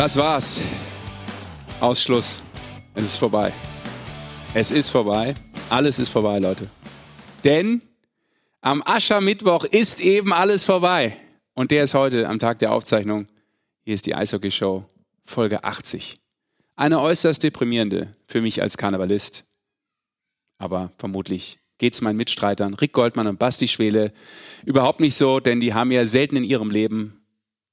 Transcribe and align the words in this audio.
Das 0.00 0.16
war's. 0.16 0.62
Ausschluss. 1.78 2.42
Es 2.94 3.04
ist 3.04 3.16
vorbei. 3.18 3.52
Es 4.54 4.70
ist 4.70 4.88
vorbei. 4.88 5.34
Alles 5.68 5.98
ist 5.98 6.08
vorbei, 6.08 6.38
Leute. 6.38 6.70
Denn 7.44 7.82
am 8.62 8.82
Aschermittwoch 8.82 9.64
ist 9.64 10.00
eben 10.00 10.32
alles 10.32 10.64
vorbei. 10.64 11.18
Und 11.52 11.70
der 11.70 11.84
ist 11.84 11.92
heute 11.92 12.26
am 12.30 12.38
Tag 12.38 12.60
der 12.60 12.72
Aufzeichnung. 12.72 13.26
Hier 13.82 13.94
ist 13.94 14.06
die 14.06 14.14
Eishockey 14.14 14.50
Show, 14.50 14.86
Folge 15.26 15.64
80. 15.64 16.18
Eine 16.76 16.98
äußerst 16.98 17.42
deprimierende 17.42 18.12
für 18.26 18.40
mich 18.40 18.62
als 18.62 18.78
Karnevalist. 18.78 19.44
Aber 20.56 20.92
vermutlich 20.96 21.58
geht 21.76 21.92
es 21.92 22.00
meinen 22.00 22.16
Mitstreitern 22.16 22.72
Rick 22.72 22.94
Goldmann 22.94 23.26
und 23.26 23.38
Basti 23.38 23.68
Schwele 23.68 24.14
überhaupt 24.64 25.00
nicht 25.00 25.16
so, 25.16 25.40
denn 25.40 25.60
die 25.60 25.74
haben 25.74 25.92
ja 25.92 26.06
selten 26.06 26.36
in 26.36 26.44
ihrem 26.44 26.70
Leben 26.70 27.22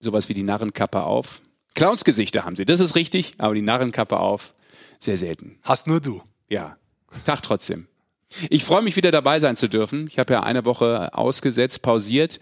sowas 0.01 0.27
wie 0.27 0.33
die 0.33 0.43
Narrenkappe 0.43 1.03
auf. 1.03 1.41
Clownsgesichter 1.77 2.43
haben 2.43 2.55
sie, 2.55 2.65
das 2.65 2.79
ist 2.79 2.95
richtig, 2.95 3.35
aber 3.37 3.53
die 3.53 3.61
Narrenkappe 3.61 4.19
auf, 4.19 4.55
sehr 4.97 5.15
selten. 5.15 5.59
Hast 5.61 5.85
nur 5.85 6.01
du. 6.01 6.23
Ja, 6.49 6.75
Tag 7.23 7.43
trotzdem. 7.43 7.87
Ich 8.49 8.63
freue 8.63 8.81
mich 8.81 8.95
wieder 8.95 9.11
dabei 9.11 9.39
sein 9.39 9.55
zu 9.55 9.69
dürfen. 9.69 10.07
Ich 10.07 10.17
habe 10.17 10.33
ja 10.33 10.41
eine 10.41 10.65
Woche 10.65 11.13
ausgesetzt, 11.13 11.83
pausiert 11.83 12.39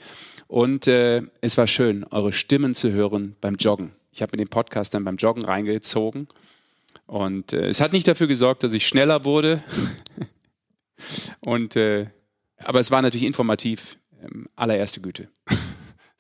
und 0.48 0.88
äh, 0.88 1.22
es 1.42 1.58
war 1.58 1.68
schön, 1.68 2.06
eure 2.12 2.32
Stimmen 2.32 2.76
zu 2.76 2.94
hören 2.94 3.36
beim 3.42 3.56
Joggen. 3.56 3.92
Ich 4.14 4.22
habe 4.22 4.32
mir 4.32 4.38
den 4.38 4.50
Podcast 4.50 4.94
dann 4.94 5.04
beim 5.04 5.18
Joggen 5.18 5.44
reingezogen 5.44 6.30
und 7.06 7.52
äh, 7.52 7.68
es 7.68 7.82
hat 7.82 7.92
nicht 7.92 8.08
dafür 8.08 8.28
gesorgt, 8.28 8.64
dass 8.64 8.72
ich 8.72 8.88
schneller 8.88 9.26
wurde. 9.26 9.62
und 11.42 11.76
äh, 11.76 12.08
aber 12.60 12.80
es 12.80 12.90
war 12.90 13.02
natürlich 13.02 13.28
informativ, 13.28 13.98
ähm, 14.24 14.48
allererste 14.56 15.02
Güte. 15.02 15.28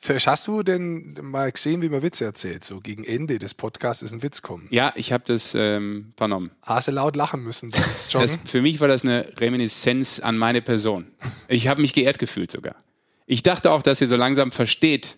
Hast 0.08 0.48
du 0.48 0.62
denn 0.62 1.18
mal 1.22 1.52
gesehen, 1.52 1.82
wie 1.82 1.90
man 1.90 2.04
Witze 2.04 2.26
erzählt? 2.26 2.64
So 2.64 2.80
gegen 2.80 3.04
Ende 3.04 3.40
des 3.40 3.54
Podcasts 3.54 4.04
ist 4.04 4.14
ein 4.14 4.22
Witz 4.22 4.42
kommen. 4.42 4.68
Ja, 4.70 4.94
ich 4.96 5.12
habe 5.12 5.24
das 5.26 5.56
ähm, 5.58 6.14
vernommen. 6.16 6.52
Hast 6.62 6.88
du 6.88 6.92
laut 6.92 7.16
lachen 7.16 7.44
müssen? 7.44 7.72
Das, 8.12 8.40
für 8.46 8.62
mich 8.62 8.80
war 8.80 8.88
das 8.88 9.04
eine 9.04 9.34
Reminiszenz 9.40 10.22
an 10.22 10.38
meine 10.38 10.62
Person. 10.62 11.08
Ich 11.50 11.68
habe 11.68 11.82
mich 11.82 11.92
geehrt 11.92 12.18
gefühlt 12.18 12.50
sogar. 12.50 12.76
Ich 13.26 13.44
dachte 13.44 13.72
auch, 13.72 13.82
dass 13.82 14.00
ihr 14.00 14.08
so 14.08 14.16
langsam 14.16 14.54
versteht, 14.54 15.16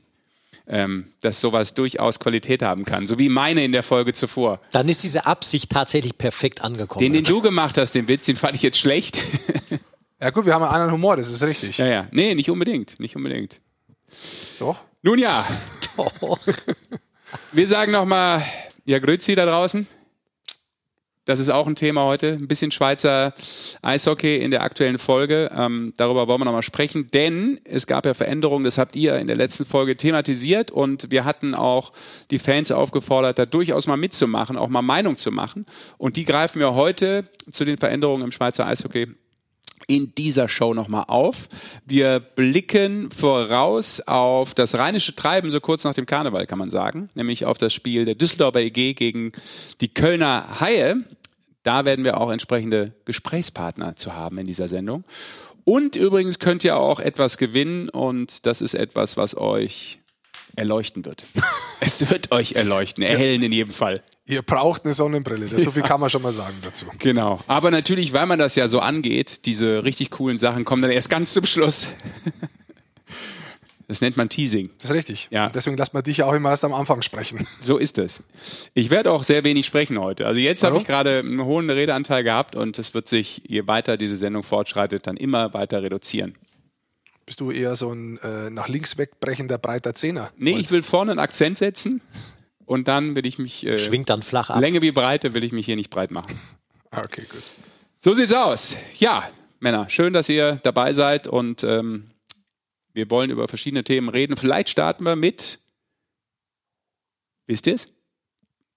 ähm, 0.67 1.11
dass 1.21 1.39
sowas 1.39 1.73
durchaus 1.73 2.19
Qualität 2.19 2.63
haben 2.63 2.85
kann, 2.85 3.05
so 3.05 3.19
wie 3.19 3.29
meine 3.29 3.63
in 3.63 3.71
der 3.71 3.83
Folge 3.83 4.13
zuvor. 4.13 4.61
Dann 4.71 4.89
ist 4.89 5.03
diese 5.03 5.25
Absicht 5.25 5.69
tatsächlich 5.69 6.17
perfekt 6.17 6.63
angekommen. 6.63 6.99
Den, 6.99 7.13
den 7.13 7.23
du 7.23 7.41
gemacht 7.41 7.77
hast, 7.77 7.93
den 7.93 8.07
Witz, 8.07 8.25
den 8.25 8.35
fand 8.35 8.55
ich 8.55 8.63
jetzt 8.63 8.79
schlecht. 8.79 9.21
ja 10.21 10.29
gut, 10.31 10.45
wir 10.45 10.53
haben 10.53 10.63
einen 10.63 10.73
anderen 10.73 10.91
Humor, 10.93 11.17
das 11.17 11.31
ist 11.31 11.43
richtig. 11.43 11.77
Ja, 11.77 11.85
ja. 11.85 12.07
Nee, 12.11 12.33
nicht 12.35 12.49
unbedingt, 12.49 12.99
nicht 12.99 13.15
unbedingt. 13.15 13.61
Doch. 14.59 14.81
Nun 15.01 15.19
ja. 15.19 15.45
Doch. 15.95 16.39
Wir 17.51 17.67
sagen 17.67 17.91
nochmal, 17.91 18.43
ja, 18.85 18.99
Grüezi 18.99 19.35
da 19.35 19.45
draußen. 19.45 19.87
Das 21.27 21.41
ist 21.41 21.49
auch 21.49 21.67
ein 21.67 21.75
Thema 21.75 22.05
heute. 22.05 22.37
Ein 22.39 22.47
bisschen 22.47 22.71
Schweizer 22.71 23.33
Eishockey 23.81 24.37
in 24.37 24.49
der 24.49 24.63
aktuellen 24.63 24.97
Folge. 24.97 25.51
Ähm, 25.53 25.93
darüber 25.97 26.29
wollen 26.29 26.39
wir 26.39 26.45
nochmal 26.45 26.63
sprechen, 26.63 27.11
denn 27.11 27.59
es 27.65 27.85
gab 27.85 28.05
ja 28.05 28.13
Veränderungen, 28.13 28.63
das 28.63 28.77
habt 28.77 28.95
ihr 28.95 29.17
in 29.17 29.27
der 29.27 29.35
letzten 29.35 29.65
Folge 29.65 29.97
thematisiert 29.97 30.71
und 30.71 31.11
wir 31.11 31.25
hatten 31.25 31.53
auch 31.53 31.91
die 32.31 32.39
Fans 32.39 32.71
aufgefordert, 32.71 33.39
da 33.39 33.45
durchaus 33.45 33.87
mal 33.87 33.97
mitzumachen, 33.97 34.55
auch 34.55 34.69
mal 34.69 34.81
Meinung 34.81 35.17
zu 35.17 35.31
machen. 35.31 35.65
Und 35.97 36.15
die 36.15 36.23
greifen 36.23 36.61
wir 36.61 36.75
heute 36.75 37.25
zu 37.51 37.65
den 37.65 37.77
Veränderungen 37.77 38.23
im 38.23 38.31
Schweizer 38.31 38.65
Eishockey 38.65 39.07
in 39.87 40.13
dieser 40.15 40.49
Show 40.49 40.73
nochmal 40.73 41.05
auf. 41.07 41.47
Wir 41.85 42.19
blicken 42.19 43.09
voraus 43.09 44.01
auf 44.01 44.53
das 44.53 44.75
rheinische 44.75 45.15
Treiben, 45.15 45.49
so 45.49 45.61
kurz 45.61 45.85
nach 45.85 45.93
dem 45.93 46.05
Karneval 46.05 46.45
kann 46.45 46.59
man 46.59 46.69
sagen, 46.69 47.09
nämlich 47.15 47.45
auf 47.45 47.57
das 47.57 47.73
Spiel 47.73 48.05
der 48.05 48.15
Düsseldorfer 48.15 48.59
EG 48.59 48.93
gegen 48.93 49.31
die 49.79 49.87
Kölner 49.87 50.59
Haie. 50.59 50.97
Da 51.63 51.85
werden 51.85 52.05
wir 52.05 52.19
auch 52.19 52.29
entsprechende 52.29 52.93
Gesprächspartner 53.05 53.95
zu 53.95 54.13
haben 54.13 54.37
in 54.37 54.45
dieser 54.45 54.67
Sendung. 54.67 55.05
Und 55.63 55.95
übrigens 55.95 56.39
könnt 56.39 56.63
ihr 56.63 56.77
auch 56.77 56.99
etwas 56.99 57.37
gewinnen 57.37 57.89
und 57.89 58.45
das 58.45 58.61
ist 58.61 58.73
etwas, 58.73 59.17
was 59.17 59.35
euch 59.35 59.99
erleuchten 60.55 61.05
wird. 61.05 61.23
es 61.79 62.09
wird 62.09 62.31
euch 62.31 62.53
erleuchten, 62.53 63.03
erhellen 63.03 63.41
in 63.43 63.51
jedem 63.51 63.73
Fall. 63.73 64.01
Ihr 64.29 64.41
braucht 64.41 64.83
eine 64.83 64.93
Sonnenbrille, 64.93 65.45
das, 65.45 65.63
so 65.63 65.71
viel 65.71 65.83
kann 65.83 66.01
man 66.01 66.09
schon 66.09 66.21
mal 66.21 66.33
sagen 66.33 66.57
dazu. 66.61 66.85
Genau. 66.99 67.39
Aber 67.47 67.71
natürlich, 67.71 68.11
weil 68.11 68.25
man 68.25 68.37
das 68.37 68.55
ja 68.55 68.67
so 68.67 68.81
angeht, 68.81 69.45
diese 69.45 69.85
richtig 69.85 70.11
coolen 70.11 70.37
Sachen 70.37 70.65
kommen 70.65 70.81
dann 70.81 70.91
erst 70.91 71.09
ganz 71.09 71.31
zum 71.31 71.45
Schluss. 71.45 71.87
Das 73.87 74.01
nennt 74.01 74.17
man 74.17 74.27
Teasing. 74.27 74.69
Das 74.79 74.89
ist 74.89 74.95
richtig. 74.97 75.29
Ja. 75.31 75.47
Deswegen 75.47 75.77
lässt 75.77 75.93
man 75.93 76.03
dich 76.03 76.17
ja 76.17 76.25
auch 76.25 76.33
immer 76.33 76.49
erst 76.49 76.65
am 76.65 76.73
Anfang 76.73 77.01
sprechen. 77.03 77.47
So 77.61 77.77
ist 77.77 77.97
es. 77.97 78.21
Ich 78.73 78.89
werde 78.89 79.13
auch 79.13 79.23
sehr 79.23 79.45
wenig 79.45 79.65
sprechen 79.65 79.97
heute. 79.97 80.27
Also 80.27 80.41
jetzt 80.41 80.61
habe 80.61 80.75
ich 80.75 80.83
gerade 80.83 81.19
einen 81.19 81.45
hohen 81.45 81.69
Redeanteil 81.69 82.25
gehabt 82.25 82.57
und 82.57 82.77
es 82.79 82.93
wird 82.93 83.07
sich, 83.07 83.43
je 83.47 83.65
weiter 83.65 83.95
diese 83.95 84.17
Sendung 84.17 84.43
fortschreitet, 84.43 85.07
dann 85.07 85.15
immer 85.15 85.53
weiter 85.53 85.81
reduzieren. 85.81 86.35
Bist 87.25 87.39
du 87.39 87.49
eher 87.49 87.77
so 87.77 87.93
ein 87.93 88.17
äh, 88.17 88.49
nach 88.49 88.67
links 88.67 88.97
wegbrechender 88.97 89.57
breiter 89.57 89.95
Zehner? 89.95 90.31
Nee, 90.35 90.55
und? 90.55 90.59
ich 90.59 90.71
will 90.71 90.83
vorne 90.83 91.11
einen 91.11 91.19
Akzent 91.19 91.57
setzen 91.57 92.01
und 92.67 92.87
dann 92.87 93.15
will 93.15 93.25
ich 93.25 93.39
mich. 93.39 93.65
Äh, 93.65 93.79
Schwingt 93.79 94.09
dann 94.09 94.21
flach 94.21 94.51
ab. 94.51 94.59
Länge 94.61 94.81
wie 94.83 94.91
Breite 94.91 95.33
will 95.33 95.43
ich 95.43 95.51
mich 95.51 95.65
hier 95.65 95.75
nicht 95.75 95.89
breit 95.89 96.11
machen. 96.11 96.39
Okay, 96.89 97.23
gut. 97.29 97.43
So 97.99 98.13
sieht's 98.13 98.31
aus. 98.31 98.77
Ja, 98.95 99.29
Männer, 99.59 99.89
schön, 99.89 100.13
dass 100.13 100.29
ihr 100.29 100.55
dabei 100.63 100.93
seid 100.93 101.27
und 101.27 101.65
ähm, 101.65 102.09
wir 102.93 103.09
wollen 103.11 103.29
über 103.29 103.49
verschiedene 103.49 103.83
Themen 103.83 104.07
reden. 104.07 104.37
Vielleicht 104.37 104.69
starten 104.69 105.03
wir 105.03 105.17
mit. 105.17 105.59
Wisst 107.45 107.67
ihr 107.67 107.75
es? 107.75 107.87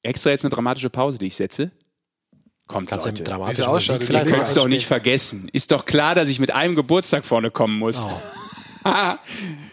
Extra 0.03 0.31
jetzt 0.31 0.45
eine 0.45 0.51
dramatische 0.51 0.91
Pause, 0.91 1.19
die 1.19 1.29
ich 1.29 1.37
setze. 1.37 1.71
Kommt, 2.67 2.89
Kannst 2.89 3.07
Leute. 3.07 3.23
du 3.23 3.31
dramatische 3.31 3.69
Musik 3.69 4.05
vielleicht 4.05 4.27
Ihr 4.27 4.33
könnt 4.33 4.49
es 4.49 4.55
doch 4.55 4.69
nicht 4.69 4.87
vergessen. 4.87 5.49
Ist 5.53 5.71
doch 5.71 5.85
klar, 5.87 6.17
dass 6.17 6.29
ich 6.29 6.41
mit 6.41 6.53
einem 6.53 6.75
Geburtstag 6.75 7.25
vorne 7.25 7.53
kommen 7.53 7.79
muss. 7.79 7.97
Oh. 7.97 8.21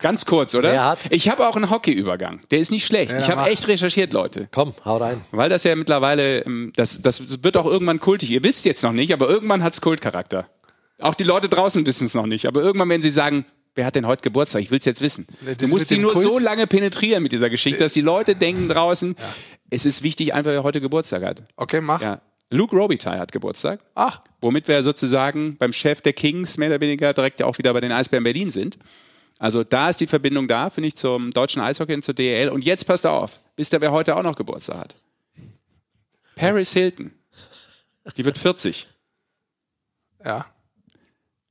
Ganz 0.00 0.24
kurz, 0.24 0.54
oder? 0.54 0.96
Ich 1.10 1.28
habe 1.28 1.46
auch 1.48 1.56
einen 1.56 1.70
Hockeyübergang. 1.70 2.40
Der 2.50 2.58
ist 2.58 2.70
nicht 2.70 2.86
schlecht. 2.86 3.12
Ja, 3.12 3.18
ich 3.18 3.30
habe 3.30 3.48
echt 3.50 3.68
recherchiert, 3.68 4.12
Leute. 4.12 4.48
Komm, 4.50 4.74
hau 4.84 4.96
rein. 4.96 5.20
Weil 5.30 5.48
das 5.48 5.64
ja 5.64 5.76
mittlerweile, 5.76 6.40
ähm, 6.40 6.72
das, 6.74 7.00
das 7.02 7.42
wird 7.42 7.56
auch 7.56 7.66
irgendwann 7.66 8.00
kultig. 8.00 8.30
Ihr 8.30 8.42
wisst 8.42 8.64
jetzt 8.64 8.82
noch 8.82 8.92
nicht, 8.92 9.12
aber 9.12 9.28
irgendwann 9.28 9.62
hat 9.62 9.74
es 9.74 9.80
Kultcharakter. 9.80 10.48
Auch 11.00 11.14
die 11.14 11.24
Leute 11.24 11.48
draußen 11.48 11.84
wissen 11.86 12.06
es 12.06 12.14
noch 12.14 12.26
nicht. 12.26 12.46
Aber 12.46 12.62
irgendwann 12.62 12.88
werden 12.88 13.02
sie 13.02 13.10
sagen, 13.10 13.44
wer 13.74 13.86
hat 13.86 13.94
denn 13.94 14.06
heute 14.06 14.22
Geburtstag? 14.22 14.62
Ich 14.62 14.70
will 14.70 14.78
es 14.78 14.84
jetzt 14.84 15.00
wissen. 15.00 15.26
Das 15.44 15.56
du 15.56 15.68
musst 15.68 15.88
sie 15.88 15.98
nur 15.98 16.12
Kult? 16.12 16.24
so 16.24 16.38
lange 16.38 16.66
penetrieren 16.66 17.22
mit 17.22 17.32
dieser 17.32 17.50
Geschichte, 17.50 17.80
dass 17.80 17.92
die 17.92 18.00
Leute 18.00 18.36
denken 18.36 18.68
draußen, 18.68 19.16
ja. 19.18 19.24
es 19.70 19.84
ist 19.84 20.02
wichtig, 20.02 20.34
einfach 20.34 20.50
wer 20.50 20.62
heute 20.62 20.80
Geburtstag 20.80 21.24
hat. 21.24 21.42
Okay, 21.56 21.80
mach. 21.80 22.02
Ja. 22.02 22.20
Luke 22.50 22.74
Robitaille 22.76 23.20
hat 23.20 23.30
Geburtstag. 23.30 23.80
Ach. 23.94 24.20
Womit 24.40 24.66
wir 24.66 24.82
sozusagen 24.82 25.56
beim 25.56 25.72
Chef 25.72 26.00
der 26.00 26.12
Kings 26.12 26.56
mehr 26.56 26.68
oder 26.68 26.80
weniger 26.80 27.14
direkt 27.14 27.42
auch 27.42 27.58
wieder 27.58 27.72
bei 27.72 27.80
den 27.80 27.92
Eisbären 27.92 28.24
Berlin 28.24 28.50
sind. 28.50 28.76
Also 29.40 29.64
da 29.64 29.88
ist 29.88 29.98
die 30.00 30.06
Verbindung 30.06 30.48
da, 30.48 30.68
finde 30.68 30.88
ich, 30.88 30.96
zum 30.96 31.30
deutschen 31.30 31.62
Eishockey 31.62 31.94
und 31.94 32.04
zur 32.04 32.12
DEL. 32.12 32.50
Und 32.50 32.62
jetzt 32.62 32.86
passt 32.86 33.06
auf, 33.06 33.40
wisst 33.56 33.72
ihr, 33.72 33.80
wer 33.80 33.90
heute 33.90 34.14
auch 34.14 34.22
noch 34.22 34.36
Geburtstag 34.36 34.76
hat? 34.76 34.96
Paris 36.36 36.74
Hilton. 36.74 37.12
Die 38.18 38.24
wird 38.26 38.36
40. 38.36 38.86
Ja. 40.22 40.44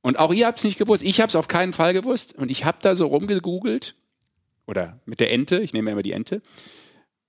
Und 0.02 0.20
auch 0.20 0.32
ihr 0.32 0.46
habt 0.46 0.60
es 0.60 0.66
nicht 0.66 0.78
gewusst. 0.78 1.02
Ich 1.02 1.20
habe 1.20 1.30
es 1.30 1.36
auf 1.36 1.48
keinen 1.48 1.74
Fall 1.74 1.94
gewusst. 1.94 2.36
Und 2.36 2.52
ich 2.52 2.64
habe 2.64 2.78
da 2.80 2.96
so 2.96 3.08
rumgegoogelt. 3.08 3.96
Oder 4.68 5.00
mit 5.06 5.20
der 5.20 5.32
Ente. 5.32 5.60
Ich 5.60 5.74
nehme 5.74 5.90
immer 5.90 6.04
die 6.04 6.12
Ente. 6.12 6.44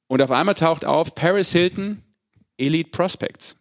Und 0.09 0.21
auf 0.21 0.31
einmal 0.31 0.57
taucht 0.57 0.85
auf 0.85 1.15
Paris 1.15 1.53
Hilton 1.53 2.03
Elite 2.59 2.91
Prospects. 2.91 3.57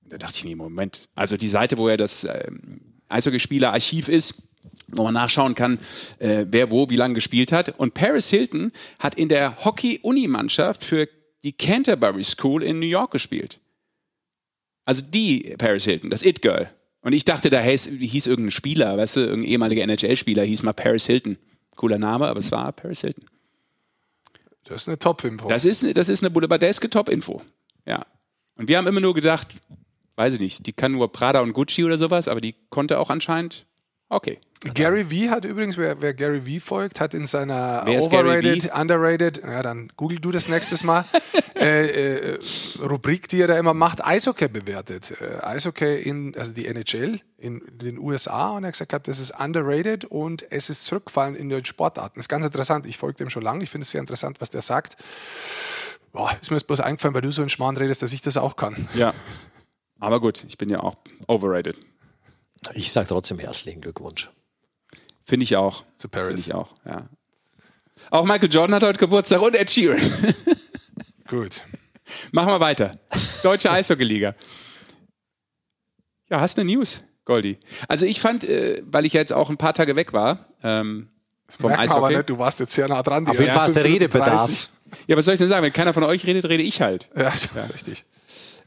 Da 0.00 0.16
dachte 0.16 0.38
ich 0.38 0.44
mir, 0.44 0.56
Moment. 0.56 1.10
Also 1.14 1.36
die 1.36 1.48
Seite, 1.48 1.76
wo 1.76 1.90
ja 1.90 1.98
das 1.98 2.24
ähm, 2.24 3.02
Eishockeyspieler-Archiv 3.08 4.08
ist, 4.08 4.42
wo 4.88 5.04
man 5.04 5.14
nachschauen 5.14 5.54
kann, 5.54 5.78
äh, 6.18 6.46
wer 6.48 6.70
wo 6.70 6.88
wie 6.90 6.96
lange 6.96 7.14
gespielt 7.14 7.52
hat. 7.52 7.78
Und 7.78 7.94
Paris 7.94 8.28
Hilton 8.28 8.72
hat 8.98 9.14
in 9.14 9.28
der 9.28 9.64
Hockey-Uni-Mannschaft 9.64 10.84
für 10.84 11.08
die 11.42 11.52
Canterbury 11.52 12.24
School 12.24 12.62
in 12.62 12.78
New 12.78 12.86
York 12.86 13.10
gespielt. 13.10 13.60
Also 14.84 15.02
die 15.02 15.54
Paris 15.58 15.84
Hilton, 15.84 16.10
das 16.10 16.22
It-Girl. 16.22 16.70
Und 17.02 17.12
ich 17.12 17.24
dachte, 17.24 17.50
da 17.50 17.60
hieß, 17.60 17.86
hieß 17.98 18.26
irgendein 18.26 18.50
Spieler, 18.50 18.96
weißt 18.96 19.16
du, 19.16 19.20
irgendein 19.20 19.50
ehemaliger 19.50 19.82
NHL-Spieler, 19.82 20.42
hieß 20.42 20.62
mal 20.62 20.72
Paris 20.72 21.06
Hilton. 21.06 21.38
Cooler 21.74 21.98
Name, 21.98 22.26
aber 22.26 22.40
es 22.40 22.50
war 22.50 22.72
Paris 22.72 23.02
Hilton. 23.02 23.26
Das 24.64 24.82
ist 24.82 24.88
eine 24.88 24.98
Top-Info. 24.98 25.48
Das 25.48 25.64
ist, 25.64 25.96
das 25.96 26.08
ist 26.08 26.22
eine 26.22 26.30
boulevardeske 26.30 26.90
Top-Info. 26.90 27.42
Ja. 27.86 28.04
Und 28.56 28.68
wir 28.68 28.78
haben 28.78 28.86
immer 28.86 29.00
nur 29.00 29.14
gedacht, 29.14 29.48
weiß 30.16 30.34
ich 30.34 30.40
nicht, 30.40 30.66
die 30.66 30.72
kann 30.72 30.92
nur 30.92 31.12
Prada 31.12 31.40
und 31.40 31.52
Gucci 31.52 31.84
oder 31.84 31.98
sowas, 31.98 32.26
aber 32.26 32.40
die 32.40 32.54
konnte 32.70 32.98
auch 32.98 33.10
anscheinend 33.10 33.66
Okay. 34.08 34.38
Gary 34.74 35.04
V 35.04 35.30
hat 35.30 35.44
übrigens, 35.44 35.76
wer, 35.76 36.00
wer 36.00 36.14
Gary 36.14 36.40
V 36.40 36.64
folgt, 36.64 37.00
hat 37.00 37.12
in 37.12 37.26
seiner 37.26 37.82
Wer 37.84 38.02
Overrated? 38.02 38.72
Underrated, 38.72 39.38
ja, 39.38 39.62
dann 39.62 39.92
google 39.96 40.18
du 40.18 40.30
das 40.30 40.48
nächstes 40.48 40.82
Mal, 40.84 41.04
äh, 41.56 42.34
äh, 42.34 42.38
Rubrik, 42.80 43.28
die 43.28 43.40
er 43.40 43.48
da 43.48 43.58
immer 43.58 43.74
macht, 43.74 44.04
Eishockey 44.04 44.48
bewertet. 44.48 45.12
Äh, 45.20 45.44
Eishockey 45.44 46.00
in, 46.02 46.36
also 46.36 46.52
die 46.52 46.66
NHL 46.66 47.20
in 47.36 47.62
den 47.70 47.98
USA 47.98 48.50
und 48.50 48.64
er 48.64 48.68
hat 48.68 48.74
gesagt, 48.74 49.08
das 49.08 49.18
ist 49.18 49.38
underrated 49.38 50.04
und 50.04 50.50
es 50.50 50.70
ist 50.70 50.84
zurückgefallen 50.84 51.34
in 51.34 51.48
den 51.48 51.64
Sportarten. 51.64 52.14
Das 52.16 52.24
ist 52.24 52.28
ganz 52.28 52.44
interessant. 52.44 52.86
Ich 52.86 52.98
folge 52.98 53.18
dem 53.18 53.30
schon 53.30 53.42
lange. 53.42 53.62
Ich 53.64 53.70
finde 53.70 53.82
es 53.82 53.90
sehr 53.90 54.00
interessant, 54.00 54.40
was 54.40 54.50
der 54.50 54.62
sagt. 54.62 54.96
Boah, 56.12 56.36
ist 56.40 56.50
mir 56.50 56.56
jetzt 56.56 56.66
bloß 56.66 56.80
eingefallen, 56.80 57.14
weil 57.14 57.22
du 57.22 57.30
so 57.30 57.42
einen 57.42 57.50
Schmarrn 57.50 57.76
redest, 57.76 58.02
dass 58.02 58.12
ich 58.12 58.22
das 58.22 58.36
auch 58.36 58.56
kann. 58.56 58.88
Ja. 58.94 59.12
Aber 59.98 60.20
gut, 60.20 60.44
ich 60.48 60.58
bin 60.58 60.68
ja 60.68 60.80
auch 60.80 60.96
overrated. 61.26 61.76
Ich 62.74 62.92
sage 62.92 63.08
trotzdem 63.08 63.38
herzlichen 63.38 63.80
Glückwunsch. 63.80 64.30
Finde 65.24 65.44
ich 65.44 65.56
auch. 65.56 65.84
Zu 65.96 66.08
Finde 66.08 66.28
Paris. 66.28 66.46
ich 66.46 66.54
auch, 66.54 66.74
ja. 66.84 67.08
Auch 68.10 68.24
Michael 68.24 68.52
Jordan 68.52 68.74
hat 68.76 68.82
heute 68.82 68.98
Geburtstag 68.98 69.40
und 69.40 69.54
Ed 69.54 69.70
Sheeran. 69.70 70.00
Gut. 71.28 71.64
Machen 72.30 72.48
wir 72.52 72.60
weiter. 72.60 72.92
Deutsche 73.42 73.70
Eishockey-Liga. 73.70 74.34
Ja, 76.30 76.40
hast 76.40 76.56
du 76.56 76.60
eine 76.62 76.72
News, 76.72 77.00
Goldi? 77.24 77.58
Also 77.88 78.06
ich 78.06 78.20
fand, 78.20 78.44
äh, 78.44 78.82
weil 78.86 79.06
ich 79.06 79.12
ja 79.14 79.20
jetzt 79.20 79.32
auch 79.32 79.50
ein 79.50 79.56
paar 79.56 79.74
Tage 79.74 79.96
weg 79.96 80.12
war, 80.12 80.46
ähm, 80.62 81.08
vom 81.48 81.68
Merkt 81.70 81.88
man 81.88 81.96
aber 81.96 82.06
Eishockey. 82.06 82.16
nicht, 82.18 82.30
du 82.30 82.38
warst 82.38 82.60
jetzt 82.60 82.72
sehr 82.72 82.88
nah 82.88 83.02
dran. 83.02 83.26
Auf 83.26 83.38
jeden 83.38 83.46
Fall 83.52 83.66
ersten 83.66 83.78
ist 83.78 83.84
der 83.84 83.92
35. 83.92 84.02
Redebedarf. 84.02 84.68
Ja, 85.06 85.16
was 85.16 85.24
soll 85.24 85.34
ich 85.34 85.38
denn 85.38 85.48
sagen? 85.48 85.64
Wenn 85.64 85.72
keiner 85.72 85.94
von 85.94 86.04
euch 86.04 86.26
redet, 86.26 86.44
rede 86.48 86.62
ich 86.62 86.80
halt. 86.80 87.08
Ja, 87.16 87.32
richtig. 87.72 88.04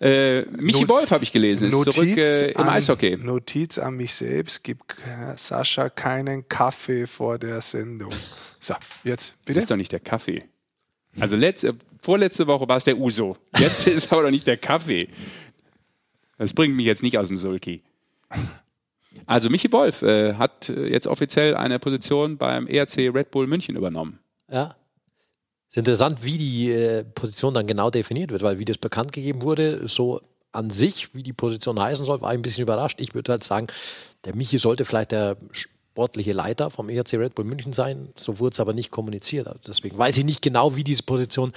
Äh, 0.01 0.43
Michi 0.51 0.81
Not- 0.81 0.89
Wolf 0.89 1.11
habe 1.11 1.23
ich 1.23 1.31
gelesen, 1.31 1.67
ist 1.69 1.73
zurück 1.91 2.17
äh, 2.17 2.51
im 2.51 2.57
an, 2.61 2.69
Eishockey. 2.69 3.17
Notiz 3.17 3.77
an 3.77 3.95
mich 3.95 4.13
selbst, 4.13 4.63
gib 4.63 4.79
äh, 5.05 5.35
Sascha 5.37 5.89
keinen 5.89 6.47
Kaffee 6.47 7.05
vor 7.05 7.37
der 7.37 7.59
Sendung. 7.61 8.11
So, 8.59 8.75
jetzt 9.03 9.31
Das 9.31 9.45
bitte. 9.45 9.59
ist 9.59 9.71
doch 9.71 9.75
nicht 9.75 9.91
der 9.91 9.99
Kaffee. 9.99 10.43
Also 11.19 11.35
letzte, 11.35 11.75
vorletzte 12.01 12.47
Woche 12.47 12.67
war 12.69 12.77
es 12.77 12.85
der 12.85 12.97
Uso. 12.97 13.35
Jetzt 13.57 13.87
ist 13.87 14.11
aber 14.13 14.23
doch 14.23 14.31
nicht 14.31 14.47
der 14.47 14.57
Kaffee. 14.57 15.09
Das 16.37 16.53
bringt 16.53 16.75
mich 16.75 16.85
jetzt 16.85 17.03
nicht 17.03 17.17
aus 17.17 17.27
dem 17.27 17.37
Sulki. 17.37 17.83
Also 19.25 19.49
Michi 19.49 19.71
Wolf 19.73 20.01
äh, 20.01 20.35
hat 20.35 20.69
äh, 20.69 20.87
jetzt 20.87 21.07
offiziell 21.07 21.55
eine 21.55 21.77
Position 21.79 22.37
beim 22.37 22.67
ERC 22.67 23.13
Red 23.13 23.31
Bull 23.31 23.47
München 23.47 23.75
übernommen. 23.75 24.19
Ja. 24.49 24.75
Es 25.69 25.73
ist 25.73 25.77
interessant, 25.77 26.23
wie 26.23 26.37
die 26.39 26.71
äh, 26.71 27.03
Position 27.03 27.53
dann 27.53 27.67
genau 27.67 27.91
definiert 27.91 28.31
wird, 28.31 28.41
weil 28.41 28.57
wie 28.57 28.65
das 28.65 28.79
bekannt 28.79 29.11
gegeben 29.11 29.43
wurde, 29.43 29.87
so 29.87 30.21
an 30.51 30.71
sich, 30.71 31.13
wie 31.13 31.21
die 31.21 31.31
Position 31.33 31.79
heißen 31.79 32.07
soll, 32.07 32.21
war 32.21 32.33
ich 32.33 32.39
ein 32.39 32.41
bisschen 32.41 32.63
überrascht. 32.63 32.99
Ich 32.99 33.13
würde 33.13 33.31
halt 33.31 33.43
sagen, 33.43 33.67
der 34.25 34.35
Michi 34.35 34.57
sollte 34.57 34.83
vielleicht 34.83 35.11
der 35.11 35.37
sportliche 35.51 36.33
Leiter 36.33 36.71
vom 36.71 36.89
ERC 36.89 37.13
Red 37.13 37.35
Bull 37.35 37.45
München 37.45 37.71
sein. 37.71 38.09
So 38.15 38.39
wurde 38.39 38.53
es 38.53 38.59
aber 38.59 38.73
nicht 38.73 38.89
kommuniziert. 38.89 39.47
Also 39.47 39.59
Deswegen 39.67 39.95
weiß 39.95 40.17
ich 40.17 40.25
nicht 40.25 40.41
genau, 40.41 40.75
wie 40.75 40.83
diese 40.83 41.03
Position 41.03 41.51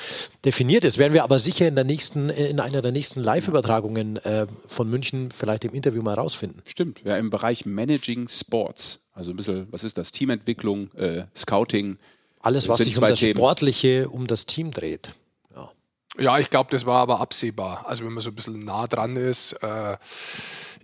definiert 0.45 0.85
ist. 0.85 0.99
Werden 0.99 1.15
wir 1.15 1.25
aber 1.25 1.39
sicher 1.39 1.67
in 1.67 1.75
der 1.75 1.85
nächsten, 1.85 2.29
in 2.29 2.61
einer 2.61 2.83
der 2.83 2.93
nächsten 2.93 3.21
Live-Übertragungen 3.21 4.17
äh, 4.17 4.47
von 4.67 4.91
München 4.91 5.31
vielleicht 5.31 5.65
im 5.65 5.73
Interview 5.73 6.03
mal 6.03 6.15
rausfinden. 6.15 6.61
Stimmt, 6.67 7.01
ja, 7.03 7.17
im 7.17 7.31
Bereich 7.31 7.65
Managing 7.65 8.29
Sports. 8.29 9.01
Also 9.15 9.31
ein 9.31 9.37
bisschen, 9.37 9.69
was 9.71 9.85
ist 9.85 9.97
das? 9.97 10.13
Teamentwicklung, 10.13 10.93
äh, 10.97 11.25
Scouting. 11.35 11.97
Alles, 12.43 12.69
was 12.69 12.79
sich 12.79 12.97
um 12.99 13.03
das 13.03 13.19
Themen. 13.19 13.37
Sportliche, 13.39 14.09
um 14.09 14.27
das 14.27 14.47
Team 14.47 14.73
dreht. 14.73 15.15
Ja. 15.55 15.71
Ja, 16.19 16.39
ich 16.39 16.51
glaube, 16.51 16.71
das 16.71 16.85
war 16.85 17.01
aber 17.01 17.21
absehbar. 17.21 17.85
Also 17.87 18.05
wenn 18.05 18.13
man 18.13 18.23
so 18.23 18.31
ein 18.31 18.35
bisschen 18.35 18.65
nah 18.65 18.87
dran 18.87 19.17
ist. 19.17 19.55
Äh, 19.63 19.97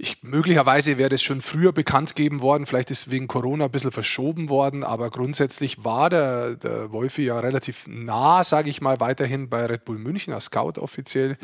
ich, 0.00 0.22
möglicherweise 0.22 0.96
wäre 0.96 1.08
das 1.08 1.22
schon 1.22 1.42
früher 1.42 1.72
bekannt 1.72 2.14
gegeben 2.14 2.40
worden. 2.40 2.66
Vielleicht 2.66 2.92
ist 2.92 3.10
wegen 3.10 3.26
Corona 3.26 3.64
ein 3.64 3.70
bisschen 3.72 3.90
verschoben 3.90 4.48
worden. 4.48 4.84
Aber 4.84 5.10
grundsätzlich 5.10 5.84
war 5.84 6.08
der, 6.08 6.54
der 6.54 6.92
Wolfi 6.92 7.24
ja 7.24 7.40
relativ 7.40 7.86
nah, 7.88 8.44
sage 8.44 8.70
ich 8.70 8.80
mal, 8.80 9.00
weiterhin 9.00 9.48
bei 9.48 9.66
Red 9.66 9.84
Bull 9.84 9.98
München 9.98 10.32
als 10.32 10.44
Scout 10.44 10.78
offiziell. 10.78 11.36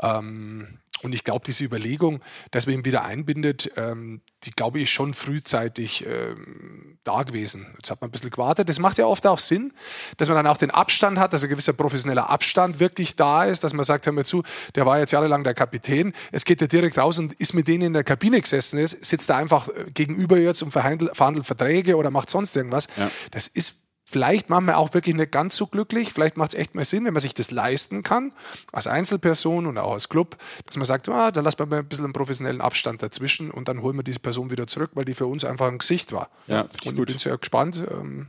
Ähm, 0.00 0.78
und 1.02 1.14
ich 1.14 1.24
glaube, 1.24 1.44
diese 1.46 1.64
Überlegung, 1.64 2.20
dass 2.50 2.66
man 2.66 2.74
ihn 2.74 2.84
wieder 2.84 3.04
einbindet, 3.04 3.72
ähm, 3.76 4.20
die 4.44 4.50
glaube 4.50 4.80
ich 4.80 4.90
schon 4.90 5.14
frühzeitig 5.14 6.04
ähm, 6.06 6.98
da 7.04 7.22
gewesen. 7.22 7.66
Jetzt 7.76 7.90
hat 7.90 8.00
man 8.00 8.08
ein 8.08 8.12
bisschen 8.12 8.30
gewartet. 8.30 8.68
Das 8.68 8.78
macht 8.78 8.98
ja 8.98 9.06
oft 9.06 9.26
auch 9.26 9.38
Sinn, 9.38 9.72
dass 10.16 10.28
man 10.28 10.36
dann 10.36 10.46
auch 10.46 10.56
den 10.56 10.70
Abstand 10.70 11.18
hat, 11.18 11.32
dass 11.32 11.42
ein 11.42 11.48
gewisser 11.48 11.72
professioneller 11.72 12.28
Abstand 12.28 12.80
wirklich 12.80 13.16
da 13.16 13.44
ist, 13.44 13.64
dass 13.64 13.72
man 13.72 13.84
sagt, 13.84 14.06
hör 14.06 14.12
mal 14.12 14.24
zu, 14.24 14.42
der 14.74 14.86
war 14.86 14.98
jetzt 14.98 15.12
jahrelang 15.12 15.44
der 15.44 15.54
Kapitän, 15.54 16.12
jetzt 16.32 16.44
geht 16.44 16.60
er 16.60 16.68
direkt 16.68 16.98
raus 16.98 17.18
und 17.18 17.32
ist 17.34 17.54
mit 17.54 17.68
denen 17.68 17.84
in 17.84 17.92
der 17.92 18.04
Kabine 18.04 18.40
gesessen 18.40 18.78
ist, 18.78 19.04
sitzt 19.04 19.30
da 19.30 19.36
einfach 19.36 19.68
äh, 19.68 19.90
gegenüber 19.92 20.38
jetzt 20.38 20.62
und 20.62 20.70
verhandelt, 20.70 21.16
verhandelt 21.16 21.46
Verträge 21.46 21.96
oder 21.96 22.10
macht 22.10 22.30
sonst 22.30 22.56
irgendwas. 22.56 22.88
Ja. 22.96 23.10
Das 23.30 23.46
ist 23.46 23.89
vielleicht 24.10 24.50
manchmal 24.50 24.74
auch 24.74 24.92
wirklich 24.94 25.14
nicht 25.14 25.32
ganz 25.32 25.56
so 25.56 25.66
glücklich. 25.66 26.12
Vielleicht 26.12 26.36
macht 26.36 26.54
es 26.54 26.58
echt 26.58 26.74
mal 26.74 26.84
Sinn, 26.84 27.04
wenn 27.04 27.14
man 27.14 27.20
sich 27.20 27.34
das 27.34 27.50
leisten 27.50 28.02
kann, 28.02 28.32
als 28.72 28.86
Einzelperson 28.86 29.66
und 29.66 29.78
auch 29.78 29.92
als 29.92 30.08
Club, 30.08 30.36
dass 30.66 30.76
man 30.76 30.86
sagt, 30.86 31.08
ah, 31.08 31.30
dann 31.30 31.44
lassen 31.44 31.60
wir 31.60 31.66
mal 31.66 31.78
ein 31.78 31.86
bisschen 31.86 32.04
einen 32.04 32.12
professionellen 32.12 32.60
Abstand 32.60 33.02
dazwischen 33.02 33.50
und 33.50 33.68
dann 33.68 33.82
holen 33.82 33.96
wir 33.96 34.02
diese 34.02 34.18
Person 34.18 34.50
wieder 34.50 34.66
zurück, 34.66 34.90
weil 34.94 35.04
die 35.04 35.14
für 35.14 35.26
uns 35.26 35.44
einfach 35.44 35.68
ein 35.68 35.78
Gesicht 35.78 36.12
war. 36.12 36.28
Ja, 36.46 36.66
ich 36.72 36.86
und 36.86 36.92
ich 36.92 36.98
gut. 36.98 37.08
bin 37.08 37.18
sehr 37.18 37.36
gespannt. 37.38 37.82
Ähm, 37.90 38.28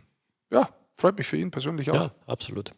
ja, 0.52 0.70
freut 0.96 1.18
mich 1.18 1.28
für 1.28 1.38
ihn 1.38 1.52
persönlich 1.52 1.92
auch. 1.92 1.96
ja, 1.96 2.12
absolut. 2.28 2.72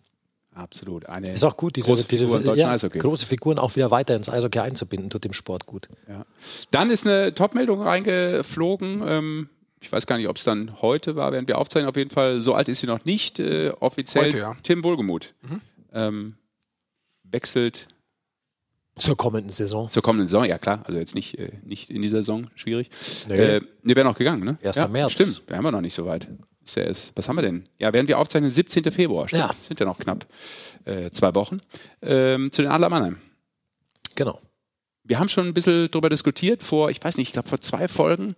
Absolut. 0.55 1.07
Eine 1.07 1.33
Ist 1.33 1.43
auch 1.43 1.57
gut, 1.57 1.75
diese, 1.75 1.87
große 1.87 2.03
diese 2.03 2.25
Figur 2.25 2.37
im 2.37 2.43
deutschen 2.43 2.59
ja, 2.59 2.71
Eishockey. 2.71 2.99
große 2.99 3.25
Figuren 3.25 3.57
auch 3.57 3.75
wieder 3.75 3.89
weiter 3.89 4.15
ins 4.15 4.29
Eishockey 4.29 4.59
einzubinden, 4.59 5.09
tut 5.09 5.23
dem 5.23 5.33
Sport 5.33 5.65
gut. 5.65 5.89
Ja. 6.07 6.25
Dann 6.69 6.91
ist 6.91 7.07
eine 7.07 7.33
Top-Meldung 7.33 7.81
reingeflogen. 7.81 9.01
Ähm, 9.03 9.49
ich 9.83 9.91
weiß 9.91 10.07
gar 10.07 10.17
nicht, 10.17 10.29
ob 10.29 10.37
es 10.37 10.45
dann 10.45 10.81
heute 10.81 11.17
war, 11.17 11.33
während 11.33 11.49
wir 11.49 11.57
aufzeichnen. 11.57 11.89
Auf 11.89 11.97
jeden 11.97 12.09
Fall, 12.09 12.39
so 12.39 12.53
alt 12.53 12.69
ist 12.69 12.79
sie 12.79 12.87
noch 12.87 13.03
nicht. 13.03 13.37
Äh, 13.39 13.71
offiziell 13.81 14.25
Heute, 14.27 14.37
ja. 14.37 14.55
Tim 14.63 14.81
Wohlgemuth. 14.83 15.33
Ähm, 15.91 16.35
wechselt 17.23 17.89
Zur 18.97 19.17
kommenden 19.17 19.51
Saison. 19.51 19.89
zur 19.89 20.01
kommenden 20.01 20.27
Saison. 20.27 20.45
Ja, 20.45 20.57
klar. 20.57 20.83
Also 20.85 20.99
jetzt 20.99 21.15
nicht, 21.15 21.37
äh, 21.37 21.51
nicht 21.63 21.89
in 21.89 22.01
dieser 22.01 22.19
Saison. 22.19 22.49
Schwierig. 22.55 22.89
Nee. 23.27 23.35
Äh, 23.35 23.61
nee, 23.83 23.95
wäre 23.95 24.07
noch 24.07 24.17
gegangen, 24.17 24.45
ne? 24.45 24.57
1. 24.63 24.77
ja, 24.77 24.87
März. 24.87 25.11
Stimmt. 25.11 25.43
Wir 25.47 25.57
haben 25.57 25.65
wir 25.65 25.71
noch 25.71 25.81
nicht 25.81 25.93
so 25.93 26.05
weit. 26.05 26.29
Ist 26.65 26.77
ja 26.77 26.83
erst, 26.83 27.11
was 27.17 27.27
haben 27.27 27.35
wir 27.35 27.41
denn? 27.41 27.65
Ja, 27.77 27.91
während 27.91 28.07
wir 28.07 28.17
aufzeichnen, 28.17 28.49
17. 28.49 28.89
Februar. 28.89 29.27
Stimmt. 29.27 29.43
Ja. 29.43 29.51
Sind 29.67 29.79
ja 29.81 29.85
noch 29.85 29.99
knapp 29.99 30.25
äh, 30.85 31.11
zwei 31.11 31.35
Wochen. 31.35 31.59
Ähm, 32.01 32.53
zu 32.53 32.61
den 32.61 32.71
Adler 32.71 32.87
Mannheim. 32.89 33.17
Genau. 34.15 34.39
Wir 35.03 35.19
haben 35.19 35.27
schon 35.27 35.45
ein 35.45 35.53
bisschen 35.53 35.91
drüber 35.91 36.09
diskutiert 36.09 36.63
vor, 36.63 36.89
ich 36.89 37.03
weiß 37.03 37.17
nicht, 37.17 37.27
ich 37.27 37.33
glaube 37.33 37.49
vor 37.49 37.59
zwei 37.59 37.89
Folgen, 37.89 38.35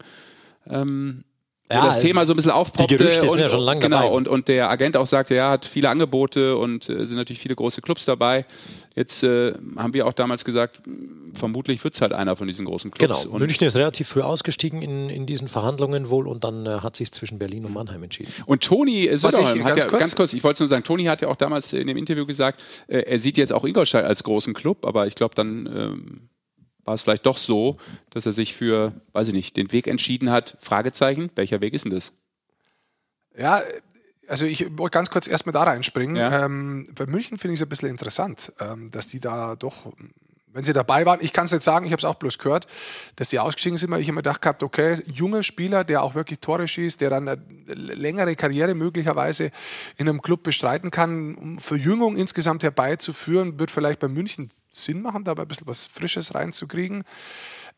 ähm, 0.67 1.23
Ja, 1.71 1.81
wo 1.81 1.87
das 1.87 1.97
Thema 1.97 2.27
so 2.27 2.33
ein 2.33 2.35
bisschen 2.35 2.51
aufpoppte. 2.51 2.95
die 2.95 2.97
Gerüchte 2.97 3.21
sind 3.21 3.29
und, 3.31 3.39
ja 3.39 3.49
schon 3.49 3.59
lange 3.61 3.79
Genau, 3.81 4.01
dabei. 4.03 4.11
und, 4.11 4.27
und 4.27 4.47
der 4.47 4.69
Agent 4.69 4.95
auch 4.97 5.07
sagte, 5.07 5.33
ja, 5.33 5.49
hat 5.49 5.65
viele 5.65 5.89
Angebote 5.89 6.55
und 6.57 6.87
äh, 6.89 7.07
sind 7.07 7.17
natürlich 7.17 7.39
viele 7.39 7.55
große 7.55 7.81
Clubs 7.81 8.05
dabei. 8.05 8.45
Jetzt 8.95 9.23
äh, 9.23 9.53
haben 9.75 9.93
wir 9.95 10.05
auch 10.05 10.13
damals 10.13 10.45
gesagt, 10.45 10.81
vermutlich 11.33 11.83
wird 11.83 11.95
es 11.95 12.01
halt 12.01 12.13
einer 12.13 12.35
von 12.35 12.47
diesen 12.47 12.65
großen 12.65 12.91
Clubs. 12.91 13.23
Genau. 13.23 13.33
Und, 13.33 13.39
München 13.41 13.65
ist 13.65 13.75
relativ 13.75 14.07
früh 14.09 14.21
ausgestiegen 14.21 14.83
in, 14.83 15.09
in 15.09 15.25
diesen 15.25 15.47
Verhandlungen 15.47 16.11
wohl 16.11 16.27
und 16.27 16.43
dann 16.43 16.67
äh, 16.67 16.69
hat 16.81 16.95
sich 16.95 17.11
zwischen 17.11 17.39
Berlin 17.39 17.65
und 17.65 17.73
Mannheim 17.73 18.03
entschieden. 18.03 18.31
und 18.45 18.63
Toni 18.63 19.07
äh, 19.07 19.17
Söderholm 19.17 19.57
ich- 19.57 19.63
hat 19.63 19.69
ganz 19.75 19.79
ja, 19.79 19.85
kurz- 19.89 19.99
ganz 19.99 20.15
kurz, 20.15 20.33
ich 20.33 20.43
wollte 20.43 20.61
nur 20.61 20.69
sagen, 20.69 20.83
Toni 20.83 21.05
hat 21.05 21.21
ja 21.23 21.29
auch 21.29 21.35
damals 21.35 21.73
in 21.73 21.87
dem 21.87 21.97
Interview 21.97 22.27
gesagt, 22.27 22.63
äh, 22.87 22.99
er 22.99 23.19
sieht 23.19 23.37
jetzt 23.37 23.51
auch 23.51 23.63
Ingolstadt 23.63 24.05
als 24.05 24.23
großen 24.23 24.53
Club, 24.53 24.85
aber 24.85 25.07
ich 25.07 25.15
glaube, 25.15 25.33
dann 25.33 25.65
ähm, 25.75 26.29
war 26.85 26.93
es 26.93 27.01
vielleicht 27.01 27.25
doch 27.25 27.37
so, 27.37 27.77
dass 28.11 28.25
er 28.25 28.31
sich 28.31 28.55
für, 28.55 28.93
weiß 29.13 29.27
ich 29.27 29.33
nicht, 29.33 29.57
den 29.57 29.71
Weg 29.71 29.87
entschieden 29.87 30.29
hat. 30.29 30.57
Fragezeichen, 30.61 31.31
welcher 31.35 31.59
Weg 31.59 31.73
ist 31.73 31.85
denn 31.85 31.91
das? 31.91 32.13
Ja, 33.37 33.61
also 34.27 34.45
ich 34.45 34.65
wollte 34.77 34.93
ganz 34.93 35.09
kurz 35.09 35.27
erstmal 35.27 35.53
da 35.53 35.63
reinspringen. 35.63 36.15
Ja. 36.15 36.45
Ähm, 36.45 36.87
bei 36.95 37.05
München 37.05 37.37
finde 37.37 37.53
ich 37.53 37.59
es 37.59 37.65
ein 37.65 37.69
bisschen 37.69 37.89
interessant, 37.89 38.53
ähm, 38.59 38.91
dass 38.91 39.07
die 39.07 39.19
da 39.19 39.55
doch, 39.55 39.91
wenn 40.47 40.63
sie 40.63 40.73
dabei 40.73 41.05
waren, 41.05 41.19
ich 41.21 41.33
kann 41.33 41.45
es 41.45 41.51
nicht 41.51 41.63
sagen, 41.63 41.85
ich 41.85 41.91
habe 41.91 41.99
es 41.99 42.05
auch 42.05 42.15
bloß 42.15 42.37
gehört, 42.37 42.67
dass 43.17 43.29
die 43.29 43.39
ausgestiegen 43.39 43.77
sind, 43.77 43.91
weil 43.91 44.01
ich 44.01 44.07
immer 44.07 44.21
gedacht 44.21 44.41
gehabt, 44.41 44.63
okay, 44.63 44.99
junger 45.05 45.43
Spieler, 45.43 45.83
der 45.83 46.01
auch 46.01 46.15
wirklich 46.15 46.39
Tore 46.39 46.67
schießt, 46.67 47.01
der 47.01 47.09
dann 47.09 47.27
eine 47.27 47.41
längere 47.73 48.35
Karriere 48.35 48.73
möglicherweise 48.73 49.51
in 49.97 50.07
einem 50.07 50.21
Club 50.21 50.43
bestreiten 50.43 50.91
kann, 50.91 51.35
um 51.35 51.59
Verjüngung 51.59 52.15
insgesamt 52.15 52.63
herbeizuführen, 52.63 53.59
wird 53.59 53.71
vielleicht 53.71 53.99
bei 53.99 54.07
München 54.07 54.51
Sinn 54.75 55.01
machen, 55.01 55.23
da 55.23 55.33
ein 55.33 55.47
bisschen 55.47 55.67
was 55.67 55.85
Frisches 55.85 56.35
reinzukriegen. 56.35 57.03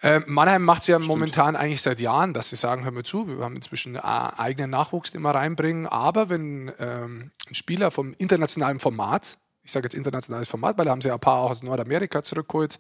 Ähm, 0.02 0.26
Mannheim 0.28 0.64
macht 0.64 0.82
es 0.82 0.88
ja 0.88 1.00
momentan 1.00 1.56
eigentlich 1.56 1.82
seit 1.82 2.00
Jahren, 2.00 2.34
dass 2.34 2.50
sie 2.50 2.56
sagen, 2.56 2.84
hör 2.84 2.92
mir 2.92 3.04
zu, 3.04 3.28
wir 3.28 3.44
haben 3.44 3.56
inzwischen 3.56 3.96
äh, 3.96 4.00
eigenen 4.00 4.70
Nachwuchs, 4.70 5.12
den 5.12 5.22
wir 5.22 5.32
reinbringen, 5.32 5.88
aber 5.88 6.30
wenn 6.30 6.72
ähm, 6.80 7.32
ein 7.48 7.56
Spieler 7.56 7.90
vom 7.90 8.14
internationalen 8.18 8.80
Format, 8.80 9.40
ich 9.64 9.72
sage 9.72 9.86
jetzt 9.86 9.96
internationales 9.96 10.48
Format, 10.48 10.78
weil 10.78 10.86
da 10.86 10.92
haben 10.92 11.02
sie 11.02 11.10
ja 11.10 11.16
ein 11.16 11.20
paar 11.20 11.42
auch 11.42 11.50
aus 11.50 11.64
Nordamerika 11.64 12.22
zurückgeholt, 12.22 12.78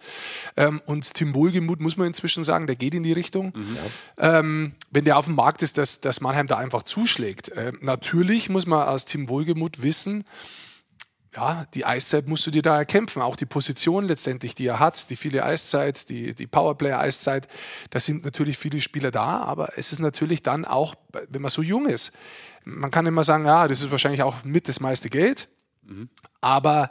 ähm, 0.55 0.79
und 0.85 1.15
Tim 1.15 1.33
Wohlgemuth, 1.33 1.81
muss 1.81 1.97
man 1.97 2.07
inzwischen 2.07 2.43
sagen, 2.43 2.67
der 2.67 2.75
geht 2.75 2.93
in 2.93 3.03
die 3.03 3.13
Richtung, 3.13 3.51
ähm, 4.17 4.73
wenn 4.91 5.03
der 5.03 5.17
auf 5.17 5.25
dem 5.25 5.35
Markt 5.35 5.63
ist, 5.63 5.77
dass, 5.79 6.01
dass 6.01 6.21
Mannheim 6.21 6.47
da 6.47 6.57
einfach 6.57 6.83
zuschlägt. 6.83 7.51
Ähm, 7.55 7.79
natürlich 7.81 8.47
muss 8.49 8.67
man 8.67 8.87
aus 8.87 9.05
Tim 9.05 9.27
Wohlgemuth 9.27 9.81
wissen, 9.81 10.23
ja, 11.37 11.67
die 11.75 11.85
Eiszeit 11.85 12.27
musst 12.27 12.47
du 12.47 12.51
dir 12.51 12.63
da 12.63 12.75
erkämpfen. 12.75 13.21
Auch 13.21 13.35
die 13.35 13.45
Position 13.45 14.05
letztendlich, 14.05 14.55
die 14.55 14.65
er 14.65 14.79
hat, 14.79 15.11
die 15.11 15.15
viele 15.15 15.45
Eiszeit, 15.45 16.09
die, 16.09 16.33
die 16.33 16.47
Powerplay-Eiszeit, 16.47 17.47
da 17.91 17.99
sind 17.99 18.25
natürlich 18.25 18.57
viele 18.57 18.81
Spieler 18.81 19.11
da, 19.11 19.41
aber 19.41 19.77
es 19.77 19.91
ist 19.91 19.99
natürlich 19.99 20.41
dann 20.41 20.65
auch, 20.65 20.95
wenn 21.29 21.43
man 21.43 21.51
so 21.51 21.61
jung 21.61 21.85
ist, 21.85 22.11
man 22.65 22.89
kann 22.89 23.05
immer 23.05 23.23
sagen, 23.23 23.45
ja, 23.45 23.67
das 23.67 23.81
ist 23.81 23.91
wahrscheinlich 23.91 24.23
auch 24.23 24.43
mit 24.43 24.67
das 24.67 24.79
meiste 24.79 25.11
Geld, 25.11 25.47
mhm. 25.83 26.09
aber 26.41 26.89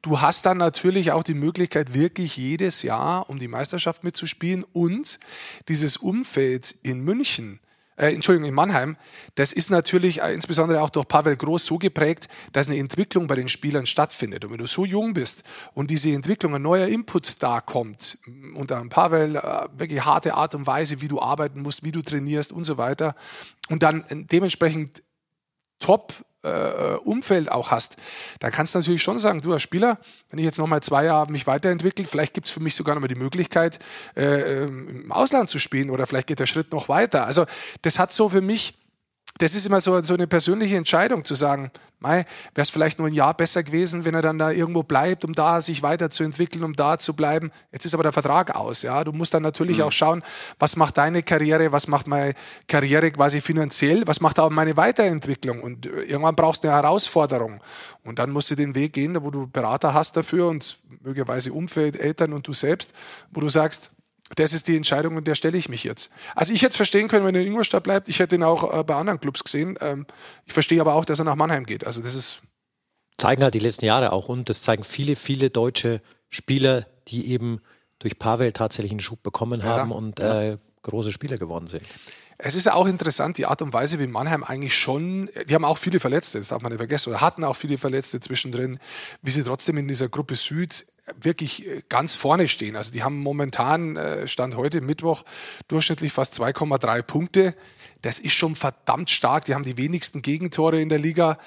du 0.00 0.20
hast 0.20 0.46
dann 0.46 0.58
natürlich 0.58 1.10
auch 1.10 1.24
die 1.24 1.34
Möglichkeit, 1.34 1.92
wirklich 1.92 2.36
jedes 2.36 2.82
Jahr 2.82 3.28
um 3.28 3.40
die 3.40 3.48
Meisterschaft 3.48 4.04
mitzuspielen 4.04 4.62
und 4.62 5.18
dieses 5.66 5.96
Umfeld 5.96 6.76
in 6.84 7.00
München, 7.00 7.58
äh, 7.98 8.14
Entschuldigung, 8.14 8.48
in 8.48 8.54
Mannheim, 8.54 8.96
das 9.34 9.52
ist 9.52 9.70
natürlich 9.70 10.22
äh, 10.22 10.32
insbesondere 10.32 10.82
auch 10.82 10.90
durch 10.90 11.08
Pavel 11.08 11.36
Groß 11.36 11.66
so 11.66 11.78
geprägt, 11.78 12.28
dass 12.52 12.68
eine 12.68 12.78
Entwicklung 12.78 13.26
bei 13.26 13.34
den 13.34 13.48
Spielern 13.48 13.86
stattfindet. 13.86 14.44
Und 14.44 14.52
wenn 14.52 14.58
du 14.58 14.66
so 14.66 14.84
jung 14.84 15.14
bist 15.14 15.42
und 15.74 15.90
diese 15.90 16.12
Entwicklung, 16.12 16.54
ein 16.54 16.62
neuer 16.62 16.86
Input 16.86 17.42
da 17.42 17.60
kommt, 17.60 18.18
unter 18.54 18.82
Pavel, 18.86 19.36
äh, 19.36 19.40
wirklich 19.76 20.04
harte 20.04 20.34
Art 20.34 20.54
und 20.54 20.66
Weise, 20.66 21.00
wie 21.00 21.08
du 21.08 21.20
arbeiten 21.20 21.60
musst, 21.60 21.84
wie 21.84 21.92
du 21.92 22.02
trainierst 22.02 22.52
und 22.52 22.64
so 22.64 22.78
weiter, 22.78 23.14
und 23.68 23.82
dann 23.82 24.04
dementsprechend 24.08 25.02
top 25.80 26.14
äh, 26.42 26.94
Umfeld 27.04 27.50
auch 27.50 27.70
hast, 27.70 27.96
dann 28.40 28.52
kannst 28.52 28.74
du 28.74 28.78
natürlich 28.78 29.02
schon 29.02 29.18
sagen, 29.18 29.40
du 29.40 29.52
als 29.52 29.62
Spieler, 29.62 29.98
wenn 30.30 30.38
ich 30.38 30.44
jetzt 30.44 30.58
nochmal 30.58 30.82
zwei 30.82 31.04
Jahre 31.04 31.30
mich 31.30 31.46
weiterentwickle, 31.46 32.06
vielleicht 32.06 32.34
gibt 32.34 32.46
es 32.46 32.52
für 32.52 32.60
mich 32.60 32.74
sogar 32.74 32.94
nochmal 32.94 33.08
die 33.08 33.14
Möglichkeit, 33.14 33.78
äh, 34.16 34.64
im 34.64 35.10
Ausland 35.10 35.50
zu 35.50 35.58
spielen 35.58 35.90
oder 35.90 36.06
vielleicht 36.06 36.28
geht 36.28 36.38
der 36.38 36.46
Schritt 36.46 36.72
noch 36.72 36.88
weiter. 36.88 37.26
Also 37.26 37.46
das 37.82 37.98
hat 37.98 38.12
so 38.12 38.28
für 38.28 38.40
mich 38.40 38.74
das 39.38 39.54
ist 39.54 39.66
immer 39.66 39.80
so, 39.80 40.00
so 40.02 40.14
eine 40.14 40.26
persönliche 40.26 40.76
Entscheidung 40.76 41.24
zu 41.24 41.34
sagen, 41.34 41.70
wäre 42.00 42.26
es 42.54 42.70
vielleicht 42.70 42.98
nur 42.98 43.08
ein 43.08 43.14
Jahr 43.14 43.34
besser 43.34 43.62
gewesen, 43.62 44.04
wenn 44.04 44.14
er 44.14 44.22
dann 44.22 44.38
da 44.38 44.50
irgendwo 44.50 44.82
bleibt, 44.82 45.24
um 45.24 45.32
da 45.32 45.60
sich 45.60 45.82
weiterzuentwickeln, 45.82 46.64
um 46.64 46.74
da 46.74 46.98
zu 46.98 47.14
bleiben. 47.14 47.50
Jetzt 47.72 47.86
ist 47.86 47.94
aber 47.94 48.02
der 48.02 48.12
Vertrag 48.12 48.54
aus. 48.54 48.82
Ja, 48.82 49.02
du 49.04 49.12
musst 49.12 49.34
dann 49.34 49.42
natürlich 49.42 49.78
mhm. 49.78 49.84
auch 49.84 49.92
schauen, 49.92 50.22
was 50.58 50.76
macht 50.76 50.98
deine 50.98 51.22
Karriere, 51.22 51.72
was 51.72 51.86
macht 51.88 52.06
meine 52.06 52.34
Karriere 52.66 53.10
quasi 53.12 53.40
finanziell, 53.40 54.06
was 54.06 54.20
macht 54.20 54.38
aber 54.38 54.50
meine 54.50 54.76
Weiterentwicklung. 54.76 55.62
Und 55.62 55.86
äh, 55.86 56.02
irgendwann 56.02 56.36
brauchst 56.36 56.64
du 56.64 56.68
eine 56.68 56.76
Herausforderung. 56.76 57.60
Und 58.04 58.18
dann 58.18 58.30
musst 58.30 58.50
du 58.50 58.56
den 58.56 58.74
Weg 58.74 58.92
gehen, 58.92 59.16
wo 59.22 59.30
du 59.30 59.46
Berater 59.46 59.94
hast 59.94 60.16
dafür 60.16 60.48
und 60.48 60.78
möglicherweise 61.02 61.52
Umfeld, 61.52 61.98
Eltern 61.98 62.32
und 62.32 62.46
du 62.46 62.52
selbst, 62.52 62.92
wo 63.30 63.40
du 63.40 63.48
sagst, 63.48 63.92
das 64.36 64.52
ist 64.52 64.68
die 64.68 64.76
Entscheidung 64.76 65.16
und 65.16 65.26
der 65.26 65.34
stelle 65.34 65.56
ich 65.56 65.68
mich 65.68 65.84
jetzt. 65.84 66.12
Also 66.34 66.52
ich 66.52 66.62
hätte 66.62 66.70
es 66.70 66.76
verstehen 66.76 67.08
können, 67.08 67.24
wenn 67.24 67.34
er 67.34 67.40
in 67.40 67.48
Ingolstadt 67.48 67.82
bleibt. 67.82 68.08
Ich 68.08 68.18
hätte 68.18 68.34
ihn 68.34 68.42
auch 68.42 68.78
äh, 68.78 68.84
bei 68.84 68.94
anderen 68.94 69.20
Clubs 69.20 69.42
gesehen. 69.42 69.78
Ähm, 69.80 70.06
ich 70.44 70.52
verstehe 70.52 70.80
aber 70.80 70.94
auch, 70.94 71.04
dass 71.04 71.18
er 71.18 71.24
nach 71.24 71.36
Mannheim 71.36 71.64
geht. 71.64 71.86
Also 71.86 72.02
das 72.02 72.14
ist 72.14 72.42
zeigen 73.16 73.42
halt 73.42 73.54
die 73.54 73.58
letzten 73.58 73.84
Jahre 73.84 74.12
auch 74.12 74.28
und 74.28 74.48
das 74.48 74.62
zeigen 74.62 74.84
viele, 74.84 75.16
viele 75.16 75.50
deutsche 75.50 76.00
Spieler, 76.28 76.86
die 77.08 77.30
eben 77.30 77.60
durch 77.98 78.18
Pavel 78.18 78.52
tatsächlich 78.52 78.92
einen 78.92 79.00
Schub 79.00 79.22
bekommen 79.22 79.64
haben 79.64 79.90
ja, 79.90 79.96
und 79.96 80.20
äh, 80.20 80.56
große 80.82 81.10
Spieler 81.10 81.36
geworden 81.36 81.66
sind. 81.66 81.82
Es 82.40 82.54
ist 82.54 82.66
ja 82.66 82.74
auch 82.74 82.86
interessant, 82.86 83.36
die 83.36 83.46
Art 83.46 83.62
und 83.62 83.72
Weise, 83.72 83.98
wie 83.98 84.06
Mannheim 84.06 84.44
eigentlich 84.44 84.74
schon, 84.74 85.28
die 85.48 85.54
haben 85.54 85.64
auch 85.64 85.76
viele 85.76 85.98
Verletzte, 85.98 86.38
das 86.38 86.48
darf 86.48 86.62
man 86.62 86.70
nicht 86.70 86.78
vergessen, 86.78 87.10
oder 87.10 87.20
hatten 87.20 87.42
auch 87.42 87.56
viele 87.56 87.78
Verletzte 87.78 88.20
zwischendrin, 88.20 88.78
wie 89.22 89.32
sie 89.32 89.42
trotzdem 89.42 89.76
in 89.76 89.88
dieser 89.88 90.08
Gruppe 90.08 90.36
Süd 90.36 90.86
wirklich 91.20 91.66
äh, 91.66 91.82
ganz 91.88 92.14
vorne 92.14 92.46
stehen. 92.46 92.76
Also 92.76 92.92
die 92.92 93.02
haben 93.02 93.18
momentan, 93.18 93.96
äh, 93.96 94.28
Stand 94.28 94.56
heute 94.56 94.80
Mittwoch, 94.80 95.24
durchschnittlich 95.66 96.12
fast 96.12 96.38
2,3 96.40 97.02
Punkte. 97.02 97.56
Das 98.02 98.20
ist 98.20 98.34
schon 98.34 98.54
verdammt 98.54 99.10
stark. 99.10 99.44
Die 99.46 99.54
haben 99.54 99.64
die 99.64 99.76
wenigsten 99.76 100.22
Gegentore 100.22 100.80
in 100.80 100.88
der 100.88 100.98
Liga. 100.98 101.38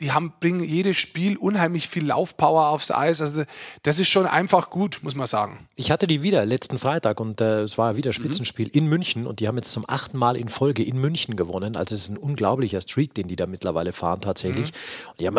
Die 0.00 0.12
haben, 0.12 0.32
bringen 0.40 0.64
jedes 0.64 0.96
Spiel 0.96 1.36
unheimlich 1.36 1.88
viel 1.88 2.06
Laufpower 2.06 2.68
aufs 2.68 2.90
Eis. 2.90 3.20
Also 3.20 3.44
das 3.82 3.98
ist 3.98 4.08
schon 4.08 4.26
einfach 4.26 4.70
gut, 4.70 5.00
muss 5.02 5.14
man 5.14 5.26
sagen. 5.26 5.68
Ich 5.76 5.90
hatte 5.90 6.06
die 6.06 6.22
wieder 6.22 6.44
letzten 6.46 6.78
Freitag 6.78 7.20
und 7.20 7.40
äh, 7.40 7.62
es 7.62 7.78
war 7.78 7.96
wieder 7.96 8.12
Spitzenspiel 8.12 8.66
mhm. 8.66 8.72
in 8.72 8.86
München 8.86 9.26
und 9.26 9.40
die 9.40 9.48
haben 9.48 9.56
jetzt 9.56 9.72
zum 9.72 9.84
achten 9.88 10.16
Mal 10.16 10.36
in 10.36 10.48
Folge 10.48 10.82
in 10.82 10.98
München 10.98 11.36
gewonnen. 11.36 11.76
Also 11.76 11.94
es 11.94 12.02
ist 12.02 12.08
ein 12.08 12.18
unglaublicher 12.18 12.80
Streak, 12.80 13.14
den 13.14 13.28
die 13.28 13.36
da 13.36 13.46
mittlerweile 13.46 13.92
fahren 13.92 14.20
tatsächlich. 14.20 14.72
Mhm. 14.72 15.10
Und 15.10 15.20
die 15.20 15.26
haben 15.26 15.38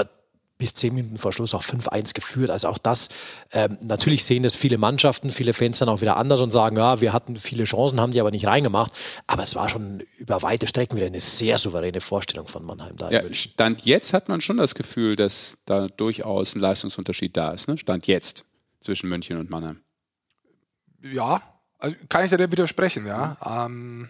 bis 0.61 0.75
zehn 0.75 0.93
Minuten 0.93 1.17
vor 1.17 1.33
Schluss 1.33 1.55
auch 1.55 1.63
5-1 1.63 2.13
geführt. 2.13 2.51
Also 2.51 2.67
auch 2.67 2.77
das, 2.77 3.09
ähm, 3.51 3.79
natürlich 3.81 4.23
sehen 4.25 4.43
das 4.43 4.53
viele 4.53 4.77
Mannschaften, 4.77 5.31
viele 5.31 5.53
Fans 5.53 5.79
dann 5.79 5.89
auch 5.89 6.01
wieder 6.01 6.17
anders 6.17 6.39
und 6.39 6.51
sagen, 6.51 6.77
ja, 6.77 7.01
wir 7.01 7.13
hatten 7.13 7.35
viele 7.35 7.63
Chancen, 7.63 7.99
haben 7.99 8.11
die 8.11 8.21
aber 8.21 8.29
nicht 8.29 8.45
reingemacht. 8.45 8.91
Aber 9.25 9.41
es 9.41 9.55
war 9.55 9.69
schon 9.69 10.03
über 10.19 10.43
weite 10.43 10.67
Strecken 10.67 10.97
wieder 10.97 11.07
eine 11.07 11.19
sehr 11.19 11.57
souveräne 11.57 11.99
Vorstellung 11.99 12.47
von 12.47 12.63
Mannheim 12.63 12.95
da. 12.95 13.09
Ja, 13.09 13.23
Stand 13.33 13.85
jetzt 13.85 14.13
hat 14.13 14.29
man 14.29 14.39
schon 14.39 14.57
das 14.57 14.75
Gefühl, 14.75 15.15
dass 15.15 15.57
da 15.65 15.87
durchaus 15.87 16.55
ein 16.55 16.59
Leistungsunterschied 16.59 17.35
da 17.35 17.53
ist. 17.53 17.67
Ne? 17.67 17.79
Stand 17.79 18.05
jetzt 18.05 18.45
zwischen 18.83 19.09
München 19.09 19.37
und 19.37 19.49
Mannheim. 19.49 19.81
Ja, 21.01 21.41
also 21.79 21.95
kann 22.07 22.23
ich 22.23 22.29
da 22.29 22.37
widersprechen, 22.37 23.07
ja. 23.07 23.37
Mhm. 23.43 24.05
Ähm 24.05 24.09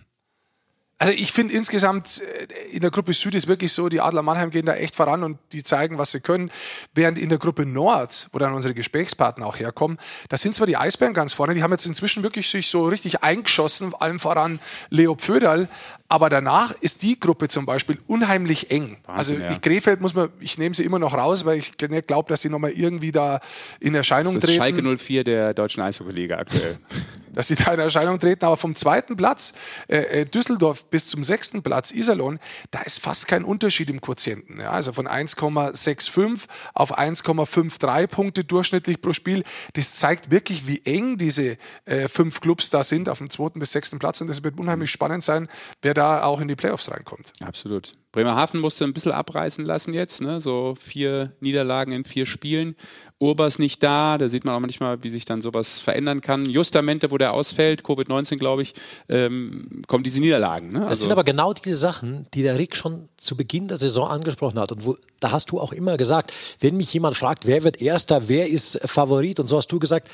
also 1.01 1.13
ich 1.13 1.31
finde 1.31 1.55
insgesamt 1.55 2.21
äh, 2.21 2.75
in 2.75 2.81
der 2.81 2.91
Gruppe 2.91 3.13
Süd 3.13 3.33
ist 3.33 3.47
wirklich 3.47 3.73
so, 3.73 3.89
die 3.89 4.01
Adler 4.01 4.21
Mannheim 4.21 4.51
gehen 4.51 4.67
da 4.67 4.75
echt 4.75 4.95
voran 4.95 5.23
und 5.23 5.39
die 5.51 5.63
zeigen, 5.63 5.97
was 5.97 6.11
sie 6.11 6.19
können. 6.19 6.51
Während 6.93 7.17
in 7.17 7.29
der 7.29 7.39
Gruppe 7.39 7.65
Nord, 7.65 8.29
wo 8.31 8.37
dann 8.37 8.53
unsere 8.53 8.75
Gesprächspartner 8.75 9.47
auch 9.47 9.57
herkommen, 9.57 9.97
da 10.29 10.37
sind 10.37 10.53
zwar 10.53 10.67
die 10.67 10.77
Eisbären 10.77 11.15
ganz 11.15 11.33
vorne, 11.33 11.55
die 11.55 11.63
haben 11.63 11.71
jetzt 11.71 11.87
inzwischen 11.87 12.21
wirklich 12.21 12.51
sich 12.51 12.67
so 12.67 12.87
richtig 12.87 13.23
eingeschossen, 13.23 13.95
allem 13.95 14.19
voran 14.19 14.59
Leo 14.91 15.15
Pföderl, 15.15 15.69
aber 16.11 16.29
danach 16.29 16.73
ist 16.81 17.03
die 17.03 17.17
Gruppe 17.17 17.47
zum 17.47 17.65
Beispiel 17.65 17.97
unheimlich 18.05 18.69
eng. 18.69 18.97
Wahnsinn, 19.05 19.41
also 19.41 19.53
ja. 19.53 19.59
Krefeld 19.59 20.01
muss 20.01 20.13
man, 20.13 20.27
ich 20.41 20.57
nehme 20.57 20.75
sie 20.75 20.83
immer 20.83 20.99
noch 20.99 21.13
raus, 21.13 21.45
weil 21.45 21.57
ich 21.57 21.71
nicht 21.87 22.07
glaube, 22.07 22.27
dass 22.27 22.41
sie 22.41 22.49
nochmal 22.49 22.71
irgendwie 22.71 23.13
da 23.13 23.39
in 23.79 23.95
Erscheinung 23.95 24.33
das 24.33 24.43
ist 24.43 24.57
treten. 24.57 24.75
Schalke 24.75 24.97
04 24.97 25.23
der 25.23 25.53
deutschen 25.53 25.81
Eishockey-Liga 25.81 26.37
aktuell. 26.37 26.79
dass 27.33 27.47
sie 27.47 27.55
da 27.55 27.73
in 27.73 27.79
Erscheinung 27.79 28.19
treten, 28.19 28.43
aber 28.43 28.57
vom 28.57 28.75
zweiten 28.75 29.15
Platz 29.15 29.53
äh, 29.87 30.21
äh 30.21 30.25
Düsseldorf 30.25 30.83
bis 30.89 31.07
zum 31.07 31.23
sechsten 31.23 31.63
Platz 31.63 31.91
Iserlohn, 31.91 32.39
da 32.71 32.81
ist 32.81 32.99
fast 32.99 33.27
kein 33.27 33.45
Unterschied 33.45 33.89
im 33.89 34.01
Quotienten. 34.01 34.59
Ja? 34.59 34.71
Also 34.71 34.91
von 34.91 35.07
1,65 35.07 36.41
auf 36.73 36.97
1,53 36.97 38.07
Punkte 38.07 38.43
durchschnittlich 38.43 39.01
pro 39.01 39.13
Spiel. 39.13 39.43
Das 39.75 39.93
zeigt 39.93 40.31
wirklich, 40.31 40.67
wie 40.67 40.81
eng 40.83 41.17
diese 41.17 41.57
äh, 41.85 42.07
fünf 42.07 42.41
Clubs 42.41 42.69
da 42.69 42.83
sind 42.83 43.09
auf 43.09 43.19
dem 43.19 43.29
zweiten 43.29 43.59
bis 43.59 43.71
sechsten 43.71 43.99
Platz 43.99 44.19
und 44.21 44.29
es 44.29 44.43
wird 44.43 44.59
unheimlich 44.59 44.91
spannend 44.91 45.23
sein, 45.23 45.47
wer 45.81 45.93
da 45.93 46.00
da 46.01 46.23
auch 46.23 46.41
in 46.41 46.47
die 46.47 46.55
Playoffs 46.55 46.89
reinkommt. 46.89 47.33
Absolut. 47.41 47.93
Bremerhaven 48.11 48.59
musste 48.59 48.83
ein 48.83 48.93
bisschen 48.93 49.11
abreißen 49.11 49.65
lassen 49.65 49.93
jetzt, 49.93 50.19
ne? 50.19 50.41
so 50.41 50.75
vier 50.75 51.31
Niederlagen 51.39 51.93
in 51.93 52.03
vier 52.03 52.25
Spielen. 52.25 52.75
Urbas 53.19 53.59
nicht 53.59 53.81
da, 53.83 54.17
da 54.17 54.27
sieht 54.27 54.43
man 54.43 54.55
auch 54.55 54.59
manchmal, 54.59 55.03
wie 55.03 55.09
sich 55.09 55.25
dann 55.25 55.41
sowas 55.41 55.79
verändern 55.79 56.19
kann. 56.19 56.45
Justamente, 56.45 57.11
wo 57.11 57.17
der 57.17 57.33
ausfällt, 57.33 57.83
Covid-19, 57.83 58.37
glaube 58.37 58.63
ich, 58.63 58.73
ähm, 59.07 59.83
kommen 59.87 60.03
diese 60.03 60.19
Niederlagen. 60.19 60.69
Ne? 60.73 60.79
Das 60.79 60.89
also 60.89 61.03
sind 61.03 61.11
aber 61.11 61.23
genau 61.23 61.53
diese 61.53 61.77
Sachen, 61.77 62.25
die 62.33 62.41
der 62.41 62.57
Rick 62.57 62.75
schon 62.75 63.07
zu 63.15 63.37
Beginn 63.37 63.67
der 63.67 63.77
Saison 63.77 64.09
angesprochen 64.09 64.59
hat. 64.59 64.71
Und 64.71 64.85
wo, 64.85 64.97
da 65.19 65.31
hast 65.31 65.51
du 65.51 65.59
auch 65.61 65.71
immer 65.71 65.97
gesagt, 65.97 66.33
wenn 66.59 66.75
mich 66.75 66.91
jemand 66.93 67.15
fragt, 67.15 67.45
wer 67.45 67.63
wird 67.63 67.79
Erster, 67.79 68.27
wer 68.27 68.49
ist 68.49 68.79
Favorit, 68.83 69.39
und 69.39 69.47
so 69.47 69.57
hast 69.57 69.71
du 69.71 69.79
gesagt, 69.79 70.09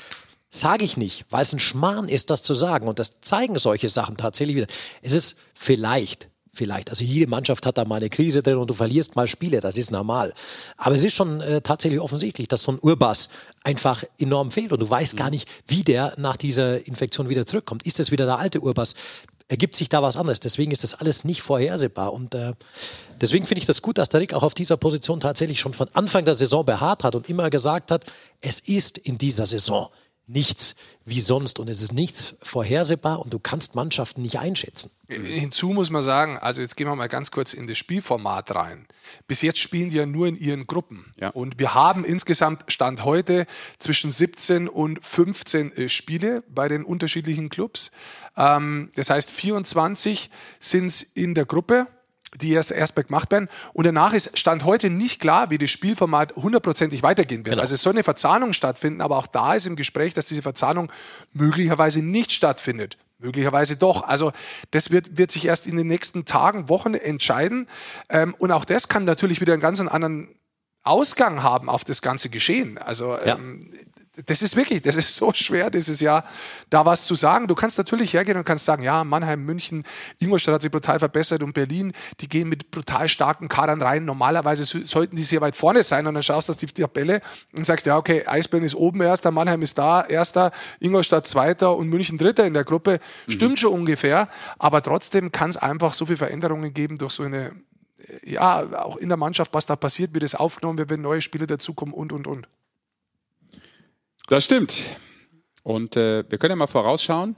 Sage 0.50 0.84
ich 0.84 0.96
nicht, 0.96 1.26
weil 1.28 1.42
es 1.42 1.52
ein 1.52 1.58
Schmarrn 1.58 2.08
ist, 2.08 2.30
das 2.30 2.42
zu 2.42 2.54
sagen. 2.54 2.88
Und 2.88 2.98
das 2.98 3.20
zeigen 3.20 3.58
solche 3.58 3.90
Sachen 3.90 4.16
tatsächlich 4.16 4.56
wieder. 4.56 4.66
Es 5.02 5.12
ist 5.12 5.36
vielleicht, 5.54 6.28
vielleicht, 6.54 6.88
also 6.88 7.04
jede 7.04 7.30
Mannschaft 7.30 7.66
hat 7.66 7.76
da 7.76 7.84
mal 7.84 7.96
eine 7.96 8.08
Krise 8.08 8.42
drin 8.42 8.56
und 8.56 8.70
du 8.70 8.74
verlierst 8.74 9.14
mal 9.14 9.26
Spiele, 9.26 9.60
das 9.60 9.76
ist 9.76 9.90
normal. 9.90 10.32
Aber 10.78 10.94
es 10.94 11.04
ist 11.04 11.12
schon 11.12 11.42
äh, 11.42 11.60
tatsächlich 11.60 12.00
offensichtlich, 12.00 12.48
dass 12.48 12.62
so 12.62 12.72
ein 12.72 12.78
Urbass 12.80 13.28
einfach 13.62 14.04
enorm 14.18 14.50
fehlt 14.50 14.72
und 14.72 14.80
du 14.80 14.88
weißt 14.88 15.18
gar 15.18 15.28
nicht, 15.28 15.48
wie 15.66 15.84
der 15.84 16.14
nach 16.16 16.38
dieser 16.38 16.86
Infektion 16.86 17.28
wieder 17.28 17.44
zurückkommt. 17.44 17.82
Ist 17.82 17.98
das 17.98 18.10
wieder 18.10 18.24
der 18.24 18.38
alte 18.38 18.60
Urbass? 18.60 18.94
Ergibt 19.48 19.76
sich 19.76 19.90
da 19.90 20.02
was 20.02 20.16
anderes? 20.16 20.40
Deswegen 20.40 20.72
ist 20.72 20.82
das 20.82 20.94
alles 20.94 21.24
nicht 21.24 21.42
vorhersehbar 21.42 22.14
und 22.14 22.34
äh, 22.34 22.52
deswegen 23.20 23.44
finde 23.44 23.60
ich 23.60 23.66
das 23.66 23.82
gut, 23.82 23.98
dass 23.98 24.08
der 24.08 24.20
Rick 24.20 24.32
auch 24.32 24.42
auf 24.42 24.54
dieser 24.54 24.78
Position 24.78 25.20
tatsächlich 25.20 25.60
schon 25.60 25.74
von 25.74 25.88
Anfang 25.92 26.24
der 26.24 26.34
Saison 26.34 26.64
beharrt 26.64 27.04
hat 27.04 27.14
und 27.14 27.28
immer 27.28 27.50
gesagt 27.50 27.90
hat, 27.90 28.12
es 28.40 28.60
ist 28.60 28.96
in 28.96 29.18
dieser 29.18 29.44
Saison 29.44 29.90
nichts 30.28 30.76
wie 31.06 31.20
sonst 31.20 31.58
und 31.58 31.70
es 31.70 31.82
ist 31.82 31.92
nichts 31.92 32.36
vorhersehbar 32.42 33.20
und 33.20 33.32
du 33.32 33.38
kannst 33.38 33.74
Mannschaften 33.74 34.20
nicht 34.22 34.38
einschätzen. 34.38 34.90
Hinzu 35.08 35.68
muss 35.70 35.88
man 35.88 36.02
sagen, 36.02 36.36
also 36.38 36.60
jetzt 36.60 36.76
gehen 36.76 36.86
wir 36.86 36.94
mal 36.94 37.08
ganz 37.08 37.30
kurz 37.30 37.54
in 37.54 37.66
das 37.66 37.78
Spielformat 37.78 38.54
rein. 38.54 38.86
Bis 39.26 39.40
jetzt 39.40 39.58
spielen 39.58 39.88
die 39.88 39.96
ja 39.96 40.04
nur 40.04 40.26
in 40.26 40.38
ihren 40.38 40.66
Gruppen. 40.66 41.14
Ja. 41.16 41.30
Und 41.30 41.58
wir 41.58 41.74
haben 41.74 42.04
insgesamt 42.04 42.70
Stand 42.70 43.04
heute 43.04 43.46
zwischen 43.78 44.10
17 44.10 44.68
und 44.68 45.02
15 45.02 45.72
äh, 45.72 45.88
Spiele 45.88 46.44
bei 46.48 46.68
den 46.68 46.84
unterschiedlichen 46.84 47.48
Clubs. 47.48 47.90
Ähm, 48.36 48.90
das 48.96 49.08
heißt, 49.08 49.30
24 49.30 50.30
sind 50.60 50.86
es 50.86 51.02
in 51.02 51.34
der 51.34 51.46
Gruppe 51.46 51.86
die 52.36 52.52
erst, 52.52 52.70
erst 52.70 52.94
gemacht 52.96 53.30
werden. 53.30 53.48
Und 53.72 53.86
danach 53.86 54.12
ist 54.12 54.38
Stand 54.38 54.64
heute 54.64 54.90
nicht 54.90 55.20
klar, 55.20 55.50
wie 55.50 55.58
das 55.58 55.70
Spielformat 55.70 56.36
hundertprozentig 56.36 57.02
weitergehen 57.02 57.44
wird. 57.44 57.54
Genau. 57.54 57.62
Also 57.62 57.74
es 57.74 57.82
soll 57.82 57.94
eine 57.94 58.04
Verzahnung 58.04 58.52
stattfinden, 58.52 59.00
aber 59.00 59.16
auch 59.16 59.26
da 59.26 59.54
ist 59.54 59.66
im 59.66 59.76
Gespräch, 59.76 60.14
dass 60.14 60.26
diese 60.26 60.42
Verzahnung 60.42 60.92
möglicherweise 61.32 62.02
nicht 62.02 62.32
stattfindet. 62.32 62.98
Möglicherweise 63.18 63.76
doch. 63.76 64.02
Also 64.02 64.32
das 64.70 64.90
wird, 64.90 65.18
wird 65.18 65.32
sich 65.32 65.46
erst 65.46 65.66
in 65.66 65.76
den 65.76 65.88
nächsten 65.88 66.24
Tagen, 66.24 66.68
Wochen 66.68 66.94
entscheiden. 66.94 67.66
Ähm, 68.08 68.34
und 68.38 68.52
auch 68.52 68.64
das 68.64 68.88
kann 68.88 69.04
natürlich 69.04 69.40
wieder 69.40 69.54
einen 69.54 69.62
ganz 69.62 69.80
anderen 69.80 70.28
Ausgang 70.84 71.42
haben 71.42 71.68
auf 71.68 71.84
das 71.84 72.00
ganze 72.00 72.28
Geschehen. 72.28 72.78
Also 72.78 73.16
Ja. 73.24 73.36
ähm, 73.36 73.72
das 74.26 74.42
ist 74.42 74.56
wirklich, 74.56 74.82
das 74.82 74.96
ist 74.96 75.14
so 75.14 75.32
schwer 75.32 75.70
dieses 75.70 76.00
Jahr, 76.00 76.24
da 76.70 76.84
was 76.84 77.04
zu 77.04 77.14
sagen. 77.14 77.46
Du 77.46 77.54
kannst 77.54 77.78
natürlich 77.78 78.12
hergehen 78.12 78.36
und 78.36 78.44
kannst 78.44 78.64
sagen, 78.64 78.82
ja, 78.82 79.04
Mannheim, 79.04 79.44
München, 79.44 79.84
Ingolstadt 80.18 80.54
hat 80.54 80.62
sich 80.62 80.70
brutal 80.70 80.98
verbessert 80.98 81.42
und 81.42 81.52
Berlin, 81.52 81.92
die 82.20 82.28
gehen 82.28 82.48
mit 82.48 82.70
brutal 82.70 83.08
starken 83.08 83.48
Kadern 83.48 83.80
rein. 83.80 84.04
Normalerweise 84.04 84.64
so- 84.64 84.84
sollten 84.84 85.16
die 85.16 85.22
sehr 85.22 85.40
weit 85.40 85.56
vorne 85.56 85.82
sein 85.82 86.06
und 86.06 86.14
dann 86.14 86.22
schaust 86.22 86.48
du 86.48 86.52
auf 86.52 86.56
die 86.58 86.66
Tabelle 86.66 87.20
und 87.56 87.64
sagst, 87.64 87.86
ja, 87.86 87.96
okay, 87.96 88.26
Eisbären 88.26 88.64
ist 88.64 88.74
oben 88.74 89.00
erster, 89.02 89.30
Mannheim 89.30 89.62
ist 89.62 89.78
da 89.78 90.02
erster, 90.04 90.50
Ingolstadt 90.80 91.26
zweiter 91.26 91.76
und 91.76 91.88
München 91.88 92.18
dritter 92.18 92.44
in 92.46 92.54
der 92.54 92.64
Gruppe. 92.64 93.00
Stimmt 93.28 93.60
schon 93.60 93.72
ungefähr, 93.72 94.28
aber 94.58 94.82
trotzdem 94.82 95.30
kann 95.32 95.50
es 95.50 95.56
einfach 95.56 95.94
so 95.94 96.06
viele 96.06 96.16
Veränderungen 96.18 96.74
geben 96.74 96.98
durch 96.98 97.12
so 97.12 97.22
eine, 97.22 97.52
ja, 98.24 98.64
auch 98.84 98.96
in 98.96 99.08
der 99.08 99.16
Mannschaft, 99.16 99.54
was 99.54 99.66
da 99.66 99.76
passiert, 99.76 100.14
wie 100.14 100.18
das 100.18 100.34
aufgenommen 100.34 100.78
wird, 100.78 100.90
wenn 100.90 101.02
neue 101.02 101.20
Spieler 101.22 101.46
dazukommen 101.46 101.94
und, 101.94 102.12
und, 102.12 102.26
und. 102.26 102.48
Das 104.28 104.44
stimmt. 104.44 104.84
Und 105.62 105.96
äh, 105.96 106.24
wir 106.28 106.38
können 106.38 106.52
ja 106.52 106.56
mal 106.56 106.66
vorausschauen, 106.66 107.34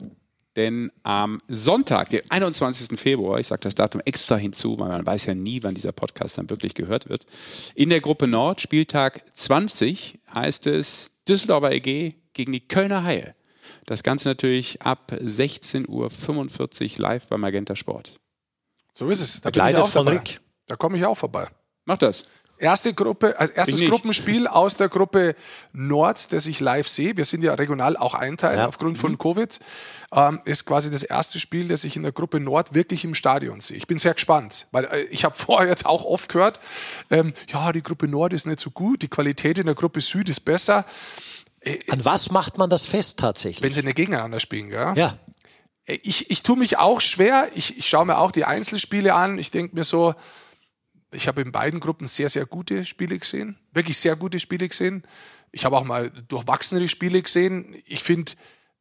denn 0.57 0.91
am 1.03 1.39
Sonntag, 1.47 2.09
den 2.09 2.29
21. 2.29 2.99
Februar, 2.99 3.39
ich 3.39 3.47
sage 3.47 3.61
das 3.61 3.75
Datum 3.75 4.01
extra 4.03 4.35
hinzu, 4.35 4.77
weil 4.77 4.89
man 4.89 5.05
weiß 5.05 5.25
ja 5.27 5.33
nie, 5.33 5.63
wann 5.63 5.73
dieser 5.73 5.93
Podcast 5.93 6.37
dann 6.37 6.49
wirklich 6.49 6.73
gehört 6.73 7.07
wird, 7.07 7.25
in 7.75 7.89
der 7.89 8.01
Gruppe 8.01 8.27
Nord, 8.27 8.59
Spieltag 8.59 9.23
20, 9.35 10.19
heißt 10.33 10.67
es 10.67 11.11
Düsseldorfer 11.27 11.71
EG 11.71 12.15
gegen 12.33 12.51
die 12.51 12.67
Kölner 12.67 13.03
Haie. 13.03 13.35
Das 13.85 14.03
Ganze 14.03 14.27
natürlich 14.27 14.81
ab 14.81 15.13
16.45 15.13 15.87
Uhr 15.87 17.01
live 17.01 17.27
bei 17.27 17.37
Magenta 17.37 17.75
Sport. 17.75 18.19
So 18.93 19.07
ist 19.07 19.21
es. 19.21 19.39
Da 19.39 19.49
Begleitet 19.49 19.87
von 19.87 20.05
dabei. 20.05 20.17
Rick. 20.17 20.41
Da 20.67 20.75
komme 20.75 20.97
ich 20.97 21.05
auch 21.05 21.17
vorbei. 21.17 21.47
Mach 21.85 21.97
das. 21.97 22.25
Erste 22.61 22.93
Gruppe, 22.93 23.39
als 23.39 23.49
erstes. 23.51 23.81
Gruppenspiel 23.81 24.47
aus 24.47 24.77
der 24.77 24.87
Gruppe 24.87 25.35
Nord, 25.73 26.31
das 26.31 26.45
ich 26.45 26.59
live 26.59 26.87
sehe. 26.87 27.17
Wir 27.17 27.25
sind 27.25 27.43
ja 27.43 27.53
regional 27.55 27.97
auch 27.97 28.13
einteilen 28.13 28.59
Ja. 28.59 28.67
aufgrund 28.67 28.97
von 28.97 29.17
Covid. 29.17 29.59
Ähm, 30.13 30.41
ist 30.45 30.65
quasi 30.65 30.91
das 30.91 31.03
erste 31.03 31.39
Spiel, 31.39 31.69
das 31.69 31.83
ich 31.85 31.95
in 31.95 32.03
der 32.03 32.11
Gruppe 32.11 32.39
Nord 32.39 32.73
wirklich 32.73 33.03
im 33.03 33.15
Stadion 33.15 33.61
sehe. 33.61 33.77
Ich 33.77 33.87
bin 33.87 33.97
sehr 33.97 34.13
gespannt, 34.13 34.67
weil 34.71 34.85
äh, 34.85 35.01
ich 35.03 35.23
habe 35.25 35.35
vorher 35.37 35.69
jetzt 35.69 35.85
auch 35.85 36.05
oft 36.05 36.29
gehört, 36.29 36.59
ähm, 37.09 37.33
ja, 37.47 37.71
die 37.71 37.81
Gruppe 37.81 38.07
Nord 38.07 38.33
ist 38.33 38.45
nicht 38.45 38.59
so 38.59 38.69
gut, 38.71 39.01
die 39.01 39.07
Qualität 39.07 39.57
in 39.57 39.65
der 39.65 39.75
Gruppe 39.75 40.01
Süd 40.01 40.29
ist 40.29 40.41
besser, 40.41 40.85
An 41.89 42.05
was 42.05 42.29
macht 42.31 42.57
man 42.57 42.69
das 42.69 42.85
fest 42.85 43.19
tatsächlich? 43.19 43.63
wenn 43.63 43.73
sie 43.73 43.83
nicht 43.83 43.95
gegeneinander 43.95 44.39
spielen. 44.39 44.69
Gell? 44.69 44.93
Ja, 44.95 45.17
ich, 45.85 46.29
ich 46.29 46.43
tue 46.43 46.57
mich 46.57 46.77
auch 46.77 47.01
schwer. 47.01 47.49
Ich, 47.55 47.77
ich 47.77 47.87
schaue 47.89 48.05
mir 48.05 48.17
auch 48.17 48.31
die 48.31 48.45
Einzelspiele 48.45 49.13
an. 49.13 49.37
Ich 49.39 49.49
denke 49.51 49.75
mir 49.75 49.83
so, 49.83 50.13
ich 51.11 51.27
habe 51.27 51.41
in 51.41 51.51
beiden 51.51 51.79
Gruppen 51.79 52.07
sehr, 52.07 52.29
sehr 52.29 52.45
gute 52.45 52.85
Spiele 52.85 53.17
gesehen. 53.17 53.57
Wirklich 53.73 53.97
sehr 53.97 54.15
gute 54.15 54.39
Spiele 54.39 54.67
gesehen. 54.67 55.03
Ich 55.51 55.65
habe 55.65 55.77
auch 55.77 55.83
mal 55.83 56.09
durchwachsenere 56.09 56.87
Spiele 56.87 57.21
gesehen. 57.21 57.75
Ich 57.85 58.03
finde, 58.03 58.33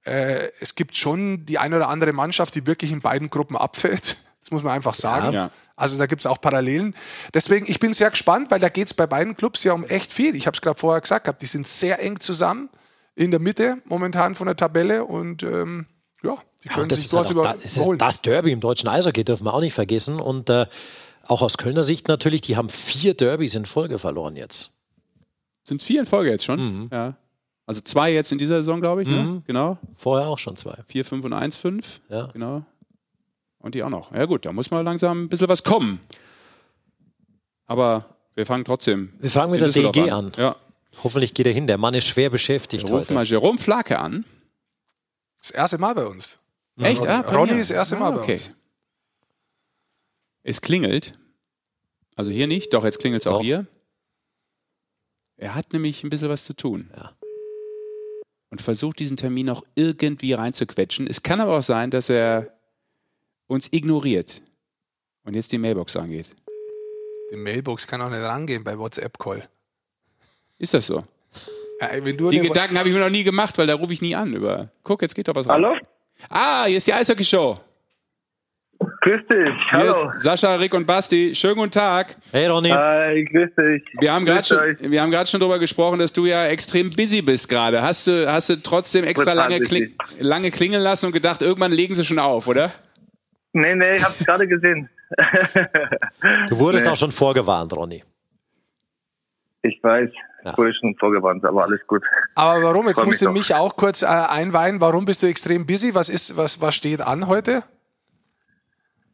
äh, 0.04 0.49
es 0.60 0.75
gibt 0.75 0.96
schon 0.96 1.44
die 1.46 1.58
eine 1.58 1.76
oder 1.76 1.88
andere 1.88 2.12
Mannschaft, 2.12 2.54
die 2.54 2.66
wirklich 2.66 2.92
in 2.92 3.00
beiden 3.00 3.30
Gruppen 3.30 3.56
abfällt. 3.56 4.16
Das 4.40 4.50
muss 4.50 4.62
man 4.62 4.72
einfach 4.72 4.94
sagen. 4.94 5.34
Ja. 5.34 5.50
Also 5.76 5.99
da 5.99 6.06
gibt 6.06 6.20
es 6.20 6.26
auch 6.26 6.40
Parallelen. 6.40 6.94
Deswegen, 7.34 7.70
ich 7.70 7.78
bin 7.78 7.92
sehr 7.92 8.10
gespannt, 8.10 8.50
weil 8.50 8.60
da 8.60 8.68
geht 8.68 8.87
es 8.87 8.94
bei 8.94 9.06
beiden 9.06 9.37
Clubs 9.37 9.64
ja 9.64 9.72
um 9.72 9.84
echt 9.84 10.12
viel. 10.12 10.34
Ich 10.34 10.46
habe 10.46 10.54
es 10.54 10.62
gerade 10.62 10.78
vorher 10.78 11.00
gesagt, 11.00 11.25
gehabt, 11.25 11.42
die 11.42 11.46
sind 11.46 11.68
sehr 11.68 12.00
eng 12.00 12.20
zusammen 12.20 12.70
in 13.14 13.30
der 13.30 13.40
Mitte 13.40 13.82
momentan 13.84 14.34
von 14.34 14.46
der 14.46 14.56
Tabelle 14.56 15.04
und 15.04 15.42
ähm, 15.42 15.87
ja, 16.22 16.38
die 16.62 16.68
Ja, 16.68 16.75
können 16.75 16.88
das 16.88 17.00
sich 17.00 17.10
durchaus 17.10 17.28
halt 17.28 17.34
über 17.34 17.42
da, 17.42 17.52
ist 17.52 17.80
das 17.99 18.22
Derby 18.22 18.52
im 18.52 18.60
deutschen 18.60 18.88
Eishockey, 18.88 19.25
dürfen 19.25 19.44
wir 19.44 19.54
auch 19.54 19.60
nicht 19.60 19.75
vergessen. 19.75 20.20
Und 20.20 20.49
äh, 20.50 20.66
auch 21.30 21.42
aus 21.42 21.56
Kölner 21.58 21.84
Sicht 21.84 22.08
natürlich, 22.08 22.40
die 22.42 22.56
haben 22.56 22.68
vier 22.68 23.14
Derbys 23.14 23.54
in 23.54 23.66
Folge 23.66 23.99
verloren 23.99 24.37
jetzt. 24.37 24.70
Sind 25.64 25.82
vier 25.82 26.00
in 26.00 26.06
Folge 26.06 26.30
jetzt 26.30 26.44
schon? 26.44 26.88
Ja. 26.92 27.14
Also 27.66 27.80
zwei 27.82 28.12
jetzt 28.12 28.32
in 28.32 28.38
dieser 28.38 28.56
Saison, 28.58 28.80
glaube 28.80 29.02
ich. 29.02 29.08
Ne? 29.08 29.22
Mhm. 29.22 29.42
Genau. 29.46 29.78
Vorher 29.96 30.28
auch 30.28 30.38
schon 30.38 30.56
zwei. 30.56 30.76
4, 30.88 31.04
5 31.04 31.25
und 31.25 31.32
1, 31.32 31.54
5. 31.56 32.00
Ja. 32.08 32.26
Genau. 32.32 32.64
Und 33.60 33.75
die 33.75 33.82
auch 33.84 33.90
noch. 33.90 34.12
Ja 34.12 34.25
gut, 34.25 34.44
da 34.44 34.52
muss 34.52 34.70
mal 34.72 34.80
langsam 34.82 35.22
ein 35.25 35.28
bisschen 35.28 35.49
was 35.49 35.62
kommen. 35.62 36.00
Aber 37.66 38.04
wir 38.34 38.46
fangen 38.46 38.64
trotzdem. 38.64 39.12
Wir 39.20 39.30
fangen 39.30 39.52
mit 39.52 39.60
der 39.60 39.68
DEG 39.68 40.10
an. 40.10 40.32
Ja. 40.37 40.56
Hoffentlich 41.04 41.34
geht 41.34 41.46
er 41.46 41.52
hin. 41.52 41.68
Der 41.68 41.78
Mann 41.78 41.94
ist 41.94 42.06
schwer 42.06 42.30
beschäftigt 42.30 42.84
Wir 42.88 42.90
rufen 42.90 43.02
heute. 43.02 43.14
mal 43.14 43.25
Jerome 43.25 43.58
Flake 43.58 43.99
an. 43.99 44.25
Das 45.40 45.50
erste 45.52 45.78
Mal 45.78 45.94
bei 45.94 46.06
uns. 46.06 46.38
Echt? 46.80 47.00
Ronny, 47.02 47.08
Ah, 47.12 47.20
Ronny 47.20 47.30
Premiere. 47.32 47.58
ist 47.60 47.70
das 47.70 47.76
erste 47.76 47.96
Ah, 47.99 48.00
Mal 48.00 48.10
bei 48.12 48.20
okay. 48.22 48.32
uns. 48.32 48.56
Es 50.42 50.60
klingelt. 50.60 51.12
Also 52.16 52.31
hier 52.31 52.46
nicht, 52.46 52.75
doch, 52.75 52.85
jetzt 52.85 52.99
klingelt 52.99 53.23
es 53.23 53.27
auch 53.27 53.40
hier. 53.40 53.66
Er 55.37 55.55
hat 55.55 55.73
nämlich 55.73 56.05
ein 56.05 56.11
bisschen 56.11 56.29
was 56.29 56.44
zu 56.44 56.55
tun. 56.55 56.90
Ja. 56.94 57.16
Und 58.51 58.61
versucht, 58.61 58.99
diesen 58.99 59.16
Termin 59.16 59.46
noch 59.46 59.64
irgendwie 59.75 60.33
reinzuquetschen. 60.33 61.07
Es 61.07 61.23
kann 61.23 61.40
aber 61.40 61.57
auch 61.57 61.62
sein, 61.62 61.90
dass 61.90 62.11
er 62.11 62.59
uns 63.46 63.68
ignoriert 63.73 64.42
und 65.25 65.35
jetzt 65.35 65.53
die 65.53 65.59
Mailbox 65.59 65.96
angeht. 65.96 66.31
Die 67.31 67.37
Mailbox 67.37 67.87
kann 67.87 68.03
auch 68.03 68.11
nicht 68.11 68.20
rangehen 68.20 68.64
bei 68.64 68.77
WhatsApp-Call. 68.77 69.49
Ist 70.59 70.75
das 70.75 70.87
so? 70.87 71.03
Ja, 71.81 72.05
wenn 72.05 72.16
du 72.16 72.29
Die 72.29 72.40
Gedanken 72.40 72.77
habe 72.79 72.88
ich 72.88 72.94
mir 72.94 73.01
noch 73.01 73.09
nie 73.09 73.25
gemacht, 73.25 73.57
weil 73.57 73.66
da 73.66 73.75
rufe 73.75 73.92
ich 73.92 74.03
nie 74.03 74.14
an. 74.14 74.35
Über. 74.35 74.70
Guck, 74.83 75.01
jetzt 75.03 75.14
geht 75.14 75.29
doch 75.29 75.35
was 75.35 75.49
rein. 75.49 75.64
Hallo? 75.64 75.77
Ah, 76.29 76.66
hier 76.66 76.77
ist 76.77 76.87
die 76.87 76.92
Eishockey-Show. 76.92 77.59
Grüß 79.02 79.26
dich. 79.28 79.54
Hallo. 79.70 80.12
Sascha, 80.18 80.54
Rick 80.56 80.74
und 80.74 80.86
Basti. 80.86 81.34
Schönen 81.34 81.54
guten 81.54 81.70
Tag. 81.70 82.16
Hey 82.32 82.46
Ronny, 82.48 82.68
Hi, 82.68 83.24
grüß 83.24 83.48
dich. 83.54 83.82
Wir 83.98 84.12
haben 84.12 84.26
gerade 84.26 84.44
schon, 84.44 84.58
wir 84.78 85.00
haben 85.00 85.10
gerade 85.10 85.26
schon 85.28 85.40
darüber 85.40 85.58
gesprochen, 85.58 85.98
dass 85.98 86.12
du 86.12 86.26
ja 86.26 86.44
extrem 86.46 86.90
busy 86.90 87.22
bist 87.22 87.48
gerade. 87.48 87.80
Hast 87.80 88.06
du, 88.06 88.30
hast 88.30 88.50
du 88.50 88.56
trotzdem 88.62 89.04
extra 89.04 89.32
lange, 89.32 89.60
kling, 89.60 89.94
lange 90.18 90.50
klingeln 90.50 90.82
lassen 90.82 91.06
und 91.06 91.12
gedacht, 91.12 91.40
irgendwann 91.40 91.72
legen 91.72 91.94
sie 91.94 92.04
schon 92.04 92.18
auf, 92.18 92.46
oder? 92.46 92.72
Nee, 93.54 93.74
nee, 93.74 93.96
ich 93.96 94.04
hab's 94.04 94.18
gerade 94.18 94.46
gesehen. 94.46 94.90
du 96.48 96.58
wurdest 96.58 96.84
nee. 96.84 96.92
auch 96.92 96.96
schon 96.96 97.10
vorgewarnt, 97.10 97.72
Ronny. 97.74 98.04
Ich 99.62 99.82
weiß, 99.82 100.10
Ja. 100.44 100.58
wurde 100.58 100.74
schon 100.74 100.94
vorgewarnt, 100.96 101.42
aber 101.46 101.64
alles 101.64 101.80
gut. 101.86 102.02
Aber 102.34 102.62
warum? 102.62 102.86
Jetzt 102.86 103.02
musst 103.04 103.22
du 103.22 103.30
mich 103.30 103.54
auch 103.54 103.76
kurz 103.76 104.02
äh, 104.02 104.06
einweihen. 104.06 104.78
Warum 104.82 105.06
bist 105.06 105.22
du 105.22 105.26
extrem 105.26 105.64
busy? 105.66 105.94
Was, 105.94 106.10
ist, 106.10 106.36
was, 106.36 106.60
was 106.60 106.74
steht 106.74 107.00
an 107.00 107.26
heute? 107.26 107.62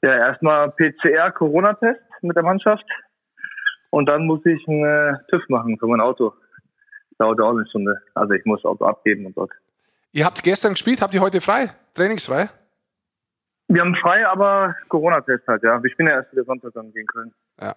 Ja, 0.02 0.16
erstmal 0.16 0.70
PCR, 0.72 1.30
Corona-Test 1.32 2.00
mit 2.22 2.36
der 2.36 2.42
Mannschaft. 2.42 2.84
Und 3.90 4.06
dann 4.06 4.26
muss 4.26 4.44
ich 4.44 4.66
einen 4.68 4.84
äh, 4.84 5.14
TÜV 5.30 5.48
machen 5.48 5.78
für 5.78 5.86
mein 5.86 6.00
Auto. 6.00 6.34
Dauert 7.18 7.40
auch 7.40 7.50
eine 7.50 7.66
Stunde. 7.68 8.00
Also 8.14 8.34
ich 8.34 8.44
muss 8.44 8.64
Auto 8.64 8.84
abgeben 8.84 9.26
und 9.26 9.36
dort. 9.36 9.50
Ihr 10.12 10.24
habt 10.24 10.42
gestern 10.42 10.72
gespielt, 10.72 11.00
habt 11.00 11.14
ihr 11.14 11.20
heute 11.20 11.40
frei? 11.40 11.70
Trainingsfrei? 11.94 12.48
Wir 13.68 13.80
haben 13.80 13.96
frei, 13.96 14.26
aber 14.26 14.76
Corona-Test 14.88 15.46
halt, 15.48 15.62
ja. 15.62 15.80
Ich 15.84 15.96
bin 15.96 16.06
ja 16.06 16.14
erst 16.14 16.32
wieder 16.32 16.44
Sonntag 16.44 16.72
dann 16.74 16.92
gehen 16.92 17.06
können. 17.06 17.34
Ja. 17.60 17.74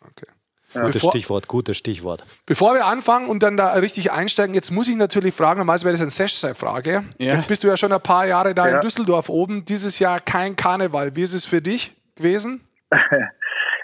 Okay. 0.00 0.26
Gutes 0.72 0.92
Bevor, 0.94 1.10
Stichwort, 1.10 1.48
gutes 1.48 1.76
Stichwort. 1.76 2.24
bevor 2.46 2.74
wir 2.74 2.86
anfangen 2.86 3.28
und 3.28 3.42
dann 3.42 3.56
da 3.56 3.72
richtig 3.72 4.12
einsteigen, 4.12 4.54
jetzt 4.54 4.70
muss 4.70 4.86
ich 4.86 4.94
natürlich 4.96 5.34
fragen, 5.34 5.58
normalerweise 5.58 5.84
wäre 5.86 5.94
das 5.94 6.00
eine 6.02 6.10
Sechs-Frage. 6.10 7.02
Ja. 7.18 7.34
Jetzt 7.34 7.48
bist 7.48 7.64
du 7.64 7.68
ja 7.68 7.76
schon 7.76 7.92
ein 7.92 8.00
paar 8.00 8.26
Jahre 8.26 8.54
da 8.54 8.66
in 8.66 8.74
Ja. 8.74 8.80
Düsseldorf 8.80 9.28
oben. 9.28 9.64
Dieses 9.64 9.98
Jahr 9.98 10.20
kein 10.20 10.54
Karneval. 10.54 11.16
Wie 11.16 11.22
ist 11.22 11.34
es 11.34 11.44
für 11.44 11.60
dich 11.60 11.92
gewesen? 12.16 12.60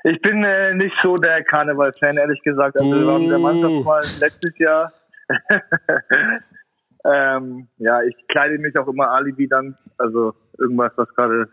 Ich 0.08 0.20
bin 0.22 0.44
äh, 0.44 0.72
nicht 0.74 0.94
so 1.02 1.16
der 1.16 1.42
Karneval-Fan, 1.42 2.16
ehrlich 2.16 2.40
gesagt. 2.42 2.78
Also 2.78 2.92
wir 2.94 3.06
waren 3.08 3.28
der 3.28 3.40
Mannschaft 3.40 3.84
mal 3.84 4.04
letztes 4.20 4.56
Jahr. 4.56 4.92
ähm, 7.04 7.66
ja, 7.78 8.02
ich 8.02 8.14
kleide 8.28 8.56
mich 8.58 8.76
auch 8.78 8.86
immer 8.86 9.10
Alibi 9.10 9.48
dann. 9.48 9.76
Also 9.98 10.32
irgendwas, 10.58 10.92
was 10.94 11.08
gerade 11.16 11.48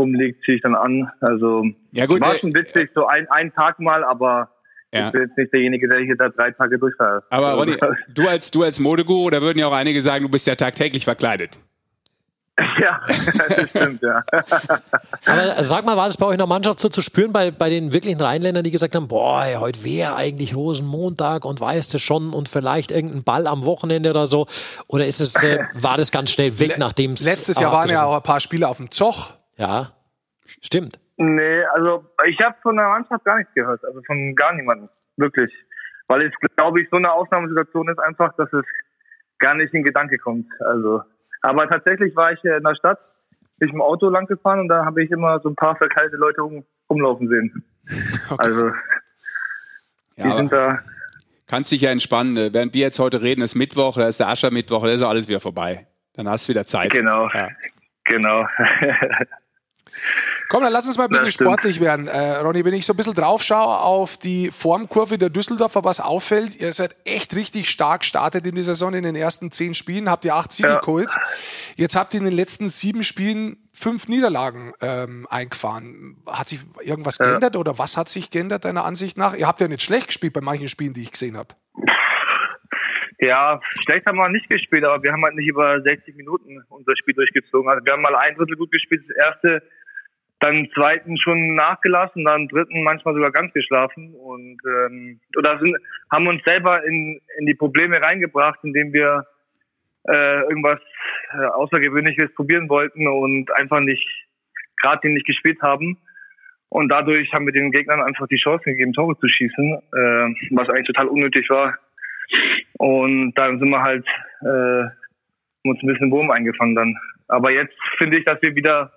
rumliegt, 0.00 0.42
ziehe 0.44 0.56
ich 0.56 0.62
dann 0.62 0.74
an. 0.74 1.10
Also 1.20 1.64
Ja, 1.92 2.06
gut, 2.06 2.20
war 2.20 2.34
äh, 2.34 2.38
schon 2.38 2.54
witzig, 2.54 2.90
so 2.94 3.06
ein, 3.06 3.26
ein 3.30 3.52
Tag 3.52 3.78
mal, 3.78 4.02
aber 4.04 4.50
Ja. 4.92 5.06
ich 5.06 5.12
bin 5.12 5.22
jetzt 5.22 5.36
nicht 5.36 5.52
derjenige, 5.52 5.88
der 5.88 6.00
hier 6.00 6.16
da 6.16 6.28
drei 6.28 6.50
Tage 6.50 6.78
durchfährt. 6.78 7.24
Aber 7.30 7.48
Also, 7.48 7.60
Ronny, 7.60 7.76
du 8.08 8.26
als, 8.28 8.50
du 8.50 8.62
als 8.62 8.80
Modeguru, 8.80 9.30
da 9.30 9.40
würden 9.40 9.58
ja 9.58 9.66
auch 9.68 9.74
einige 9.74 10.02
sagen, 10.02 10.24
du 10.24 10.30
bist 10.30 10.46
ja 10.46 10.54
tagtäglich 10.56 11.04
verkleidet. 11.04 11.58
ja, 12.82 13.00
das 13.48 13.70
stimmt, 13.70 14.02
ja. 14.02 14.22
Aber 15.26 15.58
äh, 15.58 15.64
sag 15.64 15.84
mal, 15.86 15.96
war 15.96 16.06
das 16.06 16.16
bei 16.16 16.26
euch 16.26 16.32
in 16.32 16.38
der 16.38 16.46
Mannschaft 16.46 16.78
so 16.80 16.88
zu 16.88 17.00
spüren, 17.00 17.32
bei, 17.32 17.50
bei 17.50 17.70
den 17.70 17.92
wirklichen 17.92 18.20
Rheinländern, 18.20 18.64
die 18.64 18.70
gesagt 18.70 18.94
haben, 18.94 19.08
boah, 19.08 19.44
ey, 19.44 19.54
heute 19.54 19.82
wäre 19.84 20.14
eigentlich 20.16 20.54
Rosenmontag 20.54 21.44
und 21.44 21.60
weißt 21.60 21.94
du 21.94 21.98
schon 21.98 22.32
und 22.32 22.48
vielleicht 22.48 22.90
irgendein 22.90 23.22
Ball 23.24 23.46
am 23.46 23.64
Wochenende 23.64 24.10
oder 24.10 24.26
so? 24.26 24.46
Oder 24.88 25.06
ist 25.06 25.20
es, 25.20 25.42
äh, 25.42 25.64
war 25.80 25.96
das 25.96 26.10
ganz 26.10 26.30
schnell 26.30 26.58
weg, 26.58 26.76
nachdem 26.78 27.12
es... 27.12 27.24
Letztes 27.24 27.58
Jahr 27.58 27.72
waren 27.72 27.88
ja 27.88 28.04
auch 28.04 28.16
ein 28.16 28.22
paar 28.22 28.40
Spieler 28.40 28.68
auf 28.68 28.76
dem 28.76 28.90
Zoch. 28.90 29.32
Ja, 29.60 29.92
stimmt. 30.62 30.98
Nee, 31.18 31.62
also 31.74 32.06
ich 32.26 32.40
habe 32.40 32.56
von 32.62 32.76
der 32.76 32.88
Mannschaft 32.88 33.22
gar 33.26 33.36
nichts 33.36 33.52
gehört, 33.52 33.84
also 33.84 34.00
von 34.06 34.34
gar 34.34 34.54
niemandem, 34.54 34.88
wirklich. 35.18 35.50
Weil 36.08 36.22
es, 36.22 36.32
glaube 36.56 36.80
ich, 36.80 36.88
so 36.88 36.96
eine 36.96 37.12
Ausnahmesituation 37.12 37.90
ist 37.90 37.98
einfach, 37.98 38.34
dass 38.36 38.50
es 38.54 38.64
gar 39.38 39.54
nicht 39.54 39.74
in 39.74 39.82
Gedanke 39.82 40.16
kommt. 40.16 40.46
Also, 40.60 41.02
aber 41.42 41.68
tatsächlich 41.68 42.16
war 42.16 42.32
ich 42.32 42.42
in 42.42 42.62
der 42.62 42.74
Stadt, 42.74 42.98
bin 43.58 43.68
ich 43.68 43.74
im 43.74 43.82
Auto 43.82 44.08
lang 44.08 44.26
gefahren 44.26 44.60
und 44.60 44.68
da 44.68 44.86
habe 44.86 45.04
ich 45.04 45.10
immer 45.10 45.38
so 45.40 45.50
ein 45.50 45.56
paar 45.56 45.76
verkleidete 45.76 46.16
Leute 46.16 46.40
rum, 46.40 46.64
rumlaufen 46.88 47.28
sehen. 47.28 47.64
Also 48.38 48.70
Ja, 50.16 50.24
die 50.24 50.36
sind 50.36 50.52
da. 50.52 50.78
Kannst 51.46 51.70
dich 51.72 51.82
ja 51.82 51.90
entspannen. 51.90 52.54
Während 52.54 52.72
wir 52.72 52.80
jetzt 52.80 52.98
heute 52.98 53.20
reden, 53.20 53.42
ist 53.42 53.56
Mittwoch, 53.56 53.96
da 53.96 54.08
ist 54.08 54.20
der 54.20 54.28
Aschermittwoch, 54.28 54.84
da 54.84 54.90
ist 54.90 55.02
alles 55.02 55.28
wieder 55.28 55.40
vorbei. 55.40 55.86
Dann 56.14 56.28
hast 56.28 56.48
du 56.48 56.52
wieder 56.52 56.64
Zeit. 56.64 56.92
Genau. 56.92 57.28
Ja. 57.34 57.48
Genau. 58.04 58.46
Komm, 60.48 60.64
dann 60.64 60.72
lass 60.72 60.86
uns 60.88 60.98
mal 60.98 61.04
ein 61.04 61.10
bisschen 61.10 61.30
sportlich 61.30 61.80
werden. 61.80 62.08
Äh, 62.08 62.36
Ronny, 62.38 62.64
wenn 62.64 62.74
ich 62.74 62.84
so 62.84 62.92
ein 62.92 62.96
bisschen 62.96 63.14
drauf 63.14 63.42
schaue 63.42 63.78
auf 63.78 64.16
die 64.16 64.50
Formkurve 64.50 65.16
der 65.16 65.30
Düsseldorfer, 65.30 65.84
was 65.84 66.00
auffällt, 66.00 66.56
ihr 66.56 66.72
seid 66.72 66.96
echt 67.04 67.36
richtig 67.36 67.70
stark 67.70 68.00
gestartet 68.00 68.44
in 68.46 68.56
die 68.56 68.62
Saison. 68.62 68.92
In 68.94 69.04
den 69.04 69.14
ersten 69.14 69.52
zehn 69.52 69.74
Spielen 69.74 70.10
habt 70.10 70.24
ihr 70.24 70.34
acht 70.34 70.50
Siege 70.50 70.68
ja. 70.68 70.80
geholt. 70.80 71.10
Jetzt 71.76 71.94
habt 71.94 72.14
ihr 72.14 72.18
in 72.18 72.24
den 72.24 72.34
letzten 72.34 72.68
sieben 72.68 73.04
Spielen 73.04 73.58
fünf 73.72 74.08
Niederlagen 74.08 74.72
ähm, 74.80 75.28
eingefahren. 75.30 76.16
Hat 76.26 76.48
sich 76.48 76.60
irgendwas 76.82 77.18
ja. 77.18 77.26
geändert 77.26 77.54
oder 77.56 77.78
was 77.78 77.96
hat 77.96 78.08
sich 78.08 78.30
geändert, 78.30 78.64
deiner 78.64 78.84
Ansicht 78.84 79.16
nach? 79.16 79.36
Ihr 79.36 79.46
habt 79.46 79.60
ja 79.60 79.68
nicht 79.68 79.82
schlecht 79.82 80.08
gespielt 80.08 80.32
bei 80.32 80.40
manchen 80.40 80.66
Spielen, 80.66 80.94
die 80.94 81.02
ich 81.02 81.12
gesehen 81.12 81.36
habe. 81.36 81.54
Ja, 83.20 83.60
schlecht 83.84 84.06
haben 84.06 84.16
wir 84.16 84.30
nicht 84.30 84.48
gespielt, 84.48 84.82
aber 84.82 85.02
wir 85.02 85.12
haben 85.12 85.22
halt 85.22 85.34
nicht 85.34 85.46
über 85.46 85.80
60 85.82 86.16
Minuten 86.16 86.64
unser 86.70 86.96
Spiel 86.96 87.14
durchgezogen. 87.14 87.68
Also 87.70 87.84
wir 87.84 87.92
haben 87.92 88.00
mal 88.00 88.16
ein 88.16 88.34
Drittel 88.34 88.56
gut 88.56 88.72
gespielt, 88.72 89.04
das 89.06 89.16
erste 89.16 89.62
dann 90.40 90.68
zweiten 90.74 91.18
schon 91.18 91.54
nachgelassen, 91.54 92.24
dann 92.24 92.48
dritten 92.48 92.82
manchmal 92.82 93.14
sogar 93.14 93.30
ganz 93.30 93.52
geschlafen 93.52 94.14
und 94.14 94.58
ähm, 94.66 95.20
oder 95.36 95.58
sind, 95.58 95.76
haben 96.10 96.26
uns 96.26 96.42
selber 96.44 96.82
in, 96.84 97.20
in 97.38 97.46
die 97.46 97.54
Probleme 97.54 98.00
reingebracht, 98.00 98.58
indem 98.62 98.92
wir 98.92 99.26
äh, 100.08 100.40
irgendwas 100.42 100.80
äh, 101.32 101.44
Außergewöhnliches 101.44 102.34
probieren 102.34 102.68
wollten 102.68 103.06
und 103.06 103.52
einfach 103.52 103.80
nicht 103.80 104.06
gerade 104.78 105.08
nicht 105.10 105.26
gespielt 105.26 105.60
haben. 105.60 105.98
Und 106.70 106.88
dadurch 106.88 107.32
haben 107.34 107.46
wir 107.46 107.52
den 107.52 107.72
Gegnern 107.72 108.00
einfach 108.00 108.26
die 108.28 108.38
Chance 108.38 108.64
gegeben, 108.64 108.92
Tore 108.92 109.18
zu 109.18 109.28
schießen, 109.28 109.74
äh, 109.74 110.54
was 110.54 110.68
eigentlich 110.70 110.86
total 110.86 111.08
unnötig 111.08 111.50
war. 111.50 111.76
Und 112.78 113.34
dann 113.34 113.58
sind 113.58 113.68
wir 113.68 113.82
halt 113.82 114.06
äh, 114.42 115.68
uns 115.68 115.82
ein 115.82 115.86
bisschen 115.86 116.10
Wurm 116.10 116.30
eingefangen 116.30 116.76
dann. 116.76 116.96
Aber 117.28 117.50
jetzt 117.50 117.76
finde 117.98 118.18
ich, 118.18 118.24
dass 118.24 118.40
wir 118.40 118.54
wieder 118.54 118.92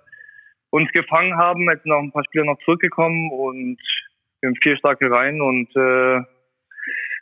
uns 0.74 0.90
gefangen 0.90 1.36
haben. 1.36 1.68
Jetzt 1.70 1.86
noch 1.86 2.00
ein 2.00 2.10
paar 2.10 2.24
Spieler 2.24 2.44
noch 2.44 2.58
zurückgekommen 2.64 3.30
und 3.30 3.78
wir 4.40 4.48
haben 4.48 4.56
vier 4.62 4.76
starke 4.76 5.10
Reihen 5.10 5.40
und 5.40 5.68
äh, 5.76 6.20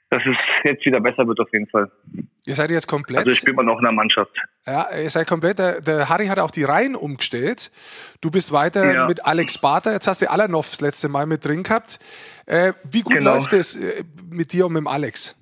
dass 0.09 0.23
es 0.27 0.37
jetzt 0.65 0.85
wieder 0.87 1.01
besser 1.01 1.27
wird 1.27 1.39
auf 1.39 1.53
jeden 1.53 1.69
Fall. 1.69 1.91
Ihr 2.47 2.55
seid 2.55 2.71
jetzt 2.71 2.89
komplett. 2.89 3.25
Also 3.25 3.31
spielt 3.37 3.57
man 3.57 3.69
auch 3.69 3.79
in 3.79 3.85
der 3.85 3.93
Mannschaft. 3.93 4.33
Ja, 4.67 4.87
ihr 4.97 5.11
seid 5.11 5.29
komplett. 5.29 5.59
Der, 5.59 5.81
der 5.81 6.09
Harry 6.09 6.27
hat 6.27 6.39
auch 6.39 6.51
die 6.51 6.65
Reihen 6.65 6.97
umgestellt. 6.97 7.71
Du 8.23 8.31
bist 8.31 8.53
weiter 8.53 8.93
ja. 8.93 9.07
mit 9.07 9.25
Alex 9.25 9.61
Barter. 9.61 9.93
Jetzt 9.93 10.09
hast 10.09 10.23
du 10.23 10.31
Alanov 10.31 10.71
das 10.71 10.81
letzte 10.81 11.09
Mal 11.09 11.27
mit 11.27 11.45
drin 11.45 11.63
gehabt. 11.63 12.01
Äh, 12.47 12.73
wie 12.91 13.03
gut 13.03 13.15
genau. 13.15 13.35
läuft 13.35 13.53
es 13.53 13.77
äh, 13.77 14.03
mit 14.31 14.53
dir 14.53 14.67
und 14.67 14.73
mit 14.73 14.81
dem 14.81 14.87
Alex? 14.87 15.39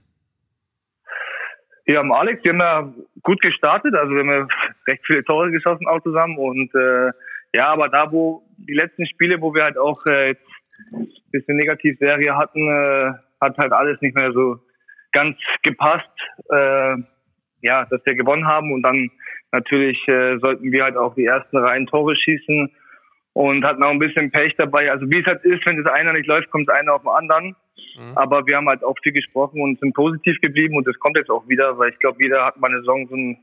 Ja, 1.86 2.02
mit 2.02 2.12
Alex, 2.12 2.44
wir 2.44 2.52
haben 2.52 2.60
ja 2.60 2.92
gut 3.22 3.40
gestartet. 3.40 3.94
Also 3.94 4.12
wir 4.12 4.20
haben 4.20 4.30
ja 4.30 4.46
recht 4.88 5.02
viele 5.06 5.24
Tore 5.24 5.50
geschossen 5.52 5.86
auch 5.86 6.02
zusammen 6.02 6.36
und 6.38 6.74
äh, 6.74 7.12
ja, 7.54 7.68
aber 7.68 7.88
da, 7.88 8.10
wo 8.12 8.42
die 8.56 8.74
letzten 8.74 9.06
Spiele, 9.06 9.40
wo 9.40 9.54
wir 9.54 9.64
halt 9.64 9.78
auch 9.78 10.04
äh, 10.06 10.28
jetzt 10.28 10.46
ein 10.92 11.08
bisschen 11.32 11.56
Negativserie 11.56 12.36
hatten, 12.36 12.68
äh, 12.68 13.12
hat 13.40 13.58
halt 13.58 13.72
alles 13.72 14.00
nicht 14.00 14.14
mehr 14.14 14.32
so 14.32 14.58
ganz 15.12 15.36
gepasst. 15.62 16.10
Äh, 16.50 16.96
ja, 17.62 17.84
dass 17.86 18.04
wir 18.04 18.14
gewonnen 18.14 18.46
haben 18.46 18.72
und 18.72 18.82
dann 18.82 19.10
natürlich 19.52 19.98
äh, 20.08 20.38
sollten 20.38 20.72
wir 20.72 20.84
halt 20.84 20.96
auch 20.96 21.14
die 21.14 21.26
ersten 21.26 21.58
Reihen 21.58 21.86
Tore 21.86 22.16
schießen 22.16 22.70
und 23.32 23.64
hatten 23.64 23.82
auch 23.82 23.90
ein 23.90 23.98
bisschen 23.98 24.30
Pech 24.30 24.54
dabei. 24.56 24.90
Also 24.90 25.10
wie 25.10 25.20
es 25.20 25.26
halt 25.26 25.44
ist, 25.44 25.64
wenn 25.66 25.82
das 25.82 25.92
einer 25.92 26.12
nicht 26.12 26.26
läuft, 26.26 26.50
kommt 26.50 26.70
einer 26.70 26.94
auf 26.94 27.02
den 27.02 27.10
anderen. 27.10 27.56
Mhm. 27.98 28.16
Aber 28.16 28.46
wir 28.46 28.56
haben 28.56 28.68
halt 28.68 28.84
auch 28.84 28.96
viel 29.02 29.12
gesprochen 29.12 29.60
und 29.60 29.78
sind 29.80 29.94
positiv 29.94 30.40
geblieben 30.40 30.76
und 30.76 30.86
das 30.86 30.98
kommt 30.98 31.16
jetzt 31.16 31.30
auch 31.30 31.46
wieder, 31.48 31.78
weil 31.78 31.90
ich 31.90 31.98
glaube, 31.98 32.18
jeder 32.20 32.44
hat 32.44 32.58
mal 32.58 32.70
eine 32.70 32.80
Saison 32.80 33.06
so 33.08 33.16
ein, 33.16 33.38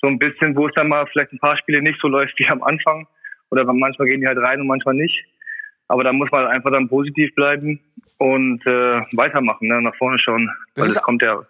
so 0.00 0.08
ein 0.08 0.18
bisschen, 0.18 0.56
wo 0.56 0.66
es 0.66 0.74
dann 0.74 0.88
mal 0.88 1.06
vielleicht 1.06 1.32
ein 1.32 1.38
paar 1.38 1.58
Spiele 1.58 1.82
nicht 1.82 2.00
so 2.00 2.08
läuft 2.08 2.38
wie 2.38 2.48
am 2.48 2.62
Anfang. 2.62 3.06
Oder 3.50 3.64
manchmal 3.64 4.08
gehen 4.08 4.20
die 4.20 4.26
halt 4.26 4.38
rein 4.38 4.60
und 4.60 4.66
manchmal 4.66 4.94
nicht. 4.94 5.24
Aber 5.88 6.04
da 6.04 6.12
muss 6.12 6.30
man 6.30 6.46
einfach 6.46 6.70
dann 6.70 6.88
positiv 6.88 7.34
bleiben 7.34 7.80
und 8.18 8.64
äh, 8.64 9.00
weitermachen, 9.16 9.66
ne? 9.66 9.82
nach 9.82 9.96
vorne 9.96 10.18
schauen. 10.18 10.48
Das 10.74 10.86
weil 10.86 10.96
es 10.96 11.02
kommt 11.02 11.22
ja. 11.22 11.44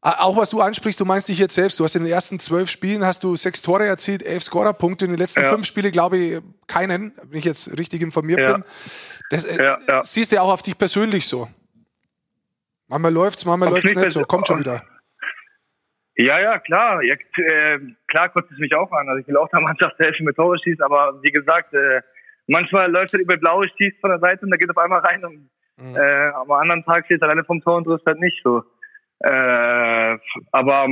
Auch 0.00 0.36
was 0.36 0.50
du 0.50 0.60
ansprichst, 0.60 1.00
du 1.00 1.04
meinst 1.04 1.28
dich 1.28 1.38
jetzt 1.38 1.54
selbst. 1.54 1.78
Du 1.78 1.84
hast 1.84 1.96
in 1.96 2.04
den 2.04 2.12
ersten 2.12 2.38
zwölf 2.38 2.70
Spielen 2.70 3.04
hast 3.04 3.24
du 3.24 3.34
sechs 3.34 3.62
Tore 3.62 3.84
erzielt, 3.84 4.22
elf 4.22 4.44
Scorerpunkte. 4.44 5.04
In 5.04 5.10
den 5.10 5.18
letzten 5.18 5.42
ja. 5.42 5.50
fünf 5.50 5.66
Spielen 5.66 5.90
glaube 5.90 6.16
ich 6.16 6.40
keinen, 6.68 7.12
wenn 7.24 7.38
ich 7.38 7.44
jetzt 7.44 7.76
richtig 7.76 8.00
informiert 8.00 8.38
ja. 8.38 8.52
bin. 8.54 8.64
Das 9.30 9.44
äh, 9.44 9.62
ja, 9.62 10.02
siehst 10.04 10.30
du 10.30 10.36
ja 10.36 10.42
auch 10.42 10.52
auf 10.52 10.62
dich 10.62 10.78
persönlich 10.78 11.26
so. 11.26 11.48
Manchmal 12.86 13.12
läuft's, 13.12 13.44
manchmal 13.44 13.70
läuft's 13.70 13.94
nicht 13.94 14.10
so. 14.10 14.22
Kommt 14.22 14.46
schon 14.46 14.60
wieder. 14.60 14.82
Ja, 16.18 16.40
ja, 16.40 16.58
klar. 16.58 17.00
Ja, 17.04 17.14
äh, 17.14 17.78
klar 18.08 18.28
kotzt 18.30 18.50
es 18.50 18.58
mich 18.58 18.74
auch 18.74 18.90
an. 18.90 19.08
Also 19.08 19.20
ich 19.20 19.28
will 19.28 19.36
auch 19.36 19.48
der 19.50 19.60
Mannschaft 19.60 19.98
helfen 20.00 20.26
mit 20.26 20.34
Tore 20.34 20.58
schießen, 20.58 20.82
aber 20.82 21.22
wie 21.22 21.30
gesagt, 21.30 21.72
äh, 21.72 22.02
manchmal 22.48 22.90
läuft 22.90 23.14
er 23.14 23.20
über 23.20 23.36
blaue 23.36 23.68
schießt 23.68 24.00
von 24.00 24.10
der 24.10 24.18
Seite 24.18 24.44
und 24.44 24.50
da 24.50 24.56
geht 24.56 24.68
auf 24.68 24.78
einmal 24.78 24.98
rein 24.98 25.24
und 25.24 25.48
mhm. 25.76 25.96
äh, 25.96 26.28
am 26.30 26.50
anderen 26.50 26.84
Tag 26.84 27.04
steht 27.04 27.22
er 27.22 27.28
alleine 27.28 27.44
vom 27.44 27.60
Tor 27.60 27.76
und 27.76 27.84
trifft 27.84 28.04
halt 28.04 28.18
nicht 28.18 28.40
so. 28.42 28.64
Äh, 29.20 30.18
aber 30.50 30.88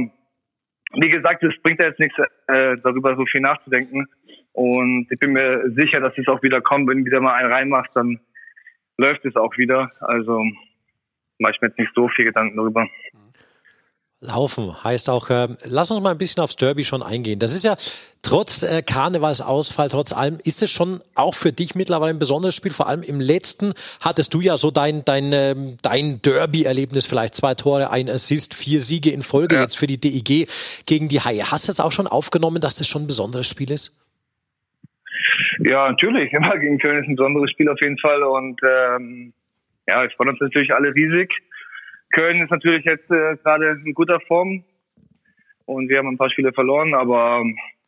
wie 0.93 1.09
gesagt, 1.09 1.43
es 1.43 1.61
bringt 1.61 1.81
ja 1.81 1.87
jetzt 1.87 1.99
nichts, 1.99 2.17
äh, 2.47 2.77
darüber 2.85 3.17
so 3.17 3.27
viel 3.27 3.41
nachzudenken. 3.41 4.07
Und 4.53 5.09
ich 5.11 5.19
bin 5.19 5.33
mir 5.33 5.71
sicher, 5.75 5.99
dass 5.99 6.17
es 6.17 6.29
auch 6.29 6.43
wieder 6.45 6.61
kommt. 6.61 6.89
Wenn 6.89 6.99
du 6.99 7.05
wieder 7.05 7.21
mal 7.21 7.35
einen 7.35 7.53
reinmachst, 7.53 7.97
dann 7.97 8.21
läuft 8.97 9.25
es 9.25 9.35
auch 9.35 9.57
wieder. 9.59 9.91
Also 10.01 10.45
mache 11.39 11.53
ich 11.53 11.61
mir 11.61 11.69
jetzt 11.69 11.79
nicht 11.81 11.93
so 11.97 12.09
viel 12.09 12.27
Gedanken 12.27 12.57
darüber. 12.57 12.85
Mhm. 12.85 13.26
Laufen 14.20 14.83
heißt 14.83 15.11
auch, 15.11 15.29
äh, 15.29 15.48
lass 15.64 15.90
uns 15.90 16.02
mal 16.02 16.12
ein 16.12 16.18
bisschen 16.18 16.42
aufs 16.42 16.57
Derby 16.57 16.85
schon 16.85 17.02
eingehen. 17.02 17.38
Das 17.38 17.55
ist 17.55 17.64
ja 17.64 17.76
trotz 18.22 18.62
äh, 18.62 18.81
Karnevalsausfall, 18.81 19.90
trotz 19.90 20.14
allem, 20.14 20.38
ist 20.42 20.62
es 20.62 20.70
schon 20.70 21.02
auch 21.14 21.35
für 21.35 21.52
dich 21.52 21.74
mittlerweile 21.74 22.14
ein 22.14 22.18
besonderes 22.18 22.55
Spiel. 22.55 22.72
Vor 22.72 22.88
allem 22.88 23.02
im 23.02 23.20
letzten 23.20 23.74
hattest 24.00 24.33
du 24.33 24.40
ja 24.40 24.57
so 24.57 24.70
dein, 24.70 25.05
dein, 25.05 25.33
ähm, 25.35 25.76
dein 25.83 26.22
Derby-Erlebnis, 26.22 27.05
vielleicht 27.05 27.35
zwei 27.35 27.55
Tore, 27.55 27.90
ein 27.90 28.09
Assist, 28.09 28.55
vier 28.55 28.81
Siege 28.81 29.11
in 29.11 29.22
Folge 29.22 29.57
ja. 29.57 29.62
jetzt 29.62 29.76
für 29.76 29.87
die 29.87 30.00
DEG 30.00 30.48
gegen 30.87 31.09
die 31.09 31.20
Haie. 31.20 31.50
Hast 31.50 31.68
du 31.68 31.72
es 31.72 31.79
auch 31.79 31.92
schon 31.92 32.07
aufgenommen, 32.07 32.62
dass 32.62 32.76
das 32.76 32.88
schon 32.88 33.02
ein 33.02 33.07
besonderes 33.07 33.46
Spiel 33.46 33.70
ist? 33.70 33.94
Ja, 35.59 35.90
natürlich. 35.90 36.33
Immer 36.33 36.57
gegen 36.57 36.79
Köln 36.79 37.02
ist 37.02 37.09
ein 37.09 37.16
besonderes 37.16 37.50
Spiel 37.50 37.68
auf 37.68 37.81
jeden 37.83 37.98
Fall 37.98 38.22
und 38.22 38.59
ähm, 38.62 39.35
ja, 39.87 40.05
ich 40.07 40.14
freue 40.14 40.31
uns 40.31 40.40
natürlich 40.40 40.72
alle 40.72 40.94
riesig. 40.94 41.31
Köln 42.12 42.42
ist 42.42 42.51
natürlich 42.51 42.85
jetzt 42.85 43.11
äh, 43.11 43.37
gerade 43.37 43.81
in 43.85 43.95
guter 43.95 44.21
Form 44.21 44.64
und 45.66 45.88
wir 45.88 45.99
haben 45.99 46.09
ein 46.09 46.19
paar 46.19 46.31
Spiele 46.31 46.53
verloren, 46.53 46.95
aber 46.95 47.45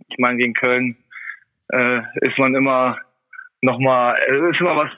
ich 0.09 0.19
meine, 0.19 0.39
gegen 0.39 0.55
Köln 0.55 0.97
äh, 1.73 2.01
ist 2.23 2.39
man 2.39 2.55
immer 2.55 2.99
nochmal, 3.63 4.17
äh, 4.29 4.51
ist 4.51 4.61
immer 4.61 4.77
was 4.77 4.91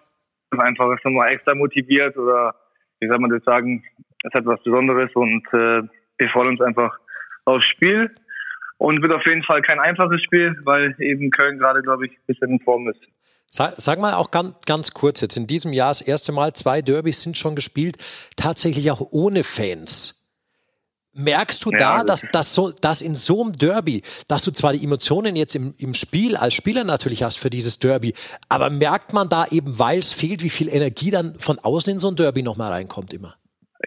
Einfaches, 0.59 1.01
nochmal 1.05 1.31
extra 1.31 1.55
motiviert 1.55 2.17
oder 2.17 2.55
wie 3.01 3.09
soll 3.09 3.19
man 3.19 3.31
das 3.31 3.45
sagen, 3.45 3.85
es 4.25 4.35
hat 4.35 4.47
was 4.47 4.63
Besonderes 4.63 5.11
und 5.15 5.47
äh, 5.53 5.83
wir 6.19 6.29
freuen 6.31 6.49
uns 6.49 6.61
einfach 6.61 6.99
aufs 7.45 7.67
Spiel 7.67 8.15
und 8.79 9.03
wird 9.03 9.13
auf 9.13 9.25
jeden 9.27 9.43
Fall 9.43 9.63
kein 9.63 9.79
einfaches 9.79 10.23
Spiel, 10.23 10.59
weil 10.65 10.95
eben 10.99 11.31
Köln 11.31 11.59
gerade, 11.59 11.83
glaube 11.83 12.07
ich, 12.07 12.13
ein 12.13 12.27
bisschen 12.27 12.51
in 12.51 12.61
Form 12.61 12.89
ist. 12.89 13.01
Sag, 13.53 13.75
sag, 13.79 13.99
mal 13.99 14.15
auch 14.15 14.31
ganz, 14.31 14.55
ganz 14.65 14.95
kurz 14.95 15.21
jetzt, 15.21 15.37
in 15.37 15.49
diesem 15.49 15.73
Jahr 15.73 15.91
das 15.91 16.03
erste 16.03 16.31
Mal, 16.31 16.53
zwei 16.53 16.83
Derbys 16.83 17.23
sind 17.23 17.37
schon 17.37 17.57
gespielt, 17.57 17.97
tatsächlich 18.37 18.93
auch 18.93 19.09
ohne 19.11 19.43
Fans. 19.43 20.17
Merkst 21.13 21.65
du 21.65 21.73
ja, 21.73 21.79
da, 21.79 22.05
dass, 22.05 22.31
dass, 22.31 22.55
so, 22.55 22.71
dass 22.71 23.03
in 23.03 23.17
so 23.17 23.43
einem 23.43 23.53
Derby, 23.53 24.03
dass 24.29 24.45
du 24.45 24.53
zwar 24.53 24.73
die 24.73 24.85
Emotionen 24.85 25.35
jetzt 25.35 25.57
im, 25.57 25.75
im 25.79 25.95
Spiel 25.95 26.37
als 26.37 26.55
Spieler 26.55 26.85
natürlich 26.85 27.25
hast 27.25 27.39
für 27.41 27.51
dieses 27.51 27.81
Derby, 27.81 28.15
aber 28.49 28.71
merkt 28.71 29.13
man 29.13 29.29
da 29.29 29.47
eben, 29.51 29.81
weil 29.81 29.99
es 29.99 30.13
fehlt, 30.13 30.45
wie 30.45 30.51
viel 30.51 30.69
Energie 30.69 31.11
dann 31.11 31.35
von 31.35 31.59
außen 31.59 31.95
in 31.95 31.99
so 31.99 32.07
ein 32.07 32.15
Derby 32.15 32.45
nochmal 32.45 32.71
reinkommt 32.71 33.13
immer? 33.13 33.35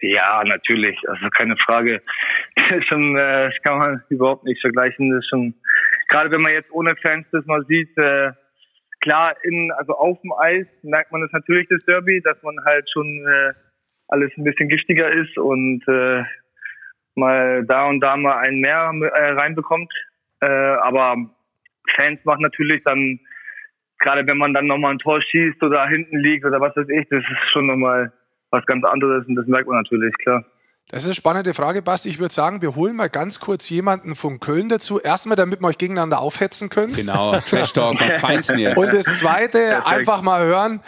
Ja, 0.02 0.44
natürlich, 0.44 0.98
also 1.08 1.28
keine 1.30 1.56
Frage. 1.56 2.02
Das, 2.70 2.84
schon, 2.84 3.16
äh, 3.16 3.48
das 3.48 3.56
kann 3.62 3.78
man 3.78 4.02
überhaupt 4.10 4.44
nicht 4.44 4.60
vergleichen. 4.60 5.10
Das 5.10 5.24
ist 5.24 5.28
schon, 5.28 5.54
gerade 6.08 6.30
wenn 6.30 6.40
man 6.40 6.52
jetzt 6.52 6.70
ohne 6.70 6.94
Fans 6.96 7.26
das 7.32 7.44
mal 7.46 7.64
sieht, 7.66 7.90
äh, 7.98 8.30
klar, 9.04 9.36
in, 9.42 9.70
also 9.76 9.92
auf 9.92 10.18
dem 10.22 10.32
Eis 10.32 10.66
merkt 10.82 11.12
man 11.12 11.22
es 11.22 11.30
natürlich, 11.30 11.68
das 11.68 11.84
Derby, 11.84 12.22
dass 12.22 12.42
man 12.42 12.56
halt 12.64 12.88
schon 12.90 13.06
äh, 13.06 13.52
alles 14.08 14.32
ein 14.36 14.44
bisschen 14.44 14.70
giftiger 14.70 15.12
ist 15.12 15.36
und 15.36 15.86
äh, 15.86 16.24
mal 17.14 17.64
da 17.66 17.86
und 17.86 18.00
da 18.00 18.16
mal 18.16 18.38
einen 18.38 18.60
mehr 18.60 18.90
äh, 19.14 19.32
reinbekommt. 19.32 19.92
Äh, 20.40 20.46
aber 20.46 21.16
Fans 21.94 22.18
machen 22.24 22.42
natürlich 22.42 22.82
dann, 22.84 23.20
gerade 23.98 24.26
wenn 24.26 24.38
man 24.38 24.54
dann 24.54 24.66
nochmal 24.66 24.92
ein 24.92 24.98
Tor 24.98 25.20
schießt 25.20 25.62
oder 25.62 25.86
hinten 25.86 26.18
liegt 26.18 26.46
oder 26.46 26.60
was 26.60 26.74
weiß 26.74 26.88
ich, 26.88 27.06
das 27.10 27.22
ist 27.22 27.52
schon 27.52 27.66
nochmal 27.66 28.10
was 28.50 28.64
ganz 28.64 28.84
anderes 28.84 29.26
und 29.26 29.34
das 29.34 29.46
merkt 29.46 29.68
man 29.68 29.76
natürlich, 29.76 30.14
klar. 30.18 30.44
Das 30.88 31.02
ist 31.02 31.08
eine 31.08 31.14
spannende 31.14 31.54
Frage, 31.54 31.82
Basti. 31.82 32.08
Ich 32.08 32.18
würde 32.18 32.32
sagen, 32.34 32.60
wir 32.62 32.76
holen 32.76 32.94
mal 32.94 33.08
ganz 33.08 33.40
kurz 33.40 33.68
jemanden 33.70 34.14
von 34.14 34.38
Köln 34.38 34.68
dazu. 34.68 35.00
Erstmal, 35.00 35.34
damit 35.36 35.60
wir 35.60 35.66
euch 35.68 35.78
gegeneinander 35.78 36.20
aufhetzen 36.20 36.68
können. 36.68 36.94
Genau, 36.94 37.38
Trash 37.40 37.72
Talk 37.72 37.98
vom 37.98 38.10
Feinsten 38.20 38.58
jetzt. 38.58 38.76
Und 38.76 38.92
das 38.92 39.06
Zweite, 39.18 39.86
einfach 39.86 40.20
mal 40.22 40.44
hören, 40.44 40.80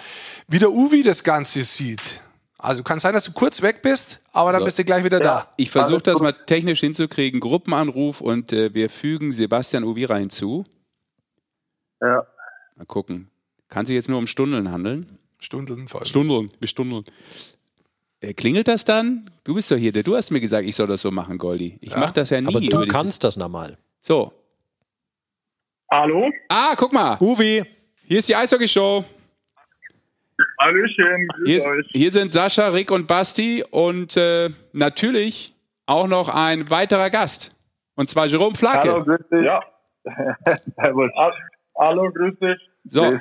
wie 0.49 0.59
der 0.59 0.71
Uwi 0.71 1.03
das 1.03 1.25
Ganze 1.25 1.63
sieht. 1.65 2.21
Also 2.59 2.83
kann 2.83 2.99
sein, 2.99 3.15
dass 3.15 3.25
du 3.25 3.33
kurz 3.33 3.63
weg 3.63 3.81
bist, 3.83 4.21
aber 4.33 4.53
dann 4.53 4.61
So. 4.63 4.65
bist 4.67 4.79
du 4.79 4.85
gleich 4.85 5.05
wieder 5.05 5.21
da. 5.21 5.53
Ich 5.57 5.71
versuche 5.71 6.03
das 6.03 6.21
mal 6.21 6.33
technisch 6.33 6.81
hinzukriegen. 6.81 7.41
Gruppenanruf 7.41 8.21
und 8.21 8.53
äh, 8.53 8.75
wir 8.75 8.91
fügen 8.91 9.33
Sebastian 9.33 9.85
Uvira 9.85 10.17
hinzu. 10.17 10.65
Ja. 12.01 12.27
Mal 12.77 12.87
gucken. 12.87 13.31
Kann 13.69 13.87
sich 13.87 13.95
jetzt 13.95 14.09
nur 14.09 14.19
um 14.19 14.27
Stunden 14.27 14.71
handeln? 14.71 15.19
Stunden 15.39 15.87
voll. 15.89 16.05
Stunden, 16.07 16.51
bis 16.61 16.71
Stunden. 16.71 17.05
Klingelt 18.35 18.69
das 18.69 18.85
dann? 18.85 19.31
Du 19.45 19.55
bist 19.55 19.71
doch 19.71 19.77
hier, 19.77 19.93
der- 19.93 20.03
du 20.03 20.17
hast 20.17 20.31
mir 20.31 20.41
gesagt, 20.41 20.67
ich 20.67 20.75
soll 20.75 20.87
das 20.87 21.03
so 21.03 21.11
machen, 21.11 21.39
Goldi. 21.39 21.79
Ich 21.81 21.93
Ja, 21.93 21.99
mache 21.99 22.15
das 22.15 22.31
ja 22.31 22.41
nie. 22.41 22.49
Aber 22.49 22.61
du 22.61 22.87
kannst 22.89 23.23
das 23.25 23.37
normal. 23.37 23.77
So. 24.01 24.33
Hallo? 25.91 26.31
Ah, 26.49 26.75
guck 26.77 26.93
mal. 26.93 27.17
Uwe, 27.21 27.67
Hier 28.09 28.19
ist 28.21 28.29
die 28.29 28.37
Eishockey-Show. 28.37 29.05
Hallöchen, 30.61 31.29
grüß 31.29 31.49
Hier, 31.49 31.65
euch. 31.65 31.87
hier 31.93 32.13
sind 32.13 32.33
Sascha, 32.33 32.69
Rick 32.69 32.91
und 32.91 33.07
Basti 33.07 33.65
und 33.71 34.17
äh, 34.17 34.49
natürlich 34.73 35.55
auch 35.87 36.07
noch 36.07 36.29
ein 36.29 36.69
weiterer 36.71 37.11
Gast. 37.11 37.57
Und 37.95 38.09
zwar 38.09 38.27
Jerome 38.27 38.55
Flake. 38.55 38.89
Hallo, 38.91 39.01
grüß 39.01 39.29
dich. 39.33 39.45
Ja. 39.45 39.61
Servus. 40.77 41.11
Hallo, 41.79 42.13
grüß 42.13 42.39
dich. 42.39 42.71
So, 42.89 43.19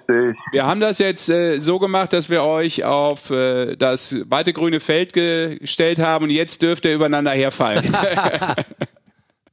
wir 0.52 0.66
haben 0.66 0.80
das 0.80 1.00
jetzt 1.00 1.28
äh, 1.28 1.60
so 1.60 1.80
gemacht, 1.80 2.14
dass 2.14 2.30
wir 2.30 2.44
euch 2.44 2.84
auf 2.84 3.32
äh, 3.32 3.76
das 3.76 4.16
weite 4.30 4.54
grüne 4.54 4.80
Feld 4.80 5.14
gestellt 5.14 5.98
haben 5.98 6.26
und 6.26 6.30
jetzt 6.30 6.62
dürft 6.62 6.86
ihr 6.86 6.94
übereinander 6.94 7.32
herfallen. 7.32 7.84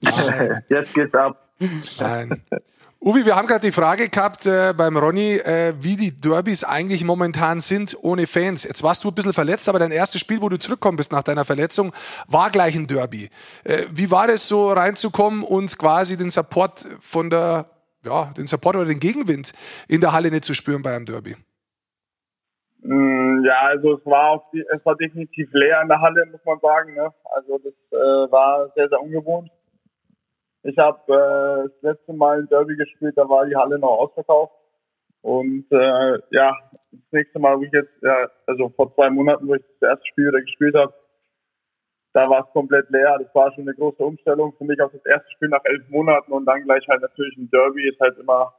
Jetzt 0.68 0.94
geht's 0.94 1.14
ab. 1.14 1.38
Nein. 1.98 2.42
Uwe, 3.04 3.26
wir 3.26 3.34
haben 3.34 3.48
gerade 3.48 3.66
die 3.66 3.72
Frage 3.72 4.08
gehabt 4.08 4.46
äh, 4.46 4.74
beim 4.76 4.96
Ronny, 4.96 5.34
äh, 5.34 5.74
wie 5.80 5.96
die 5.96 6.12
Derbys 6.12 6.62
eigentlich 6.62 7.02
momentan 7.02 7.60
sind 7.60 7.96
ohne 8.00 8.28
Fans. 8.28 8.62
Jetzt 8.62 8.84
warst 8.84 9.02
du 9.02 9.08
ein 9.08 9.14
bisschen 9.14 9.32
verletzt, 9.32 9.68
aber 9.68 9.80
dein 9.80 9.90
erstes 9.90 10.20
Spiel, 10.20 10.40
wo 10.40 10.48
du 10.48 10.56
zurückgekommen 10.56 10.96
bist 10.96 11.10
nach 11.10 11.24
deiner 11.24 11.44
Verletzung, 11.44 11.92
war 12.28 12.50
gleich 12.50 12.76
ein 12.76 12.86
Derby. 12.86 13.28
Äh, 13.64 13.86
wie 13.90 14.12
war 14.12 14.28
es 14.28 14.46
so 14.46 14.70
reinzukommen 14.70 15.42
und 15.42 15.76
quasi 15.78 16.16
den 16.16 16.30
Support 16.30 16.86
von 17.00 17.28
der, 17.28 17.66
ja, 18.04 18.32
den 18.36 18.46
Support 18.46 18.76
oder 18.76 18.86
den 18.86 19.00
Gegenwind 19.00 19.52
in 19.88 20.00
der 20.00 20.12
Halle 20.12 20.30
nicht 20.30 20.44
zu 20.44 20.54
spüren 20.54 20.82
bei 20.82 20.94
einem 20.94 21.06
Derby? 21.06 21.36
Mm, 22.82 23.44
Ja, 23.44 23.60
also 23.68 23.96
es 23.98 24.06
war 24.06 24.44
die, 24.52 24.64
es 24.70 24.84
war 24.84 24.96
definitiv 24.96 25.48
leer 25.52 25.80
in 25.82 25.88
der 25.88 26.00
Halle, 26.00 26.26
muss 26.26 26.44
man 26.44 26.58
sagen. 26.60 26.94
Ne? 26.94 27.10
Also 27.34 27.58
das 27.58 27.74
äh, 27.90 28.30
war 28.32 28.70
sehr, 28.74 28.88
sehr 28.88 29.00
ungewohnt. 29.00 29.50
Ich 30.64 30.78
habe 30.78 31.00
äh, 31.12 31.68
das 31.68 31.82
letzte 31.82 32.12
Mal 32.12 32.40
ein 32.40 32.48
Derby 32.48 32.76
gespielt, 32.76 33.16
da 33.16 33.28
war 33.28 33.46
die 33.46 33.56
Halle 33.56 33.78
noch 33.78 33.98
ausverkauft. 33.98 34.54
Und 35.22 35.66
äh, 35.70 36.18
ja, 36.30 36.56
das 36.90 37.00
nächste 37.12 37.38
Mal, 37.38 37.58
wo 37.58 37.62
ich 37.62 37.72
jetzt, 37.72 37.92
ja, 38.02 38.28
also 38.46 38.68
vor 38.70 38.92
zwei 38.94 39.10
Monaten, 39.10 39.46
wo 39.46 39.54
ich 39.54 39.62
das 39.80 39.90
erste 39.90 40.06
Spiel 40.06 40.28
wieder 40.28 40.40
gespielt 40.40 40.74
habe, 40.74 40.92
da 42.12 42.28
war 42.28 42.44
es 42.46 42.52
komplett 42.52 42.90
leer. 42.90 43.18
Das 43.18 43.34
war 43.34 43.52
schon 43.52 43.64
eine 43.64 43.74
große 43.74 44.02
Umstellung 44.02 44.52
für 44.58 44.64
mich 44.64 44.80
auf 44.80 44.92
das 44.92 45.04
erste 45.06 45.30
Spiel 45.32 45.48
nach 45.48 45.64
elf 45.64 45.88
Monaten 45.88 46.32
und 46.32 46.46
dann 46.46 46.62
gleich 46.64 46.86
halt 46.88 47.02
natürlich 47.02 47.36
ein 47.36 47.50
Derby 47.50 47.88
ist 47.88 48.00
halt 48.00 48.18
immer 48.18 48.54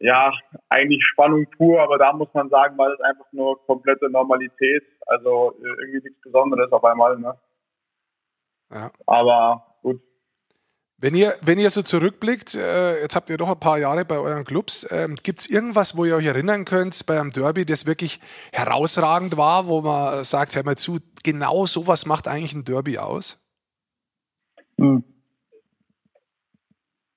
ja, 0.00 0.32
eigentlich 0.68 1.02
Spannung 1.12 1.46
pur, 1.56 1.80
aber 1.80 1.98
da 1.98 2.12
muss 2.12 2.28
man 2.34 2.48
sagen, 2.50 2.76
war 2.76 2.90
das 2.90 3.00
einfach 3.00 3.26
nur 3.32 3.64
komplette 3.66 4.10
Normalität. 4.10 4.82
Also 5.06 5.52
äh, 5.62 5.66
irgendwie 5.66 6.08
nichts 6.08 6.20
Besonderes 6.22 6.72
auf 6.72 6.84
einmal, 6.84 7.18
ne? 7.18 7.38
Ja. 8.70 8.90
Aber. 9.06 9.73
Wenn 11.04 11.14
ihr, 11.14 11.34
wenn 11.42 11.58
ihr 11.58 11.68
so 11.68 11.82
zurückblickt, 11.82 12.54
äh, 12.54 13.02
jetzt 13.02 13.14
habt 13.14 13.28
ihr 13.28 13.36
doch 13.36 13.50
ein 13.50 13.60
paar 13.60 13.76
Jahre 13.76 14.06
bei 14.06 14.16
euren 14.16 14.46
Clubs, 14.46 14.88
ähm, 14.90 15.16
gibt 15.22 15.40
es 15.40 15.50
irgendwas, 15.50 15.98
wo 15.98 16.06
ihr 16.06 16.16
euch 16.16 16.24
erinnern 16.24 16.64
könnt 16.64 17.04
bei 17.06 17.20
einem 17.20 17.30
Derby, 17.30 17.66
das 17.66 17.86
wirklich 17.86 18.20
herausragend 18.54 19.36
war, 19.36 19.66
wo 19.66 19.82
man 19.82 20.24
sagt, 20.24 20.56
hör 20.56 20.64
mal 20.64 20.78
zu, 20.78 21.00
genau 21.22 21.66
sowas 21.66 22.06
macht 22.06 22.26
eigentlich 22.26 22.54
ein 22.54 22.64
Derby 22.64 22.96
aus? 22.96 23.38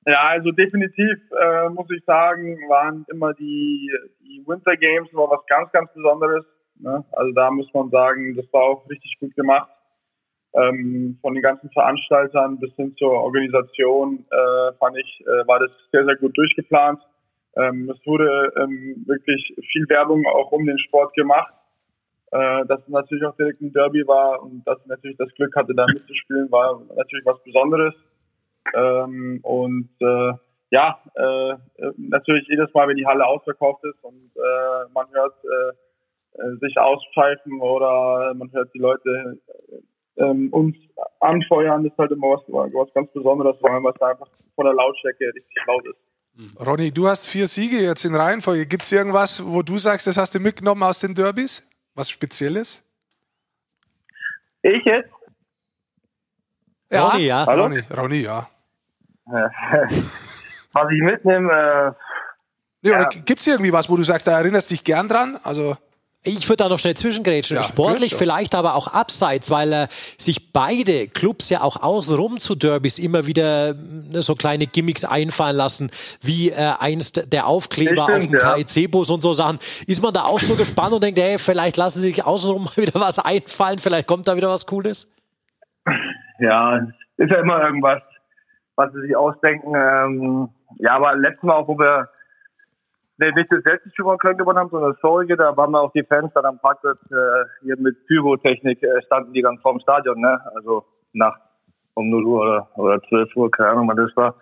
Ja, 0.05 0.21
also 0.31 0.51
definitiv 0.51 1.17
äh, 1.41 1.69
muss 1.69 1.89
ich 1.89 2.03
sagen, 2.03 2.57
waren 2.67 3.05
immer 3.09 3.33
die, 3.35 3.89
die 4.19 4.43
Winter 4.45 4.75
Games 4.75 5.07
war 5.13 5.29
was 5.29 5.45
ganz, 5.47 5.71
ganz 5.71 5.89
Besonderes. 5.93 6.43
Ne? 6.75 7.05
Also 7.13 7.31
da 7.31 7.49
muss 7.51 7.73
man 7.73 7.89
sagen, 7.89 8.35
das 8.35 8.51
war 8.51 8.63
auch 8.63 8.89
richtig 8.89 9.17
gut 9.21 9.33
gemacht. 9.37 9.69
Ähm, 10.57 11.17
von 11.21 11.35
den 11.35 11.43
ganzen 11.43 11.69
Veranstaltern 11.69 12.59
bis 12.59 12.73
hin 12.75 12.95
zur 12.97 13.11
Organisation 13.11 14.25
äh, 14.31 14.73
fand 14.79 14.97
ich, 14.97 15.23
äh, 15.27 15.47
war 15.47 15.59
das 15.59 15.69
sehr, 15.91 16.03
sehr 16.05 16.15
gut 16.15 16.35
durchgeplant. 16.35 16.99
Ähm, 17.55 17.89
es 17.89 18.05
wurde 18.07 18.51
ähm, 18.57 19.03
wirklich 19.05 19.53
viel 19.71 19.87
Werbung 19.89 20.25
auch 20.25 20.51
um 20.51 20.65
den 20.65 20.79
Sport 20.79 21.13
gemacht. 21.13 21.53
Äh, 22.31 22.65
dass 22.65 22.81
es 22.81 22.89
natürlich 22.89 23.23
auch 23.23 23.37
direkt 23.37 23.61
ein 23.61 23.71
Derby 23.71 24.05
war 24.05 24.43
und 24.43 24.67
dass 24.67 24.79
ich 24.81 24.87
natürlich 24.87 25.15
das 25.17 25.33
Glück 25.35 25.55
hatte, 25.55 25.73
da 25.73 25.85
mitzuspielen, 25.85 26.51
war 26.51 26.81
natürlich 26.95 27.25
was 27.25 27.41
Besonderes. 27.43 27.93
Ähm, 28.75 29.39
und 29.43 29.89
äh, 30.01 30.33
ja, 30.71 30.99
äh, 31.15 31.55
natürlich 31.95 32.45
jedes 32.49 32.73
Mal, 32.73 32.89
wenn 32.89 32.97
die 32.97 33.05
Halle 33.05 33.25
ausverkauft 33.25 33.85
ist 33.85 34.03
und 34.03 34.31
äh, 34.35 34.91
man 34.93 35.05
hört 35.13 35.35
äh, 35.45 36.41
äh, 36.41 36.57
sich 36.57 36.77
auspfeifen 36.77 37.61
oder 37.61 38.33
man 38.33 38.51
hört 38.51 38.73
die 38.73 38.79
Leute 38.79 39.39
ähm, 40.17 40.49
uns 40.51 40.75
anfeuern, 41.19 41.85
ist 41.85 41.97
halt 41.97 42.11
immer 42.11 42.27
was, 42.29 42.41
was 42.47 42.93
ganz 42.93 43.11
Besonderes, 43.13 43.55
vor 43.59 43.71
allem 43.71 43.83
was 43.83 43.95
da 43.99 44.07
einfach 44.07 44.27
von 44.55 44.65
der 44.65 44.73
Lautstärke 44.73 45.25
richtig 45.33 45.57
laut 45.67 45.85
ist. 45.87 45.97
Ronny, 46.65 46.91
du 46.91 47.07
hast 47.07 47.25
vier 47.27 47.47
Siege 47.47 47.77
jetzt 47.79 48.05
in 48.05 48.13
Reihenfolge. 48.13 48.65
Gibt 48.67 48.83
es 48.83 48.91
irgendwas, 48.91 49.43
wo 49.45 49.63
du 49.63 49.77
sagst, 49.79 50.05
das 50.05 50.17
hast 50.17 50.35
du 50.35 50.39
mitgenommen 50.39 50.83
aus 50.83 50.99
den 50.99 51.15
Derbys? 51.15 51.67
Was 51.95 52.09
Spezielles? 52.11 52.83
Ich 54.61 54.83
jetzt? 54.85 55.09
Ronny, 56.93 57.25
ja. 57.25 57.45
Hallo? 57.45 57.63
Ronny, 57.63 57.81
Ronny, 57.95 58.21
ja. 58.21 58.47
Was 59.25 60.91
ich 60.91 61.01
mitnehme, 61.01 61.95
äh, 62.83 62.87
Ja. 62.87 62.99
oder 63.01 63.09
Gibt 63.09 63.39
es 63.41 63.47
irgendwie 63.47 63.73
was, 63.73 63.89
wo 63.89 63.97
du 63.97 64.03
sagst, 64.03 64.27
da 64.27 64.39
erinnerst 64.39 64.69
du 64.69 64.75
dich 64.75 64.83
gern 64.83 65.07
dran? 65.09 65.37
Also, 65.43 65.75
Ich 66.27 66.49
würde 66.49 66.63
da 66.63 66.69
noch 66.69 66.77
schnell 66.77 66.95
zwischengrätschen. 66.95 67.55
Ja, 67.55 67.63
Sportlich 67.63 68.15
vielleicht, 68.15 68.53
aber 68.53 68.75
auch 68.75 68.87
abseits, 68.87 69.49
weil 69.49 69.71
äh, 69.71 69.87
sich 70.17 70.51
beide 70.51 71.07
Clubs 71.07 71.49
ja 71.49 71.61
auch 71.61 71.81
außenrum 71.81 72.39
zu 72.39 72.55
Derbys 72.55 72.99
immer 72.99 73.27
wieder 73.27 73.69
äh, 73.69 73.75
so 74.21 74.35
kleine 74.35 74.67
Gimmicks 74.67 75.05
einfallen 75.05 75.55
lassen, 75.55 75.89
wie 76.21 76.49
äh, 76.49 76.73
einst 76.79 77.31
der 77.31 77.47
Aufkleber 77.47 78.03
auf 78.03 78.27
dem 78.27 78.33
ja. 78.33 78.55
KIC-Bus 78.55 79.09
und 79.09 79.21
so 79.21 79.33
Sachen. 79.33 79.59
Ist 79.87 80.03
man 80.03 80.13
da 80.13 80.23
auch 80.23 80.39
so 80.39 80.55
gespannt 80.55 80.93
und 80.93 81.01
denkt, 81.01 81.19
hey, 81.19 81.37
vielleicht 81.39 81.77
lassen 81.77 81.99
sie 81.99 82.09
sich 82.09 82.25
außenrum 82.25 82.63
mal 82.75 82.77
wieder 82.77 82.99
was 82.99 83.19
einfallen, 83.19 83.79
vielleicht 83.79 84.07
kommt 84.07 84.27
da 84.27 84.35
wieder 84.35 84.49
was 84.49 84.65
Cooles? 84.65 85.13
ja, 86.39 86.77
ist 87.15 87.31
ja 87.31 87.39
immer 87.39 87.61
irgendwas, 87.63 88.01
was 88.75 88.91
sie 88.91 89.01
sich 89.01 89.15
ausdenken. 89.15 89.73
Ähm, 89.75 90.49
ja, 90.79 90.95
aber 90.95 91.15
letztes 91.15 91.43
Mal 91.43 91.55
auch, 91.55 91.67
wo 91.67 91.79
wir 91.79 92.09
nee, 93.17 93.31
nicht 93.31 93.51
das 93.51 93.63
letzte 93.63 93.89
Spiel 93.89 94.05
von 94.05 94.17
Köln 94.17 94.37
gewonnen 94.37 94.59
haben, 94.59 94.69
sondern 94.69 94.91
das 94.91 94.99
vorige, 94.99 95.35
da 95.35 95.55
waren 95.55 95.71
wir 95.71 95.81
auch 95.81 95.91
die 95.91 96.03
Fans 96.03 96.31
dann 96.33 96.45
am 96.45 96.59
Parkplatz 96.59 96.99
äh, 97.11 97.45
hier 97.61 97.77
mit 97.77 98.05
Pyrotechnik 98.07 98.81
äh, 98.83 99.01
standen 99.05 99.33
die 99.33 99.41
dann 99.41 99.57
vorm 99.59 99.79
Stadion, 99.79 100.19
ne? 100.19 100.39
Also 100.55 100.85
nachts 101.13 101.41
um 101.95 102.09
0 102.09 102.25
Uhr 102.25 102.41
oder, 102.41 102.69
oder 102.75 103.01
12 103.09 103.35
Uhr, 103.35 103.51
keine 103.51 103.69
Ahnung, 103.69 103.87
wann 103.87 103.97
das 103.97 104.15
war. 104.15 104.35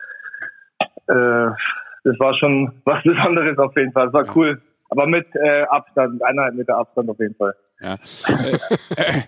Äh, 1.07 1.55
das 2.03 2.19
war 2.19 2.33
schon 2.35 2.81
was 2.85 3.03
Besonderes 3.03 3.57
auf 3.57 3.75
jeden 3.75 3.91
Fall. 3.91 4.05
Das 4.05 4.13
war 4.13 4.35
cool. 4.35 4.61
Aber 4.89 5.07
mit 5.07 5.25
äh, 5.35 5.63
Abstand, 5.63 6.23
eineinhalb 6.23 6.55
Meter 6.55 6.77
Abstand 6.77 7.09
auf 7.09 7.19
jeden 7.19 7.35
Fall. 7.35 7.53
Ja. 7.81 7.95
äh, 8.95 9.21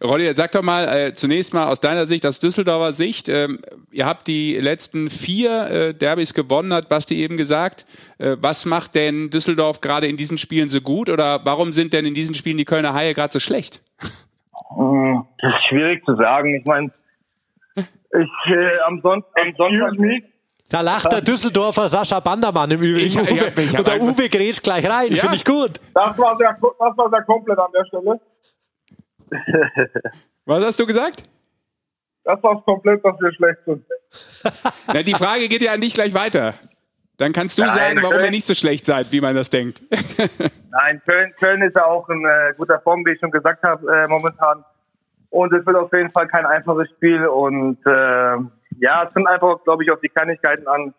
Ronny, 0.04 0.32
sag 0.34 0.52
doch 0.52 0.62
mal 0.62 0.84
äh, 0.88 1.12
zunächst 1.12 1.52
mal 1.52 1.66
aus 1.66 1.80
deiner 1.80 2.06
Sicht, 2.06 2.24
aus 2.24 2.40
Düsseldorfer 2.40 2.92
Sicht, 2.92 3.28
ähm, 3.28 3.58
ihr 3.90 4.06
habt 4.06 4.26
die 4.28 4.56
letzten 4.56 5.10
vier 5.10 5.66
äh, 5.70 5.94
Derbys 5.94 6.32
gewonnen, 6.32 6.72
hat 6.72 6.88
Basti 6.88 7.16
eben 7.16 7.36
gesagt. 7.36 7.84
Äh, 8.18 8.36
was 8.40 8.64
macht 8.64 8.94
denn 8.94 9.28
Düsseldorf 9.30 9.80
gerade 9.80 10.06
in 10.06 10.16
diesen 10.16 10.38
Spielen 10.38 10.68
so 10.68 10.80
gut 10.80 11.10
oder 11.10 11.44
warum 11.44 11.72
sind 11.72 11.92
denn 11.92 12.06
in 12.06 12.14
diesen 12.14 12.34
Spielen 12.34 12.56
die 12.56 12.64
Kölner 12.64 12.94
Haie 12.94 13.12
gerade 13.12 13.32
so 13.32 13.40
schlecht? 13.40 13.82
Mm, 14.74 15.18
Das 15.38 15.52
ist 15.52 15.68
schwierig 15.68 16.04
zu 16.06 16.16
sagen. 16.16 16.54
Ich 16.54 16.64
meine, 16.64 16.90
ich 17.76 18.52
äh, 18.52 18.78
am, 18.86 19.00
Son 19.02 19.22
am 19.34 19.54
Sonntag 19.56 19.92
Da 20.70 20.80
lacht 20.80 21.12
der 21.12 21.20
Düsseldorfer 21.20 21.88
Sascha 21.88 22.18
Bandermann 22.20 22.70
im 22.72 22.82
Übrigen. 22.82 23.06
Ich- 23.06 23.16
ich 23.16 23.30
Uwe, 23.30 23.52
ich 23.62 23.72
hab 23.72 23.78
und 23.78 23.86
der 23.88 24.00
Uwe 24.02 24.28
grätscht 24.28 24.62
gleich 24.64 24.88
rein, 24.88 25.12
Ja. 25.12 25.20
finde 25.22 25.36
ich 25.36 25.44
gut. 25.44 25.80
Das 25.94 26.18
war 26.18 26.36
sehr, 26.36 26.56
das 26.60 26.96
war 26.96 27.10
sehr 27.10 27.22
komplett 27.22 27.58
an 27.58 27.70
der 27.72 27.84
Stelle. 27.86 28.20
Was 30.44 30.64
hast 30.64 30.78
du 30.80 30.86
gesagt? 30.86 31.22
Das 32.24 32.42
war 32.42 32.60
komplett, 32.62 33.04
dass 33.04 33.20
wir 33.20 33.32
schlecht 33.34 33.58
sind. 33.64 33.84
Na, 34.92 35.02
die 35.02 35.14
Frage 35.14 35.48
geht 35.48 35.62
ja 35.62 35.72
an 35.72 35.80
dich 35.80 35.94
gleich 35.94 36.14
weiter. 36.14 36.54
Dann 37.18 37.32
kannst 37.32 37.56
du 37.58 37.62
Nein, 37.62 37.70
sagen, 37.74 37.96
warum 38.02 38.12
ihr 38.16 38.20
Köln- 38.24 38.30
nicht 38.32 38.46
so 38.46 38.54
schlecht 38.54 38.84
seid, 38.84 39.10
wie 39.12 39.20
man 39.20 39.34
das 39.34 39.48
denkt. 39.50 39.82
Nein, 40.70 41.00
Köln, 41.06 41.32
Köln 41.38 41.62
ist 41.62 41.76
ja 41.76 41.86
auch 41.86 42.08
in 42.08 42.24
äh, 42.24 42.52
guter 42.58 42.78
Form, 42.80 43.04
wie 43.06 43.12
ich 43.12 43.20
schon 43.20 43.30
gesagt 43.30 43.62
habe, 43.62 43.86
äh, 43.90 44.06
momentan. 44.08 44.64
Und 45.30 45.52
es 45.54 45.64
wird 45.64 45.76
auf 45.76 45.92
jeden 45.92 46.10
Fall 46.10 46.26
kein 46.28 46.44
einfaches 46.44 46.88
Spiel. 46.90 47.26
Und 47.26 47.78
äh, 47.86 48.36
ja, 48.78 49.04
es 49.04 49.14
kommt 49.14 49.28
einfach, 49.28 49.62
glaube 49.64 49.84
ich, 49.84 49.90
auf 49.90 50.00
die 50.00 50.08
Kleinigkeiten 50.08 50.66
an, 50.66 50.94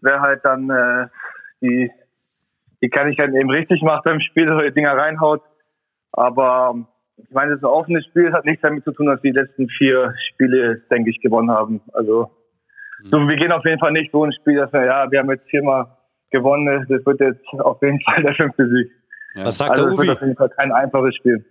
wer 0.00 0.20
halt 0.20 0.44
dann 0.44 0.70
äh, 0.70 1.06
die, 1.60 1.90
die 2.82 2.88
Kleinigkeiten 2.88 3.36
eben 3.36 3.50
richtig 3.50 3.82
macht 3.82 4.04
beim 4.04 4.20
Spiel 4.20 4.50
oder 4.50 4.64
die 4.68 4.74
Dinger 4.74 4.96
reinhaut. 4.96 5.42
Aber 6.12 6.74
ich 7.16 7.30
meine, 7.30 7.50
das 7.50 7.58
ist 7.58 7.64
ein 7.64 7.70
offenes 7.70 8.04
Spiel, 8.06 8.26
das 8.26 8.34
hat 8.34 8.44
nichts 8.44 8.62
damit 8.62 8.84
zu 8.84 8.92
tun, 8.92 9.06
dass 9.06 9.22
wir 9.22 9.32
die 9.32 9.38
letzten 9.38 9.68
vier 9.68 10.14
Spiele, 10.30 10.82
denke 10.90 11.10
ich, 11.10 11.20
gewonnen 11.20 11.50
haben. 11.50 11.80
Also, 11.92 12.30
so, 13.04 13.18
wir 13.18 13.36
gehen 13.36 13.52
auf 13.52 13.64
jeden 13.64 13.80
Fall 13.80 13.92
nicht 13.92 14.12
so 14.12 14.24
ein 14.24 14.32
Spiel, 14.32 14.56
dass 14.56 14.72
wir, 14.72 14.84
ja, 14.84 15.10
wir 15.10 15.18
haben 15.18 15.30
jetzt 15.30 15.48
viermal 15.48 15.86
gewonnen, 16.30 16.86
das 16.88 17.04
wird 17.04 17.20
jetzt 17.20 17.44
auf 17.58 17.80
jeden 17.82 18.00
Fall 18.02 18.22
der 18.22 18.34
fünfte 18.34 18.68
Sieg. 18.68 18.90
Was 19.36 19.58
sagt 19.58 19.72
Also, 19.72 19.84
der 19.84 19.92
es 19.92 19.98
wird 19.98 20.08
Uwe? 20.08 20.14
auf 20.16 20.20
jeden 20.22 20.36
Fall 20.36 20.48
kein 20.50 20.72
einfaches 20.72 21.16
Spiel. 21.16 21.44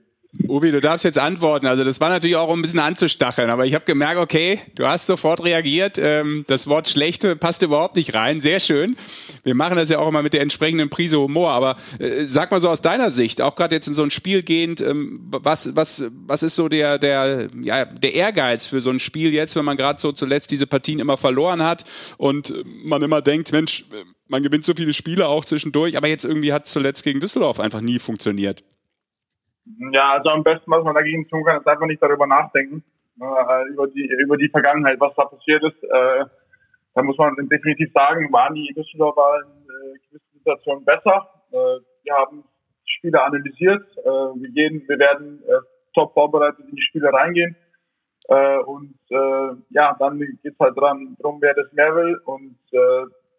Ubi, 0.47 0.71
du 0.71 0.79
darfst 0.79 1.03
jetzt 1.03 1.19
antworten. 1.19 1.67
Also 1.67 1.83
das 1.83 1.99
war 1.99 2.09
natürlich 2.09 2.37
auch 2.37 2.47
um 2.47 2.59
ein 2.59 2.61
bisschen 2.61 2.79
anzustacheln, 2.79 3.49
aber 3.49 3.65
ich 3.65 3.73
habe 3.73 3.83
gemerkt, 3.83 4.17
okay, 4.17 4.61
du 4.75 4.87
hast 4.87 5.05
sofort 5.05 5.43
reagiert. 5.43 5.97
Ähm, 5.97 6.45
das 6.47 6.67
Wort 6.67 6.87
schlechte 6.87 7.35
passt 7.35 7.61
überhaupt 7.63 7.97
nicht 7.97 8.13
rein. 8.13 8.39
Sehr 8.39 8.61
schön. 8.61 8.95
Wir 9.43 9.55
machen 9.55 9.75
das 9.75 9.89
ja 9.89 9.99
auch 9.99 10.07
immer 10.07 10.21
mit 10.21 10.31
der 10.31 10.41
entsprechenden 10.41 10.89
Prise 10.89 11.19
Humor. 11.19 11.51
Aber 11.51 11.75
äh, 11.99 12.25
sag 12.25 12.49
mal 12.51 12.61
so 12.61 12.69
aus 12.69 12.81
deiner 12.81 13.09
Sicht, 13.09 13.41
auch 13.41 13.57
gerade 13.57 13.75
jetzt 13.75 13.89
in 13.89 13.93
so 13.93 14.03
ein 14.03 14.11
Spiel 14.11 14.41
gehend, 14.41 14.79
ähm, 14.79 15.19
was 15.21 15.75
was 15.75 16.05
was 16.25 16.43
ist 16.43 16.55
so 16.55 16.69
der 16.69 16.97
der 16.97 17.49
ja 17.61 17.83
der 17.83 18.13
Ehrgeiz 18.13 18.65
für 18.65 18.81
so 18.81 18.89
ein 18.89 19.01
Spiel 19.01 19.33
jetzt, 19.33 19.57
wenn 19.57 19.65
man 19.65 19.75
gerade 19.75 19.99
so 19.99 20.13
zuletzt 20.13 20.51
diese 20.51 20.65
Partien 20.65 20.99
immer 20.99 21.17
verloren 21.17 21.61
hat 21.61 21.83
und 22.17 22.51
äh, 22.51 22.63
man 22.85 23.01
immer 23.01 23.21
denkt, 23.21 23.51
Mensch, 23.51 23.85
äh, 23.91 24.05
man 24.29 24.43
gewinnt 24.43 24.63
so 24.63 24.73
viele 24.73 24.93
Spiele 24.93 25.27
auch 25.27 25.43
zwischendurch, 25.43 25.97
aber 25.97 26.07
jetzt 26.07 26.23
irgendwie 26.23 26.53
hat 26.53 26.65
es 26.65 26.71
zuletzt 26.71 27.03
gegen 27.03 27.19
Düsseldorf 27.19 27.59
einfach 27.59 27.81
nie 27.81 27.99
funktioniert. 27.99 28.63
Ja, 29.91 30.13
also 30.13 30.29
am 30.29 30.43
besten, 30.43 30.71
was 30.71 30.83
man 30.83 30.95
dagegen 30.95 31.27
tun 31.27 31.43
kann, 31.43 31.59
ist 31.59 31.67
einfach 31.67 31.85
nicht 31.85 32.01
darüber 32.01 32.27
nachdenken, 32.27 32.83
äh, 33.19 33.69
über 33.69 33.87
die 33.87 34.07
über 34.19 34.37
die 34.37 34.49
Vergangenheit, 34.49 34.99
was 34.99 35.13
da 35.15 35.25
passiert 35.25 35.63
ist. 35.63 35.83
Äh, 35.83 36.25
da 36.93 37.03
muss 37.03 37.17
man 37.17 37.35
definitiv 37.47 37.91
sagen, 37.93 38.31
waren 38.33 38.55
die 38.55 38.73
Düsseldorfer 38.75 39.43
in 39.45 39.63
äh, 39.63 39.99
gewissen 40.07 40.33
Situationen 40.33 40.83
besser. 40.83 41.27
Äh, 41.51 41.79
wir 42.03 42.13
haben 42.13 42.43
Spiele 42.85 43.21
analysiert. 43.23 43.85
Äh, 43.97 44.09
wir 44.09 44.49
gehen, 44.49 44.83
wir 44.87 44.99
werden 44.99 45.41
äh, 45.47 45.61
top 45.93 46.13
vorbereitet 46.13 46.65
in 46.67 46.75
die 46.75 46.81
Spiele 46.81 47.11
reingehen. 47.11 47.55
Und 48.65 48.93
ja, 49.09 49.95
dann 49.99 50.19
geht's 50.19 50.59
halt 50.59 50.77
dran, 50.77 51.17
drum, 51.19 51.39
wer 51.41 51.53
das 51.53 51.73
mehr 51.73 51.93
will. 51.95 52.17
Und 52.23 52.55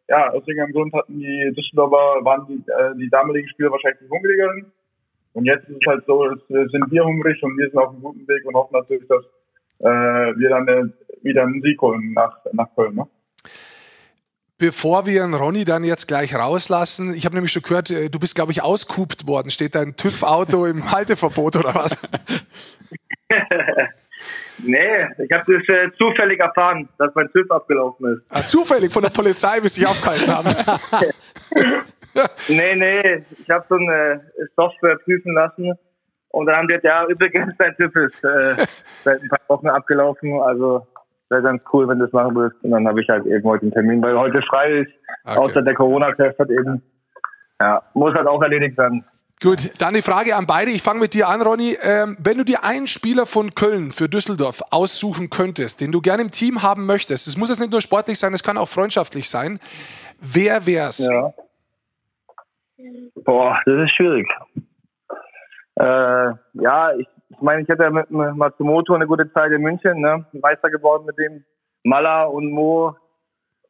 ja, 0.08 0.28
aus 0.30 0.46
irgendeinem 0.46 0.72
Grund 0.72 0.92
hatten 0.92 1.18
die 1.18 1.52
Düsseldorfer, 1.56 2.22
waren 2.24 2.46
die, 2.46 2.62
die 2.98 3.08
damaligen 3.08 3.48
Spieler 3.48 3.70
wahrscheinlich 3.70 4.00
die 4.00 4.10
hungrigeren. 4.10 4.70
Und 5.34 5.44
jetzt 5.46 5.68
ist 5.68 5.76
es 5.80 5.86
halt 5.86 6.04
so, 6.06 6.26
es 6.26 6.40
äh, 6.50 6.66
sind 6.68 6.90
wir 6.90 7.04
hungrig 7.04 7.42
und 7.42 7.56
wir 7.56 7.68
sind 7.70 7.78
auf 7.78 7.90
einem 7.90 8.02
guten 8.02 8.28
Weg 8.28 8.44
und 8.44 8.54
hoffen 8.54 8.74
natürlich, 8.74 9.06
dass 9.08 9.24
äh, 9.80 9.84
wir 10.38 10.48
dann 10.50 10.68
äh, 10.68 10.84
wieder 11.22 11.42
einen 11.42 11.62
Sieg 11.62 11.80
holen 11.80 12.12
nach, 12.12 12.36
nach 12.52 12.68
Köln. 12.74 12.96
Ne? 12.96 13.06
Bevor 14.58 15.06
wir 15.06 15.24
einen 15.24 15.34
Ronny 15.34 15.64
dann 15.64 15.82
jetzt 15.84 16.06
gleich 16.06 16.34
rauslassen, 16.34 17.14
ich 17.14 17.24
habe 17.24 17.34
nämlich 17.34 17.52
schon 17.52 17.62
gehört, 17.62 17.90
äh, 17.90 18.10
du 18.10 18.20
bist, 18.20 18.34
glaube 18.34 18.52
ich, 18.52 18.62
auskupt 18.62 19.26
worden. 19.26 19.50
Steht 19.50 19.74
dein 19.74 19.96
TÜV-Auto 19.96 20.66
im 20.66 20.90
Halteverbot 20.92 21.56
oder 21.56 21.74
was? 21.74 21.96
Nee, 24.64 25.08
ich 25.18 25.32
habe 25.32 25.58
das 25.58 25.68
äh, 25.68 25.90
zufällig 25.98 26.38
erfahren, 26.38 26.88
dass 26.98 27.12
mein 27.14 27.28
TÜV 27.32 27.50
abgelaufen 27.50 28.14
ist. 28.14 28.22
Ah, 28.28 28.42
zufällig 28.42 28.92
von 28.92 29.02
der 29.02 29.10
Polizei, 29.10 29.60
bis 29.60 29.72
die 29.74 29.84
aufgehalten 29.84 30.28
haben. 30.28 30.54
Nee, 32.48 32.74
nee, 32.76 33.24
ich 33.38 33.50
habe 33.50 33.64
so 33.68 33.76
eine 33.76 34.20
Software 34.56 34.96
prüfen 35.04 35.34
lassen 35.34 35.72
und 36.28 36.46
dann 36.46 36.56
haben 36.56 36.68
die, 36.68 36.78
ja, 36.82 37.06
übrigens, 37.06 37.54
dein 37.58 37.74
TÜV 37.76 37.94
ist 37.96 38.24
äh, 38.24 38.66
seit 39.04 39.22
ein 39.22 39.28
paar 39.28 39.40
Wochen 39.48 39.68
abgelaufen, 39.68 40.40
also 40.40 40.86
wäre 41.28 41.42
ganz 41.42 41.62
cool, 41.72 41.88
wenn 41.88 41.98
du 41.98 42.04
das 42.04 42.12
machen 42.12 42.34
würdest. 42.34 42.62
Und 42.62 42.72
dann 42.72 42.86
habe 42.86 43.00
ich 43.00 43.08
halt 43.08 43.24
eben 43.26 43.44
heute 43.44 43.62
einen 43.62 43.72
Termin, 43.72 44.02
weil 44.02 44.18
heute 44.18 44.42
frei 44.42 44.80
ist, 44.80 44.92
Okay. 45.24 45.38
außer 45.38 45.62
der 45.62 45.74
Corona-Test 45.74 46.38
hat 46.38 46.50
eben, 46.50 46.82
ja, 47.60 47.80
muss 47.94 48.12
halt 48.14 48.26
auch 48.26 48.42
erledigt 48.42 48.76
werden. 48.76 49.04
Gut, 49.40 49.70
dann 49.78 49.94
die 49.94 50.02
Frage 50.02 50.36
an 50.36 50.46
beide. 50.46 50.70
Ich 50.70 50.82
fange 50.82 51.00
mit 51.00 51.14
dir 51.14 51.28
an, 51.28 51.42
Ronny. 51.42 51.76
Ähm, 51.82 52.16
wenn 52.20 52.38
du 52.38 52.44
dir 52.44 52.64
einen 52.64 52.86
Spieler 52.86 53.26
von 53.26 53.54
Köln 53.54 53.90
für 53.92 54.08
Düsseldorf 54.08 54.62
aussuchen 54.70 55.30
könntest, 55.30 55.80
den 55.80 55.90
du 55.92 56.00
gerne 56.00 56.22
im 56.22 56.30
Team 56.30 56.62
haben 56.62 56.86
möchtest, 56.86 57.26
es 57.26 57.36
muss 57.36 57.48
jetzt 57.50 57.58
nicht 57.60 57.72
nur 57.72 57.80
sportlich 57.80 58.18
sein, 58.18 58.34
es 58.34 58.42
kann 58.42 58.56
auch 58.58 58.68
freundschaftlich 58.68 59.28
sein. 59.28 59.58
Wer 60.20 60.66
wär's? 60.66 60.98
Ja. 60.98 61.32
Boah, 63.24 63.60
das 63.64 63.84
ist 63.84 63.94
schwierig. 63.96 64.28
Äh, 65.76 66.32
ja, 66.54 66.92
ich, 66.96 67.08
ich 67.30 67.40
meine, 67.40 67.62
ich 67.62 67.68
hätte 67.68 67.84
ja 67.84 67.90
mit 67.90 68.10
mit 68.10 68.36
Matsumoto 68.36 68.94
eine 68.94 69.06
gute 69.06 69.32
Zeit 69.32 69.52
in 69.52 69.62
München, 69.62 70.00
ne? 70.00 70.26
Meister 70.32 70.70
geworden 70.70 71.06
mit 71.06 71.18
dem. 71.18 71.44
Mala 71.84 72.24
und 72.24 72.52
Mo, 72.52 72.96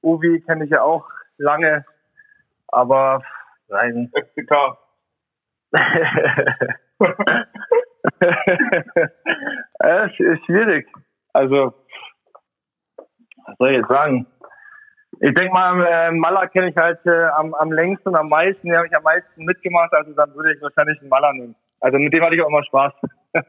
Uvi 0.03 0.43
kenne 0.43 0.65
ich 0.65 0.71
ja 0.71 0.83
auch 0.83 1.09
lange, 1.39 1.85
aber 2.69 3.23
nein. 3.69 4.11
FCK. 4.15 4.77
Es 9.79 10.13
ist 10.19 10.45
schwierig. 10.45 10.87
Also, 11.33 11.75
was 13.47 13.57
soll 13.59 13.71
ich 13.71 13.79
jetzt 13.79 13.89
sagen? 13.89 14.27
Ich 15.25 15.33
denke 15.35 15.53
mal, 15.53 15.87
äh, 15.87 16.11
Mala 16.11 16.49
kenne 16.49 16.71
ich 16.71 16.77
halt 16.77 16.99
äh, 17.07 17.27
am, 17.37 17.55
am 17.55 17.71
längsten 17.71 18.09
und 18.09 18.17
am 18.17 18.29
meisten. 18.29 18.67
Den 18.69 18.77
habe 18.77 18.89
ich 18.89 18.97
am 18.97 19.05
meisten 19.05 19.45
mitgemacht. 19.45 19.93
Also 19.93 20.11
dann 20.15 20.35
würde 20.35 20.53
ich 20.53 20.61
wahrscheinlich 20.61 20.99
einen 21.01 21.11
Mala 21.11 21.33
nehmen. 21.33 21.55
Also 21.79 21.97
mit 21.99 22.13
dem 22.13 22.25
hatte 22.25 22.35
ich 22.35 22.43
auch 22.43 22.49
immer 22.49 22.65
Spaß. 22.65 22.93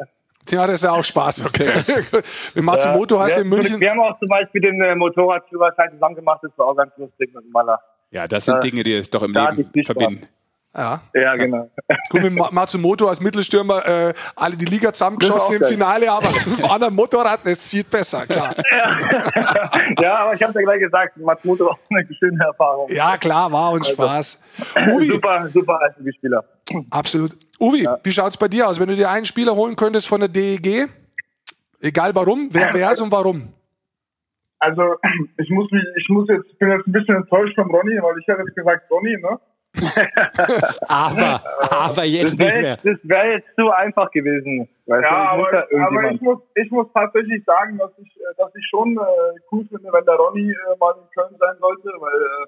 Ja, 0.49 0.67
das 0.67 0.75
ist 0.75 0.83
ja 0.83 0.91
auch 0.91 1.05
Spaß, 1.05 1.45
okay. 1.45 1.71
mit 2.53 2.63
Matsumoto 2.65 3.17
hast 3.17 3.38
du 3.38 3.41
in 3.43 3.47
München. 3.47 3.79
Wir 3.79 3.91
haben 3.91 4.01
auch 4.01 4.19
zum 4.19 4.27
Beispiel 4.27 4.59
den 4.59 4.81
äh, 4.81 4.93
Motorradführerschein 4.93 5.91
zusammen 5.93 6.15
gemacht. 6.15 6.39
Das 6.43 6.51
war 6.57 6.67
auch 6.67 6.75
ganz 6.75 6.91
lustig 6.97 7.33
mit 7.33 7.45
dem 7.45 7.51
Mala. 7.51 7.79
Ja, 8.12 8.27
das 8.27 8.43
sind 8.43 8.57
Äh, 8.57 8.69
Dinge, 8.69 8.83
die 8.83 8.93
es 8.93 9.09
doch 9.09 9.23
im 9.23 9.31
da 9.31 9.51
Leben 9.51 9.69
viel 9.71 9.86
Spaß. 9.86 10.03
Ja. 10.75 11.01
Ja, 11.13 11.33
genau. 11.36 11.69
Gut, 12.09 12.23
mit 12.23 12.33
Ma- 12.33 12.49
Matsumoto 12.51 13.07
als 13.07 13.21
Mittelstürmer 13.21 13.86
äh, 13.86 14.13
alle 14.36 14.55
die 14.57 14.65
Liga 14.65 14.91
zusammengeschossen 14.91 15.57
im. 15.62 15.63
Finale, 15.67 16.12
aber 16.12 16.29
mit 16.47 16.59
einem 16.59 16.71
anderen 16.71 16.95
Motorrad, 16.95 17.41
das 17.45 17.59
zieht 17.67 17.91
besser, 17.91 18.25
klar. 18.25 18.55
ja, 20.01 20.15
aber 20.21 20.33
ich 20.33 20.41
habe 20.41 20.53
ja 20.53 20.62
gleich 20.62 20.79
gesagt, 20.79 21.15
Matsumoto 21.17 21.65
war 21.65 21.71
auch 21.73 21.79
eine 21.91 22.07
schöne 22.15 22.43
Erfahrung. 22.43 22.89
Ja, 22.91 23.17
klar, 23.17 23.51
war 23.51 23.71
uns 23.71 23.88
Spaß. 23.89 24.41
Uwi, 24.88 25.07
Super, 25.09 25.47
super 25.53 25.79
einzige 25.81 26.12
Spieler. 26.13 26.43
absolut. 26.89 27.38
Uwi, 27.59 27.88
wie 28.03 28.12
schaut's 28.12 28.38
bei 28.38 28.47
dir 28.47 28.67
aus? 28.67 28.79
Wenn 28.79 28.89
du 28.89 28.95
dir 28.95 29.09
einen 29.12 29.25
Spieler 29.25 29.55
holen 29.55 29.75
könntest 29.75 30.07
von 30.07 30.21
der 30.21 30.29
DEG, 30.29 30.89
egal 31.81 32.15
warum, 32.15 32.49
wer 32.51 32.73
wär's 32.73 32.99
und 32.99 33.12
warum? 33.12 33.53
Also 34.59 34.81
ich 35.38 35.49
muss 35.51 35.69
mich, 35.71 35.83
ich 35.97 36.09
muss 36.09 36.27
jetzt, 36.29 36.57
bin 36.57 36.71
jetzt 36.71 36.88
ein 36.88 36.91
bisschen 36.93 37.15
enttäuscht 37.15 37.53
von 37.55 37.69
Ronny, 37.69 37.99
weil 38.01 38.17
ich 38.19 38.27
hätte 38.27 38.41
jetzt 38.45 38.55
gesagt 38.55 38.89
Ronny, 38.89 39.17
ne? 39.21 39.39
Aber, 40.88 41.41
aber 41.71 42.03
jetzt 42.03 42.33
Das 42.33 42.38
nicht 42.38 42.39
wäre 42.39 42.62
mehr. 42.62 42.71
jetzt, 42.83 42.86
das 42.86 43.09
wär 43.09 43.31
jetzt 43.31 43.47
zu 43.55 43.69
einfach 43.71 44.12
gewesen. 44.12 44.69
Weißt 44.86 45.03
Ja, 45.03 45.36
du, 45.36 45.41
ich 45.41 45.45
muss 45.45 45.47
aber, 45.47 45.67
da 45.69 45.86
aber 45.88 46.12
ich 46.12 46.21
muss, 46.21 46.39
ich 46.55 46.71
muss 46.71 46.88
tatsächlich 46.93 47.43
sagen, 47.45 47.77
dass 47.79 47.91
ich, 47.97 48.15
äh, 48.17 48.36
dass 48.38 48.53
ich 48.55 48.65
schon 48.69 48.97
äh, 48.97 49.39
cool 49.51 49.65
finde, 49.67 49.91
wenn 49.91 50.05
der 50.05 50.15
Ronny 50.15 50.51
äh, 50.51 50.77
mal 50.79 50.93
in 50.97 51.09
Köln 51.12 51.36
sein 51.39 51.55
sollte, 51.59 51.89
weil 51.99 52.21
äh, 52.21 52.47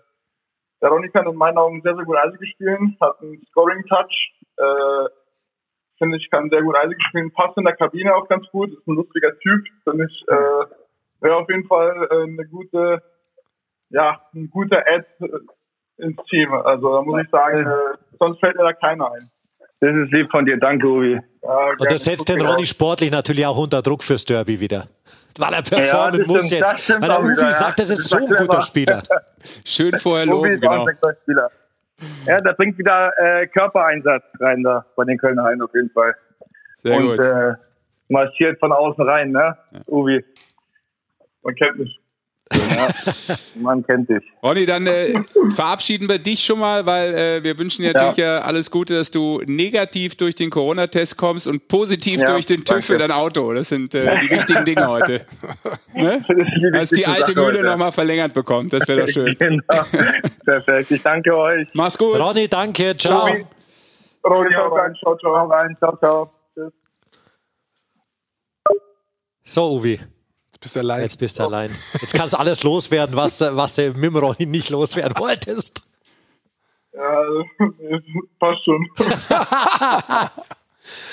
der 0.81 0.89
Ronny 0.89 1.09
kann 1.09 1.27
in 1.27 1.35
meinen 1.35 1.57
Augen 1.57 1.81
sehr, 1.81 1.95
sehr 1.95 2.05
gut 2.05 2.17
Eisige 2.17 2.45
spielen, 2.47 2.95
hat 3.01 3.19
einen 3.21 3.41
Scoring-Touch, 3.49 4.33
äh, 4.57 5.09
finde 5.97 6.17
ich, 6.17 6.29
kann 6.29 6.49
sehr 6.49 6.61
gut 6.61 6.75
Eisige 6.75 7.01
spielen, 7.09 7.31
passt 7.33 7.57
in 7.57 7.63
der 7.65 7.75
Kabine 7.75 8.15
auch 8.15 8.27
ganz 8.27 8.45
gut, 8.51 8.71
ist 8.71 8.87
ein 8.87 8.95
lustiger 8.95 9.37
Typ, 9.39 9.65
finde 9.83 10.05
ich, 10.09 10.25
äh, 10.27 10.65
wäre 11.21 11.37
auf 11.37 11.49
jeden 11.49 11.65
Fall 11.65 12.07
äh, 12.11 12.23
eine 12.23 12.45
gute, 12.47 13.01
ja, 13.89 14.21
ein 14.35 14.49
guter 14.51 14.83
Ad 14.85 15.05
äh, 15.21 15.27
ins 15.97 16.17
Team. 16.29 16.51
Also 16.53 16.93
da 16.93 17.01
muss 17.01 17.21
ich 17.23 17.29
sagen, 17.29 17.65
äh, 17.65 17.97
sonst 18.19 18.39
fällt 18.39 18.55
mir 18.57 18.63
da 18.63 18.73
keiner 18.73 19.11
ein. 19.11 19.29
Das 19.81 19.93
ist 19.95 20.11
lieb 20.11 20.31
von 20.31 20.45
dir, 20.45 20.57
danke, 20.57 20.87
Uwe. 20.87 21.21
Ja, 21.43 21.69
Und 21.77 21.91
das 21.91 22.03
setzt 22.05 22.27
den 22.29 22.41
Ronny 22.41 22.65
sportlich 22.65 23.11
natürlich 23.11 23.45
auch 23.45 23.57
unter 23.57 23.81
Druck 23.81 24.03
fürs 24.03 24.25
Derby 24.25 24.59
wieder. 24.59 24.87
Weil 25.37 25.53
er 25.53 25.61
performen 25.61 26.19
das 26.19 26.27
muss 26.27 26.45
stimmt, 26.45 26.61
jetzt. 26.61 26.89
Weil 26.89 27.01
der 27.01 27.17
auch 27.17 27.23
Uwe 27.23 27.31
wieder, 27.33 27.41
ja. 27.43 27.51
sagt, 27.51 27.79
das 27.79 27.89
ist 27.89 27.99
Das 28.11 28.19
so 28.19 28.25
ein 28.25 28.27
guter. 28.35 28.61
Spieler. 28.61 29.03
Schön 29.65 29.97
vorher 29.99 30.27
Uwe 30.27 30.55
loben, 30.55 30.61
genau. 30.61 30.87
Ja, 32.25 32.41
der 32.41 32.53
bringt 32.53 32.77
wieder 32.77 33.11
äh, 33.17 33.47
Körpereinsatz 33.47 34.23
rein 34.39 34.63
da 34.63 34.85
bei 34.95 35.03
den 35.05 35.17
Kölner 35.17 35.43
Haien 35.43 35.61
auf 35.61 35.73
jeden 35.73 35.89
Fall. 35.91 36.15
Sehr 36.75 36.97
Und 36.97 37.07
gut. 37.07 37.19
äh, 37.19 37.53
marschiert 38.09 38.59
von 38.59 38.71
außen 38.71 39.07
rein, 39.07 39.31
ne? 39.31 39.57
Uwe. 39.87 40.23
Man 41.43 41.55
kennt 41.55 41.77
mich. 41.79 41.99
Ja, 42.53 42.87
man 43.55 43.85
kennt 43.85 44.07
dich. 44.09 44.23
Ronny, 44.43 44.65
dann 44.67 44.85
äh, 44.85 45.15
verabschieden 45.55 46.07
wir 46.07 46.19
dich 46.19 46.43
schon 46.43 46.59
mal, 46.59 46.85
weil 46.85 47.13
äh, 47.15 47.43
wir 47.43 47.57
wünschen 47.57 47.81
dir 47.81 47.93
natürlich 47.93 48.17
ja. 48.17 48.41
alles 48.41 48.69
Gute, 48.69 48.93
dass 48.95 49.09
du 49.09 49.41
negativ 49.47 50.15
durch 50.15 50.35
den 50.35 50.51
Corona-Test 50.51 51.17
kommst 51.17 51.47
und 51.47 51.67
positiv 51.67 52.21
Ja, 52.21 52.31
durch 52.31 52.45
den 52.45 52.63
TÜV 52.63 52.85
für 52.85 52.97
danke. 52.97 53.07
dein 53.07 53.17
Auto. 53.17 53.51
Das 53.53 53.69
sind 53.69 53.95
äh, 53.95 54.19
die 54.19 54.29
wichtigen 54.29 54.63
Dinge 54.63 54.87
heute. 54.87 55.25
Ne? 55.93 56.23
Die 56.29 56.71
Dass 56.71 56.89
die 56.89 57.05
alte 57.05 57.33
Sache 57.33 57.45
Mühle 57.51 57.63
nochmal 57.63 57.91
verlängert 57.91 58.33
bekommt. 58.33 58.73
Das 58.73 58.87
wäre 58.87 59.01
doch 59.01 59.09
schön. 59.09 59.35
Genau. 59.45 59.83
Perfekt. 60.45 60.91
Ich 60.91 61.01
danke 61.01 61.35
euch. 61.35 61.67
Mach's 61.73 61.97
gut. 61.97 62.19
Ronny, 62.19 62.47
danke. 62.47 62.95
Ciao. 62.95 63.25
Ronny. 63.25 63.45
Ronny, 64.23 64.55
auch 64.55 64.71
rein. 64.75 64.95
Ciao, 64.95 65.17
ciao. 65.17 65.33
Ciao 65.33 65.47
rein. 65.47 65.75
Ciao, 65.79 65.97
ciao. 65.97 66.31
Tschüss. 66.53 66.73
So, 69.43 69.71
Uwe, 69.73 69.99
Jetzt 70.55 70.61
bist 70.61 70.75
du 70.75 70.79
allein. 70.79 71.01
jetzt 71.01 71.19
bist 71.19 71.37
du 71.39 71.43
allein. 71.43 71.75
Jetzt 72.01 72.13
kannst 72.13 72.33
du 72.33 72.39
alles 72.39 72.63
loswerden, 72.63 73.15
was, 73.15 73.37
du- 73.39 73.55
was 73.57 73.75
du 73.75 73.91
Ronny 73.91 74.45
nicht 74.45 74.69
loswerden 74.69 75.17
wolltest. 75.17 75.81
Ja, 76.93 77.23
passt 78.39 78.63
schon. 78.63 78.87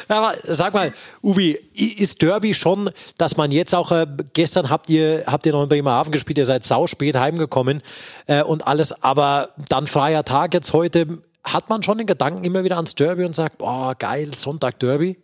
Aber 0.08 0.34
sag 0.44 0.74
mal, 0.74 0.92
Uwe, 1.22 1.58
ist 1.74 2.20
Derby 2.22 2.52
schon, 2.54 2.90
dass 3.18 3.36
man 3.36 3.50
jetzt 3.50 3.74
auch, 3.74 3.90
äh, 3.90 4.06
gestern 4.34 4.68
habt 4.70 4.88
ihr, 4.90 5.24
habt 5.26 5.46
ihr 5.46 5.52
noch 5.52 5.62
in 5.62 5.68
Bremerhaven 5.70 6.12
gespielt, 6.12 6.38
ihr 6.38 6.46
seid 6.46 6.62
sau 6.64 6.86
spät 6.86 7.16
heimgekommen 7.16 7.82
äh, 8.26 8.42
und 8.42 8.66
alles, 8.66 9.02
aber 9.02 9.50
dann 9.70 9.86
freier 9.86 10.24
Tag 10.24 10.52
jetzt 10.54 10.72
heute, 10.74 11.18
hat 11.42 11.70
man 11.70 11.82
schon 11.82 11.98
den 11.98 12.06
Gedanken 12.06 12.44
immer 12.44 12.62
wieder 12.64 12.76
ans 12.76 12.94
Derby 12.94 13.24
und 13.24 13.34
sagt, 13.34 13.58
boah, 13.58 13.94
geil, 13.98 14.34
Sonntag 14.34 14.78
Derby? 14.78 15.16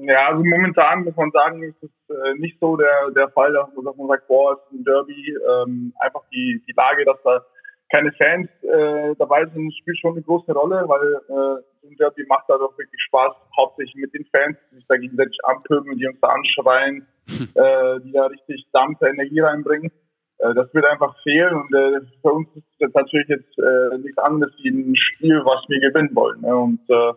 Ja, 0.00 0.28
also 0.28 0.44
momentan 0.44 1.04
muss 1.04 1.16
man 1.16 1.30
sagen, 1.30 1.62
ist 1.62 1.82
es 1.82 1.90
äh, 2.10 2.34
nicht 2.38 2.58
so 2.60 2.76
der, 2.76 3.10
der 3.14 3.28
Fall, 3.30 3.52
dass 3.52 3.68
man 3.74 4.08
sagt, 4.08 4.26
boah, 4.28 4.54
es 4.54 4.58
ist 4.72 4.80
ein 4.80 4.84
Derby. 4.84 5.36
Ähm, 5.48 5.94
einfach 6.00 6.22
die, 6.32 6.62
die 6.66 6.74
Lage, 6.76 7.04
dass 7.04 7.22
da 7.22 7.44
keine 7.90 8.12
Fans 8.12 8.48
äh, 8.62 9.14
dabei 9.16 9.46
sind, 9.46 9.72
spielt 9.74 9.98
schon 9.98 10.12
eine 10.12 10.22
große 10.22 10.52
Rolle, 10.52 10.84
weil 10.88 11.14
äh, 11.14 11.62
so 11.82 11.88
ein 11.88 11.96
Derby 11.98 12.24
macht 12.28 12.44
da 12.48 12.58
doch 12.58 12.76
wirklich 12.76 13.00
Spaß, 13.02 13.32
hauptsächlich 13.56 13.94
mit 13.96 14.12
den 14.12 14.24
Fans, 14.26 14.56
die 14.70 14.76
sich 14.76 14.86
da 14.88 14.96
gegenseitig 14.96 15.38
anpöbeln, 15.44 15.96
die 15.96 16.08
uns 16.08 16.18
da 16.20 16.28
anschreien, 16.28 17.06
äh, 17.28 18.00
die 18.00 18.12
da 18.12 18.26
richtig 18.26 18.66
Dampf, 18.72 19.00
Energie 19.02 19.40
reinbringen. 19.40 19.92
Äh, 20.38 20.54
das 20.54 20.72
wird 20.74 20.84
einfach 20.86 21.14
fehlen 21.22 21.54
und 21.54 21.74
äh, 21.74 22.00
für 22.22 22.32
uns 22.32 22.48
ist 22.56 22.64
das 22.80 22.92
natürlich 22.92 23.28
jetzt 23.28 23.58
äh, 23.58 23.98
nichts 23.98 24.18
anderes 24.18 24.52
wie 24.62 24.70
ein 24.70 24.96
Spiel, 24.96 25.40
was 25.44 25.64
wir 25.68 25.80
gewinnen 25.80 26.14
wollen. 26.14 26.40
Ne? 26.40 26.56
Und 26.56 26.80
äh, 26.88 27.12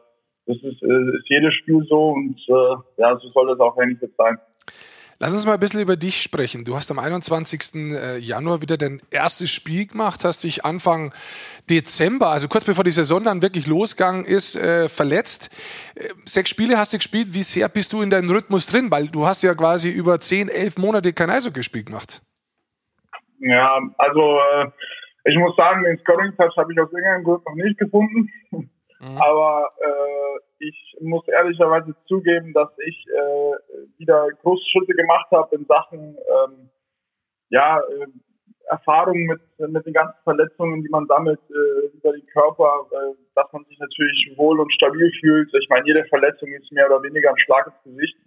das 0.49 0.57
ist, 0.63 0.81
äh, 0.81 1.15
ist 1.15 1.29
jedes 1.29 1.53
Spiel 1.53 1.85
so 1.87 2.09
und 2.09 2.39
äh, 2.47 3.01
ja, 3.01 3.15
so 3.19 3.29
soll 3.29 3.47
das 3.47 3.59
auch 3.59 3.77
eigentlich 3.77 4.01
jetzt 4.01 4.17
sein. 4.17 4.39
Lass 5.19 5.33
uns 5.33 5.45
mal 5.45 5.53
ein 5.53 5.59
bisschen 5.59 5.81
über 5.81 5.97
dich 5.97 6.21
sprechen. 6.21 6.63
Du 6.63 6.75
hast 6.75 6.89
am 6.89 6.97
21. 6.97 7.75
Äh, 7.75 8.17
Januar 8.17 8.61
wieder 8.61 8.77
dein 8.77 8.99
erstes 9.11 9.51
Spiel 9.51 9.85
gemacht, 9.85 10.23
hast 10.23 10.45
dich 10.45 10.65
Anfang 10.65 11.13
Dezember, 11.69 12.29
also 12.29 12.47
kurz 12.47 12.65
bevor 12.65 12.83
die 12.83 12.91
Saison 12.91 13.23
dann 13.23 13.41
wirklich 13.43 13.67
losgegangen 13.67 14.25
ist, 14.25 14.55
äh, 14.55 14.89
verletzt. 14.89 15.51
Sechs 16.25 16.49
Spiele 16.49 16.77
hast 16.77 16.93
du 16.93 16.97
gespielt. 16.97 17.27
Wie 17.33 17.43
sehr 17.43 17.69
bist 17.69 17.93
du 17.93 18.01
in 18.01 18.09
deinem 18.09 18.31
Rhythmus 18.31 18.65
drin? 18.65 18.89
Weil 18.89 19.07
du 19.07 19.27
hast 19.27 19.43
ja 19.43 19.53
quasi 19.53 19.91
über 19.91 20.19
zehn, 20.19 20.49
elf 20.49 20.77
Monate 20.77 21.13
kein 21.13 21.29
Eishockey-Spiel 21.29 21.83
gemacht. 21.83 22.21
Ja, 23.39 23.77
also 23.97 24.39
ich 25.25 25.37
muss 25.37 25.55
sagen, 25.55 25.83
den 25.83 25.99
Scoring-Touch 25.99 26.57
habe 26.57 26.73
ich 26.73 26.79
aus 26.79 26.91
irgendeinem 26.91 27.23
Grund 27.23 27.45
noch 27.45 27.55
nicht 27.55 27.77
gefunden. 27.77 28.29
Mhm. 28.99 29.17
Aber 29.17 29.71
äh, 29.79 30.65
ich 30.65 30.97
muss 30.99 31.25
ehrlicherweise 31.27 31.95
zugeben, 32.07 32.53
dass 32.53 32.69
ich 32.85 33.05
äh, 33.07 33.99
wieder 33.99 34.27
große 34.41 34.63
Schritte 34.71 34.93
gemacht 34.93 35.27
habe 35.31 35.55
in 35.55 35.65
Sachen 35.65 36.17
ähm, 36.17 36.69
ja, 37.49 37.79
äh, 37.79 38.07
Erfahrung 38.69 39.23
mit, 39.25 39.41
mit 39.57 39.85
den 39.85 39.93
ganzen 39.93 40.21
Verletzungen, 40.23 40.83
die 40.83 40.89
man 40.89 41.07
sammelt 41.07 41.39
äh, 41.49 41.87
über 41.87 42.11
den 42.11 42.25
Körper, 42.27 42.85
äh, 42.91 43.15
dass 43.35 43.51
man 43.51 43.65
sich 43.65 43.79
natürlich 43.79 44.33
wohl 44.37 44.59
und 44.59 44.71
stabil 44.73 45.11
fühlt. 45.19 45.49
Ich 45.53 45.69
meine, 45.69 45.87
jede 45.87 46.05
Verletzung 46.05 46.49
ist 46.49 46.71
mehr 46.71 46.85
oder 46.87 47.01
weniger 47.01 47.29
ein 47.29 47.39
Schlag 47.39 47.67
ins 47.67 47.95
Gesicht 47.95 48.17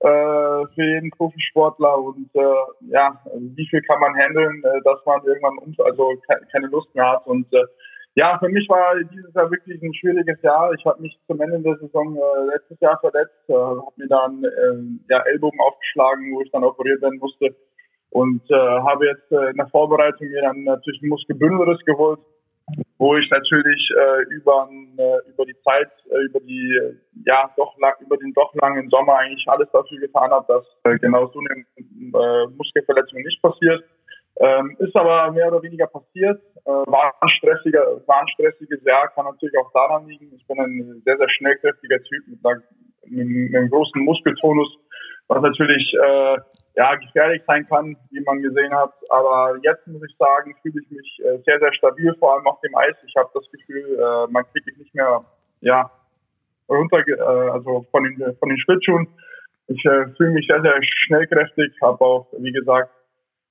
äh, 0.00 0.66
für 0.74 0.84
jeden 0.84 1.10
Profisportler 1.10 1.98
und 1.98 2.30
äh, 2.34 2.90
ja, 2.90 3.20
wie 3.34 3.66
viel 3.68 3.82
kann 3.82 4.00
man 4.00 4.14
handeln, 4.16 4.62
äh, 4.64 4.82
dass 4.82 5.04
man 5.04 5.22
irgendwann 5.24 5.58
also 5.84 6.14
keine 6.52 6.66
Lust 6.68 6.94
mehr 6.94 7.10
hat 7.12 7.26
und 7.26 7.52
äh, 7.52 7.64
ja, 8.16 8.38
für 8.38 8.48
mich 8.48 8.66
war 8.68 8.96
dieses 9.12 9.32
Jahr 9.34 9.50
wirklich 9.50 9.80
ein 9.82 9.92
schwieriges 9.92 10.40
Jahr. 10.40 10.72
Ich 10.72 10.84
habe 10.86 11.02
mich 11.02 11.16
zum 11.26 11.38
Ende 11.40 11.60
der 11.60 11.76
Saison 11.76 12.16
äh, 12.16 12.46
letztes 12.54 12.80
Jahr 12.80 12.98
verletzt, 12.98 13.36
äh, 13.48 13.52
habe 13.52 13.92
mir 13.96 14.08
dann 14.08 14.42
äh, 14.42 15.12
ja, 15.12 15.20
Ellbogen 15.26 15.60
aufgeschlagen, 15.60 16.34
wo 16.34 16.40
ich 16.40 16.50
dann 16.50 16.64
operiert 16.64 17.02
werden 17.02 17.18
musste 17.18 17.54
und 18.10 18.40
äh, 18.50 18.54
habe 18.54 19.06
jetzt 19.06 19.30
äh, 19.30 19.50
in 19.50 19.56
der 19.56 19.68
Vorbereitung 19.68 20.28
mir 20.28 20.40
dann 20.40 20.64
natürlich 20.64 21.02
einen 21.02 21.10
Muskelbündelriss 21.10 21.84
geholt, 21.84 22.18
wo 22.96 23.14
ich 23.16 23.28
natürlich 23.30 23.90
äh, 23.94 24.22
über 24.34 24.66
äh, 24.70 25.30
über 25.30 25.44
die 25.44 25.56
Zeit, 25.62 25.90
äh, 26.10 26.24
über 26.24 26.40
die 26.40 26.96
ja 27.26 27.50
doch 27.58 27.76
lang, 27.78 27.94
über 28.00 28.16
den 28.16 28.32
doch 28.32 28.54
langen 28.54 28.88
Sommer 28.88 29.18
eigentlich 29.18 29.46
alles 29.46 29.68
dafür 29.72 29.98
getan 29.98 30.30
habe, 30.30 30.46
dass 30.48 30.64
äh, 30.84 30.98
genau 30.98 31.26
so 31.26 31.40
eine 31.40 31.60
äh, 31.60 32.46
Muskelverletzung 32.56 33.20
nicht 33.20 33.42
passiert. 33.42 33.84
Ähm, 34.38 34.76
ist 34.80 34.94
aber 34.94 35.32
mehr 35.32 35.48
oder 35.48 35.62
weniger 35.62 35.86
passiert. 35.86 36.40
Äh, 36.64 36.70
war 36.70 37.14
ein 37.20 37.28
stressiger, 37.30 38.02
war 38.06 38.20
ein 38.20 38.28
stressiges 38.28 38.82
Jahr, 38.84 39.08
kann 39.08 39.24
natürlich 39.24 39.56
auch 39.56 39.72
daran 39.72 40.06
liegen. 40.06 40.30
Ich 40.36 40.46
bin 40.46 40.60
ein 40.60 41.02
sehr, 41.04 41.16
sehr 41.16 41.30
schnellkräftiger 41.30 42.02
Typ 42.02 42.28
mit, 42.28 42.44
einer, 42.44 42.62
mit 43.06 43.54
einem 43.54 43.70
großen 43.70 44.02
Muskeltonus, 44.02 44.68
was 45.28 45.40
natürlich 45.40 45.94
äh, 45.94 46.36
ja 46.76 46.94
gefährlich 46.96 47.42
sein 47.46 47.64
kann, 47.66 47.96
wie 48.10 48.20
man 48.20 48.42
gesehen 48.42 48.74
hat. 48.74 48.92
Aber 49.08 49.56
jetzt 49.62 49.86
muss 49.86 50.02
ich 50.06 50.14
sagen, 50.18 50.54
fühle 50.60 50.82
ich 50.82 50.90
mich 50.90 51.18
äh, 51.24 51.38
sehr, 51.46 51.58
sehr 51.58 51.72
stabil, 51.72 52.14
vor 52.18 52.34
allem 52.34 52.46
auf 52.46 52.60
dem 52.60 52.76
Eis. 52.76 52.96
Ich 53.06 53.14
habe 53.16 53.30
das 53.32 53.50
Gefühl, 53.50 53.98
äh, 53.98 54.30
man 54.30 54.44
kriegt 54.52 54.66
mich 54.66 54.76
nicht 54.76 54.94
mehr 54.94 55.24
ja 55.62 55.90
runter, 56.68 56.98
äh, 57.08 57.50
also 57.50 57.86
von 57.90 58.04
den 58.04 58.36
von 58.36 58.50
den 58.50 58.58
Schlittschuhen. 58.58 59.08
Ich 59.68 59.82
äh, 59.86 60.06
fühle 60.16 60.30
mich 60.30 60.46
sehr, 60.46 60.60
sehr 60.60 60.78
schnellkräftig, 60.82 61.72
habe 61.80 62.04
auch, 62.04 62.26
wie 62.38 62.52
gesagt, 62.52 62.90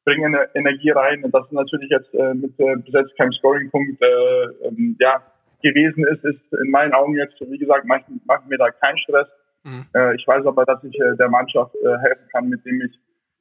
bringen 0.06 0.36
Energie 0.53 0.91
rein. 0.91 1.24
Und 1.24 1.34
das 1.34 1.51
natürlich 1.51 1.89
jetzt 1.89 2.14
äh, 2.14 2.34
mit 2.34 2.58
äh, 2.60 2.76
bis 2.78 3.16
kein 3.18 3.32
Scoring-Punkt 3.34 4.01
äh, 4.01 4.68
ähm, 4.68 4.95
ja, 4.99 5.22
gewesen 5.62 6.06
ist, 6.06 6.24
ist 6.24 6.62
in 6.64 6.72
meinen 6.72 6.93
Augen 6.93 7.16
jetzt, 7.16 7.36
wie 7.41 7.58
gesagt, 7.58 7.86
machen 7.86 8.22
macht 8.26 8.47
mir 8.47 8.58
da 8.58 8.72
keinen 8.72 8.97
Stress. 8.99 9.28
Mhm. 9.64 9.88
Äh, 9.95 10.16
ich 10.16 10.26
weiß 10.28 10.45
aber, 10.45 10.64
dass 10.66 10.84
ich 10.84 10.95
äh, 10.99 11.16
der 11.18 11.30
Mannschaft 11.30 11.76
äh, 11.76 11.97
helfen 11.99 12.28
kann, 12.32 12.49
mit 12.49 12.64
dem 12.66 12.82
ich 12.82 12.99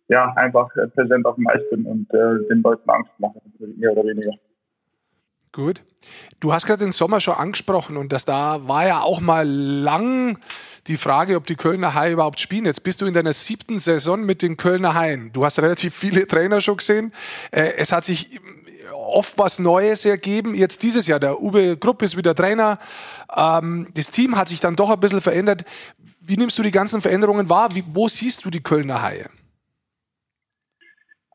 ja 0.09 0.33
einfach 0.37 0.75
äh, 0.77 0.89
präsent 0.89 1.27
auf 1.27 1.37
dem 1.37 1.47
Eis 1.47 1.61
bin 1.71 1.85
und 1.85 2.13
äh, 2.13 2.49
den 2.49 2.63
Leuten 2.63 2.89
Angst 2.89 3.13
mache, 3.19 3.41
mehr 3.59 3.93
oder 3.93 4.05
weniger. 4.05 4.33
Gut. 5.53 5.83
Du 6.41 6.53
hast 6.53 6.67
gerade 6.67 6.83
den 6.83 6.93
Sommer 6.93 7.21
schon 7.21 7.35
angesprochen 7.35 7.97
und 7.97 8.13
das 8.13 8.25
da 8.25 8.67
war 8.67 8.87
ja 8.87 9.03
auch 9.03 9.21
mal 9.21 9.47
lang 9.47 10.39
die 10.87 10.97
Frage, 10.97 11.37
ob 11.37 11.47
die 11.47 11.57
Kölner 11.57 11.95
Haie 11.95 12.13
überhaupt 12.13 12.41
spielen. 12.41 12.67
Jetzt 12.67 12.85
bist 12.85 13.01
du 13.01 13.07
in 13.07 13.15
deiner 13.15 13.33
siebten 13.33 13.79
Saison 13.79 14.25
mit 14.25 14.43
den 14.43 14.57
Kölner 14.57 14.95
Haien. 14.95 15.33
Du 15.33 15.45
hast 15.45 15.61
relativ 15.61 15.95
viele 15.95 16.27
Trainer 16.29 16.61
schon 16.61 16.77
gesehen. 16.77 17.13
Äh, 17.51 17.73
es 17.77 17.93
hat 17.93 18.05
sich 18.05 18.41
oft 18.93 19.39
was 19.39 19.59
Neues 19.59 20.05
ergeben. 20.05 20.55
Jetzt 20.55 20.83
dieses 20.83 21.07
Jahr, 21.07 21.21
der 21.21 21.41
Uwe 21.41 21.77
Grupp 21.77 22.03
ist 22.03 22.17
wieder 22.17 22.35
Trainer. 22.35 22.79
Ähm, 23.35 23.89
das 23.95 24.11
Team 24.11 24.37
hat 24.37 24.49
sich 24.49 24.61
dann 24.61 24.77
doch 24.77 24.91
ein 24.91 25.01
bisschen 25.01 25.21
verändert. 25.21 25.65
Wie 26.21 26.37
nimmst 26.37 26.59
du 26.59 26.63
die 26.63 26.71
ganzen 26.71 27.03
Veränderungen 27.03 27.49
wahr? 27.49 27.69
Wo 27.93 28.09
siehst 28.09 28.45
du 28.45 28.51
die 28.51 28.63
Kölner 28.63 29.03
Haie? 29.03 29.29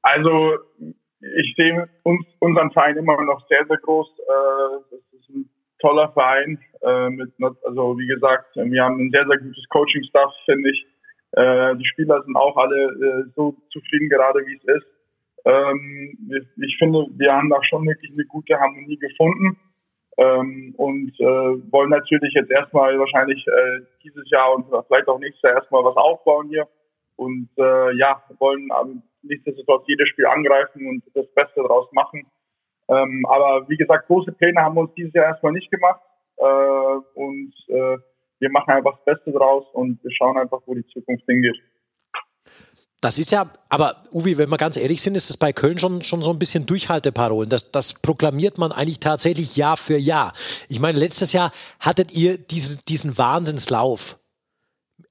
Also 0.01 0.57
ich 1.21 1.53
sehe 1.57 1.89
uns, 2.03 2.25
unseren 2.39 2.71
Verein 2.71 2.97
immer 2.97 3.21
noch 3.23 3.45
sehr, 3.47 3.65
sehr 3.67 3.77
groß. 3.77 4.07
Äh, 4.07 4.95
toller 5.79 6.11
Verein. 6.11 6.59
Äh, 6.81 7.09
mit, 7.09 7.31
also 7.39 7.97
wie 7.97 8.07
gesagt, 8.07 8.55
wir 8.55 8.83
haben 8.83 8.99
ein 8.99 9.11
sehr, 9.11 9.25
sehr 9.27 9.37
gutes 9.37 9.65
Coaching-Staff, 9.69 10.31
finde 10.45 10.69
ich. 10.71 10.85
Äh, 11.33 11.75
die 11.75 11.85
Spieler 11.85 12.21
sind 12.23 12.35
auch 12.35 12.57
alle 12.57 12.85
äh, 12.85 13.29
so 13.35 13.55
zufrieden 13.71 14.09
gerade, 14.09 14.39
wie 14.45 14.55
es 14.55 14.63
ist. 14.63 14.87
Ähm, 15.45 16.17
ich 16.57 16.77
finde, 16.77 17.07
wir 17.17 17.33
haben 17.33 17.49
da 17.49 17.63
schon 17.63 17.85
wirklich 17.85 18.11
eine 18.11 18.25
gute 18.25 18.59
Harmonie 18.59 18.97
gefunden 18.97 19.57
ähm, 20.17 20.73
und 20.77 21.13
äh, 21.19 21.71
wollen 21.71 21.89
natürlich 21.89 22.33
jetzt 22.33 22.51
erstmal 22.51 22.99
wahrscheinlich 22.99 23.45
äh, 23.47 23.79
dieses 24.03 24.29
Jahr 24.29 24.53
und 24.53 24.65
vielleicht 24.87 25.07
auch 25.07 25.19
nächstes 25.19 25.41
Jahr 25.43 25.53
erstmal 25.55 25.83
was 25.83 25.95
aufbauen 25.95 26.49
hier 26.49 26.67
und 27.15 27.49
äh, 27.57 27.95
ja, 27.97 28.21
wollen 28.39 28.69
nichtsdestotrotz 29.21 29.83
jedes 29.87 30.09
Spiel 30.09 30.25
angreifen 30.25 30.87
und 30.87 31.03
das 31.13 31.27
Beste 31.33 31.61
daraus 31.61 31.91
machen. 31.91 32.25
Ähm, 32.89 33.25
aber 33.27 33.69
wie 33.69 33.77
gesagt, 33.77 34.07
große 34.07 34.31
Pläne 34.33 34.61
haben 34.61 34.75
wir 34.75 34.81
uns 34.81 34.93
dieses 34.95 35.13
Jahr 35.13 35.25
erstmal 35.25 35.53
nicht 35.53 35.71
gemacht. 35.71 36.01
Äh, 36.37 36.43
und 37.13 37.53
äh, 37.67 37.97
wir 38.39 38.49
machen 38.51 38.71
einfach 38.71 38.97
das 39.05 39.15
Beste 39.15 39.31
draus 39.31 39.65
und 39.73 40.03
wir 40.03 40.11
schauen 40.11 40.37
einfach, 40.37 40.59
wo 40.65 40.73
die 40.73 40.85
Zukunft 40.87 41.25
hingeht. 41.25 41.57
Das 43.01 43.17
ist 43.17 43.31
ja, 43.31 43.49
aber 43.69 44.03
Uwe, 44.11 44.37
wenn 44.37 44.49
wir 44.49 44.57
ganz 44.57 44.75
ehrlich 44.75 45.01
sind, 45.01 45.15
ist 45.15 45.29
es 45.29 45.37
bei 45.37 45.53
Köln 45.53 45.79
schon, 45.79 46.01
schon 46.01 46.21
so 46.21 46.31
ein 46.31 46.39
bisschen 46.39 46.65
Durchhalteparolen. 46.65 47.49
Das, 47.49 47.71
das 47.71 47.93
proklamiert 47.93 48.57
man 48.57 48.73
eigentlich 48.73 48.99
tatsächlich 48.99 49.55
Jahr 49.55 49.77
für 49.77 49.97
Jahr. 49.97 50.33
Ich 50.67 50.81
meine, 50.81 50.99
letztes 50.99 51.31
Jahr 51.31 51.51
hattet 51.79 52.11
ihr 52.11 52.37
diese, 52.37 52.83
diesen 52.83 53.17
Wahnsinnslauf 53.17 54.17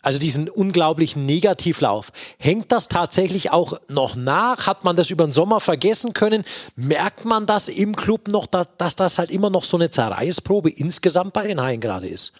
also 0.09 0.19
diesen 0.19 0.49
unglaublichen 0.49 1.27
Negativlauf. 1.27 2.13
Hängt 2.39 2.73
das 2.73 2.89
tatsächlich 2.89 3.53
auch 3.53 3.75
noch 3.91 4.17
nach? 4.17 4.67
Hat 4.67 4.83
man 4.83 4.97
das 4.97 5.11
über 5.11 5.27
den 5.27 5.33
Sommer 5.33 5.61
vergessen 5.61 6.15
können? 6.15 6.45
Merkt 6.77 7.27
man 7.27 7.45
das 7.45 7.69
im 7.69 7.95
Club 7.95 8.29
noch, 8.29 8.47
dass, 8.47 8.75
dass 8.79 8.97
das 8.97 9.19
halt 9.19 9.31
immer 9.31 9.51
noch 9.51 9.65
so 9.65 9.77
eine 9.77 9.91
Zerreißprobe 9.91 10.71
insgesamt 10.71 11.35
bei 11.35 11.47
den 11.47 11.61
Haien 11.61 11.83
gerade 11.83 12.07
ist? 12.07 12.33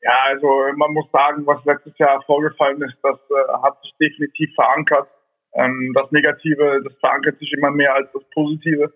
Ja, 0.00 0.16
also 0.24 0.48
man 0.76 0.94
muss 0.94 1.04
sagen, 1.12 1.44
was 1.44 1.62
letztes 1.66 1.98
Jahr 1.98 2.22
vorgefallen 2.22 2.80
ist, 2.80 2.96
das 3.02 3.18
äh, 3.28 3.52
hat 3.62 3.78
sich 3.82 3.92
definitiv 4.00 4.48
verankert. 4.54 5.06
Ähm, 5.52 5.92
das 5.94 6.10
Negative, 6.12 6.80
das 6.82 6.94
verankert 6.98 7.38
sich 7.40 7.52
immer 7.52 7.72
mehr 7.72 7.94
als 7.94 8.08
das 8.14 8.22
Positive 8.32 8.90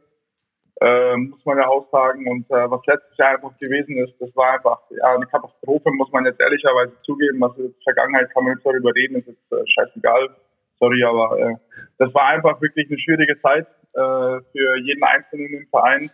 äh, 0.81 1.17
muss 1.17 1.45
man 1.45 1.59
ja 1.59 1.67
auch 1.67 1.89
sagen. 1.91 2.29
Und 2.31 2.51
äh, 2.51 2.71
was 2.71 2.81
letztes 2.87 3.17
Jahr 3.17 3.35
einfach 3.35 3.55
gewesen 3.57 3.97
ist, 3.99 4.15
das 4.21 4.35
war 4.37 4.55
einfach 4.55 4.81
ja, 4.91 5.15
eine 5.15 5.27
Katastrophe, 5.27 5.91
muss 5.93 6.11
man 6.13 6.25
jetzt 6.25 6.41
ehrlicherweise 6.41 6.93
zugeben. 7.03 7.41
Was 7.41 7.57
in 7.57 7.65
der 7.65 7.83
Vergangenheit 7.85 8.33
kann 8.33 8.45
man 8.45 8.55
jetzt 8.55 8.67
darüber 8.67 8.95
reden, 8.95 9.17
ist 9.17 9.27
jetzt 9.27 9.53
äh, 9.53 9.67
scheißegal. 9.67 10.29
Sorry, 10.79 11.03
aber 11.03 11.39
äh, 11.39 11.55
das 11.99 12.15
war 12.15 12.29
einfach 12.29 12.61
wirklich 12.61 12.89
eine 12.89 12.99
schwierige 12.99 13.41
Zeit 13.41 13.67
äh, 13.95 14.41
für 14.53 14.77
jeden 14.83 15.03
Einzelnen 15.03 15.55
im 15.55 15.67
Verein, 15.69 16.11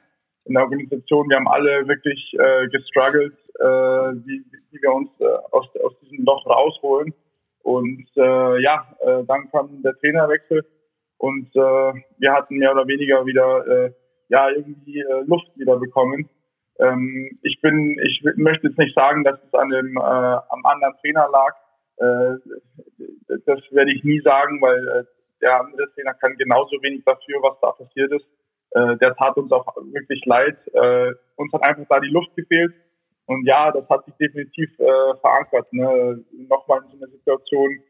in 0.46 0.54
der 0.54 0.62
Organisation. 0.62 1.28
Wir 1.28 1.36
haben 1.36 1.48
alle 1.48 1.86
wirklich 1.86 2.34
äh, 2.38 2.68
gestruggelt, 2.68 3.36
äh, 3.60 3.64
wie, 3.64 4.44
wie 4.70 4.82
wir 4.82 4.92
uns 4.92 5.10
äh, 5.20 5.24
aus, 5.50 5.68
aus 5.82 5.98
diesem 6.00 6.24
Loch 6.24 6.46
rausholen. 6.46 7.12
Und 7.62 8.06
äh, 8.16 8.62
ja, 8.62 8.86
äh, 9.00 9.24
dann 9.24 9.50
kam 9.50 9.82
der 9.82 9.94
Trainerwechsel 9.98 10.64
und 11.18 11.48
äh, 11.56 11.92
wir 12.18 12.32
hatten 12.32 12.56
mehr 12.56 12.72
oder 12.72 12.86
weniger 12.86 13.24
wieder 13.24 13.66
äh, 13.66 13.92
ja 14.34 14.50
irgendwie 14.50 14.98
äh, 14.98 15.22
Luft 15.26 15.48
wieder 15.56 15.76
bekommen. 15.78 16.28
Ähm, 16.80 17.38
ich 17.42 17.60
bin, 17.60 17.96
ich 18.04 18.22
möchte 18.36 18.68
jetzt 18.68 18.78
nicht 18.78 18.94
sagen, 18.94 19.22
dass 19.22 19.38
es 19.46 19.54
an 19.54 19.70
dem 19.70 19.96
äh, 19.96 20.00
am 20.00 20.64
anderen 20.64 20.94
Trainer 21.00 21.28
lag. 21.30 21.54
Äh, 21.98 22.38
das 23.46 23.60
werde 23.70 23.92
ich 23.92 24.02
nie 24.02 24.20
sagen, 24.20 24.60
weil 24.60 24.88
äh, 24.88 25.04
der 25.40 25.60
andere 25.60 25.88
Trainer 25.94 26.14
kann 26.14 26.36
genauso 26.36 26.82
wenig 26.82 27.04
dafür, 27.04 27.42
was 27.42 27.56
da 27.60 27.70
passiert 27.72 28.12
ist. 28.12 28.26
Äh, 28.70 28.96
der 28.96 29.14
tat 29.14 29.36
uns 29.36 29.52
auch 29.52 29.66
wirklich 29.92 30.24
leid. 30.24 30.58
Äh, 30.72 31.12
uns 31.36 31.52
hat 31.52 31.62
einfach 31.62 31.86
da 31.88 32.00
die 32.00 32.08
Luft 32.08 32.34
gefehlt. 32.34 32.74
Und 33.26 33.46
ja, 33.46 33.70
das 33.70 33.88
hat 33.88 34.04
sich 34.04 34.14
definitiv 34.14 34.68
äh, 34.80 35.14
verankert. 35.20 35.72
Ne? 35.72 36.24
Nochmal 36.48 36.82
in 36.82 36.90
so 36.90 36.96
einer 36.96 37.12
Situation 37.12 37.80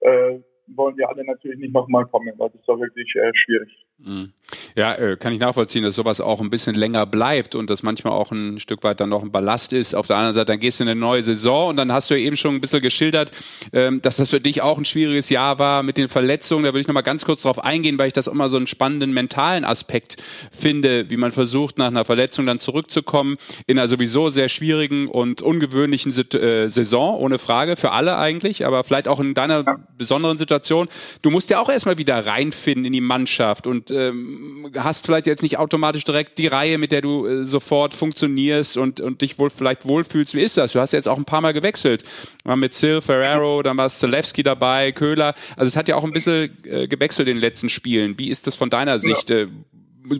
äh, 0.00 0.38
wollen 0.68 0.96
wir 0.96 1.08
alle 1.08 1.24
natürlich 1.24 1.58
nicht 1.58 1.74
nochmal 1.74 2.06
kommen, 2.06 2.32
weil 2.36 2.50
das 2.50 2.68
war 2.68 2.78
wirklich 2.78 3.10
äh, 3.16 3.32
schwierig. 3.34 3.86
Mhm. 3.98 4.32
Ja, 4.76 4.92
äh, 4.96 5.16
kann 5.16 5.32
ich 5.32 5.38
nachvollziehen, 5.38 5.84
dass 5.84 5.94
sowas 5.94 6.20
auch 6.20 6.40
ein 6.40 6.50
bisschen 6.50 6.74
länger 6.74 7.06
bleibt 7.06 7.54
und 7.54 7.70
dass 7.70 7.84
manchmal 7.84 8.12
auch 8.12 8.32
ein 8.32 8.58
Stück 8.58 8.82
weit 8.82 8.98
dann 8.98 9.08
noch 9.08 9.22
ein 9.22 9.30
Ballast 9.30 9.72
ist. 9.72 9.94
Auf 9.94 10.08
der 10.08 10.16
anderen 10.16 10.34
Seite, 10.34 10.46
dann 10.46 10.58
gehst 10.58 10.80
du 10.80 10.82
in 10.82 10.88
eine 10.88 10.98
neue 10.98 11.22
Saison 11.22 11.68
und 11.68 11.76
dann 11.76 11.92
hast 11.92 12.10
du 12.10 12.14
ja 12.14 12.26
eben 12.26 12.36
schon 12.36 12.56
ein 12.56 12.60
bisschen 12.60 12.80
geschildert, 12.80 13.30
ähm, 13.72 14.02
dass 14.02 14.16
das 14.16 14.30
für 14.30 14.40
dich 14.40 14.62
auch 14.62 14.76
ein 14.76 14.84
schwieriges 14.84 15.28
Jahr 15.28 15.60
war 15.60 15.84
mit 15.84 15.96
den 15.96 16.08
Verletzungen. 16.08 16.64
Da 16.64 16.70
würde 16.70 16.80
ich 16.80 16.88
nochmal 16.88 17.04
ganz 17.04 17.24
kurz 17.24 17.42
drauf 17.42 17.62
eingehen, 17.62 17.98
weil 17.98 18.08
ich 18.08 18.14
das 18.14 18.26
immer 18.26 18.48
so 18.48 18.56
einen 18.56 18.66
spannenden 18.66 19.14
mentalen 19.14 19.64
Aspekt 19.64 20.16
finde, 20.50 21.08
wie 21.08 21.18
man 21.18 21.30
versucht, 21.30 21.78
nach 21.78 21.86
einer 21.86 22.04
Verletzung 22.04 22.44
dann 22.44 22.58
zurückzukommen 22.58 23.36
in 23.68 23.78
einer 23.78 23.86
sowieso 23.86 24.30
sehr 24.30 24.48
schwierigen 24.48 25.06
und 25.06 25.40
ungewöhnlichen 25.40 26.10
äh, 26.10 26.68
Saison, 26.68 27.16
ohne 27.16 27.38
Frage, 27.38 27.76
für 27.76 27.92
alle 27.92 28.18
eigentlich, 28.18 28.66
aber 28.66 28.82
vielleicht 28.82 29.06
auch 29.06 29.20
in 29.20 29.34
deiner 29.34 29.84
besonderen 29.96 30.36
Situation. 30.36 30.88
Du 31.22 31.30
musst 31.30 31.48
ja 31.48 31.60
auch 31.60 31.68
erstmal 31.68 31.96
wieder 31.96 32.26
reinfinden 32.26 32.86
in 32.86 32.92
die 32.92 33.00
Mannschaft 33.00 33.68
und 33.68 33.92
ähm, 33.92 34.63
hast 34.76 35.06
vielleicht 35.06 35.26
jetzt 35.26 35.42
nicht 35.42 35.58
automatisch 35.58 36.04
direkt 36.04 36.38
die 36.38 36.46
Reihe, 36.46 36.78
mit 36.78 36.92
der 36.92 37.00
du 37.00 37.26
äh, 37.26 37.44
sofort 37.44 37.94
funktionierst 37.94 38.76
und, 38.76 39.00
und 39.00 39.20
dich 39.22 39.38
wohl 39.38 39.50
vielleicht 39.50 39.86
wohlfühlst. 39.86 40.34
Wie 40.34 40.42
ist 40.42 40.56
das? 40.56 40.72
Du 40.72 40.80
hast 40.80 40.92
jetzt 40.92 41.08
auch 41.08 41.18
ein 41.18 41.24
paar 41.24 41.40
Mal 41.40 41.52
gewechselt. 41.52 42.04
Mal 42.44 42.56
mit 42.56 42.72
Sil 42.72 43.00
Ferrero, 43.00 43.62
dann 43.62 43.76
war 43.76 43.88
Zelewski 43.88 44.42
dabei, 44.42 44.92
Köhler. 44.92 45.34
Also 45.56 45.68
es 45.68 45.76
hat 45.76 45.88
ja 45.88 45.96
auch 45.96 46.04
ein 46.04 46.12
bisschen 46.12 46.56
äh, 46.64 46.88
gewechselt 46.88 47.28
in 47.28 47.36
den 47.36 47.40
letzten 47.40 47.68
Spielen. 47.68 48.18
Wie 48.18 48.30
ist 48.30 48.46
das 48.46 48.56
von 48.56 48.70
deiner 48.70 48.98
Sicht? 48.98 49.30
Ja. 49.30 49.42
Äh, 49.42 49.48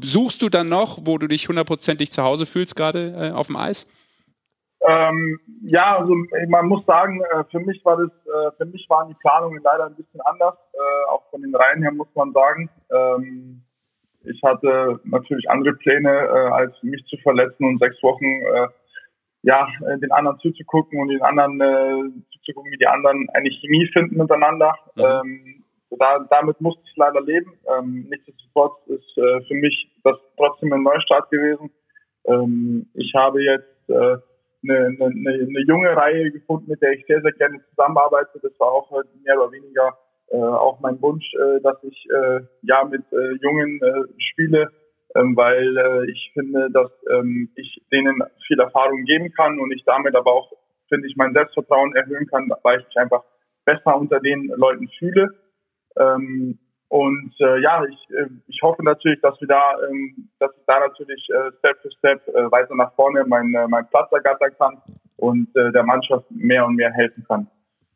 suchst 0.02 0.40
du 0.42 0.48
dann 0.48 0.68
noch, 0.68 0.98
wo 1.04 1.18
du 1.18 1.26
dich 1.26 1.48
hundertprozentig 1.48 2.10
zu 2.12 2.22
Hause 2.22 2.46
fühlst, 2.46 2.76
gerade 2.76 3.14
äh, 3.16 3.30
auf 3.32 3.48
dem 3.48 3.56
Eis? 3.56 3.86
Ähm, 4.86 5.40
ja, 5.62 5.96
also 5.96 6.14
man 6.48 6.66
muss 6.68 6.84
sagen, 6.84 7.22
äh, 7.22 7.44
für 7.50 7.60
mich 7.60 7.82
war 7.84 7.96
das, 7.96 8.10
äh, 8.10 8.50
für 8.58 8.66
mich 8.66 8.86
waren 8.90 9.08
die 9.08 9.14
Planungen 9.14 9.62
leider 9.62 9.86
ein 9.86 9.94
bisschen 9.94 10.20
anders, 10.22 10.56
äh, 10.74 11.10
auch 11.10 11.22
von 11.30 11.40
den 11.40 11.54
Reihen 11.54 11.82
her 11.82 11.92
muss 11.92 12.08
man 12.14 12.32
sagen. 12.32 12.68
Ähm, 12.90 13.63
ich 14.24 14.42
hatte 14.42 15.00
natürlich 15.04 15.48
andere 15.50 15.74
Pläne, 15.74 16.10
äh, 16.10 16.50
als 16.52 16.82
mich 16.82 17.04
zu 17.06 17.16
verletzen 17.18 17.64
und 17.64 17.78
sechs 17.78 18.02
Wochen 18.02 18.24
äh, 18.24 18.68
ja 19.42 19.68
den 20.00 20.10
anderen 20.12 20.38
zuzugucken 20.38 21.00
und 21.00 21.08
den 21.08 21.22
anderen 21.22 21.60
äh, 21.60 22.10
zuzugucken, 22.32 22.72
wie 22.72 22.78
die 22.78 22.86
anderen 22.86 23.28
eine 23.34 23.50
Chemie 23.50 23.86
finden 23.92 24.16
miteinander. 24.16 24.74
Mhm. 24.96 25.02
Ähm, 25.02 25.64
da, 25.98 26.26
damit 26.30 26.60
musste 26.60 26.82
ich 26.84 26.96
leider 26.96 27.20
leben. 27.20 27.52
Ähm, 27.76 28.06
nichtsdestotrotz 28.08 28.86
ist 28.86 29.18
äh, 29.18 29.40
für 29.46 29.54
mich 29.54 29.88
das 30.02 30.16
trotzdem 30.36 30.72
ein 30.72 30.82
Neustart 30.82 31.30
gewesen. 31.30 31.70
Ähm, 32.26 32.86
ich 32.94 33.12
habe 33.14 33.42
jetzt 33.42 33.88
äh, 33.88 34.16
eine, 34.66 34.86
eine, 34.86 35.10
eine 35.10 35.60
junge 35.66 35.94
Reihe 35.94 36.30
gefunden, 36.30 36.70
mit 36.70 36.80
der 36.82 36.92
ich 36.92 37.04
sehr, 37.06 37.20
sehr 37.20 37.32
gerne 37.32 37.60
zusammenarbeite. 37.70 38.40
Das 38.42 38.52
war 38.58 38.68
auch 38.68 38.90
mehr 38.90 39.38
oder 39.38 39.52
weniger 39.52 39.96
äh, 40.28 40.36
auch 40.36 40.80
mein 40.80 41.00
Wunsch, 41.02 41.24
äh, 41.34 41.60
dass 41.62 41.82
ich 41.82 42.06
äh, 42.10 42.40
ja 42.62 42.84
mit 42.84 43.02
äh, 43.12 43.32
Jungen 43.40 43.80
äh, 43.82 44.04
spiele, 44.18 44.70
ähm, 45.14 45.36
weil 45.36 45.76
äh, 45.76 46.10
ich 46.10 46.30
finde, 46.34 46.70
dass 46.70 46.90
ähm, 47.10 47.50
ich 47.56 47.82
denen 47.92 48.22
viel 48.46 48.58
Erfahrung 48.58 49.04
geben 49.04 49.32
kann 49.32 49.58
und 49.60 49.72
ich 49.72 49.84
damit 49.84 50.16
aber 50.16 50.32
auch, 50.32 50.52
finde 50.88 51.06
ich, 51.08 51.16
mein 51.16 51.32
Selbstvertrauen 51.32 51.94
erhöhen 51.94 52.26
kann, 52.26 52.50
weil 52.62 52.80
ich 52.80 52.86
mich 52.86 52.96
einfach 52.96 53.22
besser 53.64 53.96
unter 53.96 54.20
den 54.20 54.52
Leuten 54.56 54.88
fühle. 54.98 55.28
Ähm, 55.98 56.58
und 56.88 57.34
äh, 57.40 57.60
ja, 57.60 57.84
ich, 57.84 58.10
äh, 58.10 58.28
ich 58.46 58.60
hoffe 58.62 58.84
natürlich, 58.84 59.20
dass 59.20 59.40
wir 59.40 59.48
da, 59.48 59.74
ähm, 59.88 60.28
dass 60.38 60.50
ich 60.56 60.64
da 60.66 60.80
natürlich 60.80 61.28
äh, 61.30 61.50
Step 61.58 61.80
für 61.82 61.90
Step 61.98 62.28
äh, 62.28 62.50
weiter 62.52 62.74
nach 62.74 62.94
vorne 62.94 63.24
meinen 63.24 63.54
äh, 63.54 63.66
mein 63.68 63.88
Platz 63.88 64.12
ergattern 64.12 64.52
kann 64.58 64.82
und 65.16 65.48
äh, 65.56 65.72
der 65.72 65.82
Mannschaft 65.82 66.30
mehr 66.30 66.66
und 66.66 66.76
mehr 66.76 66.92
helfen 66.92 67.24
kann. 67.26 67.48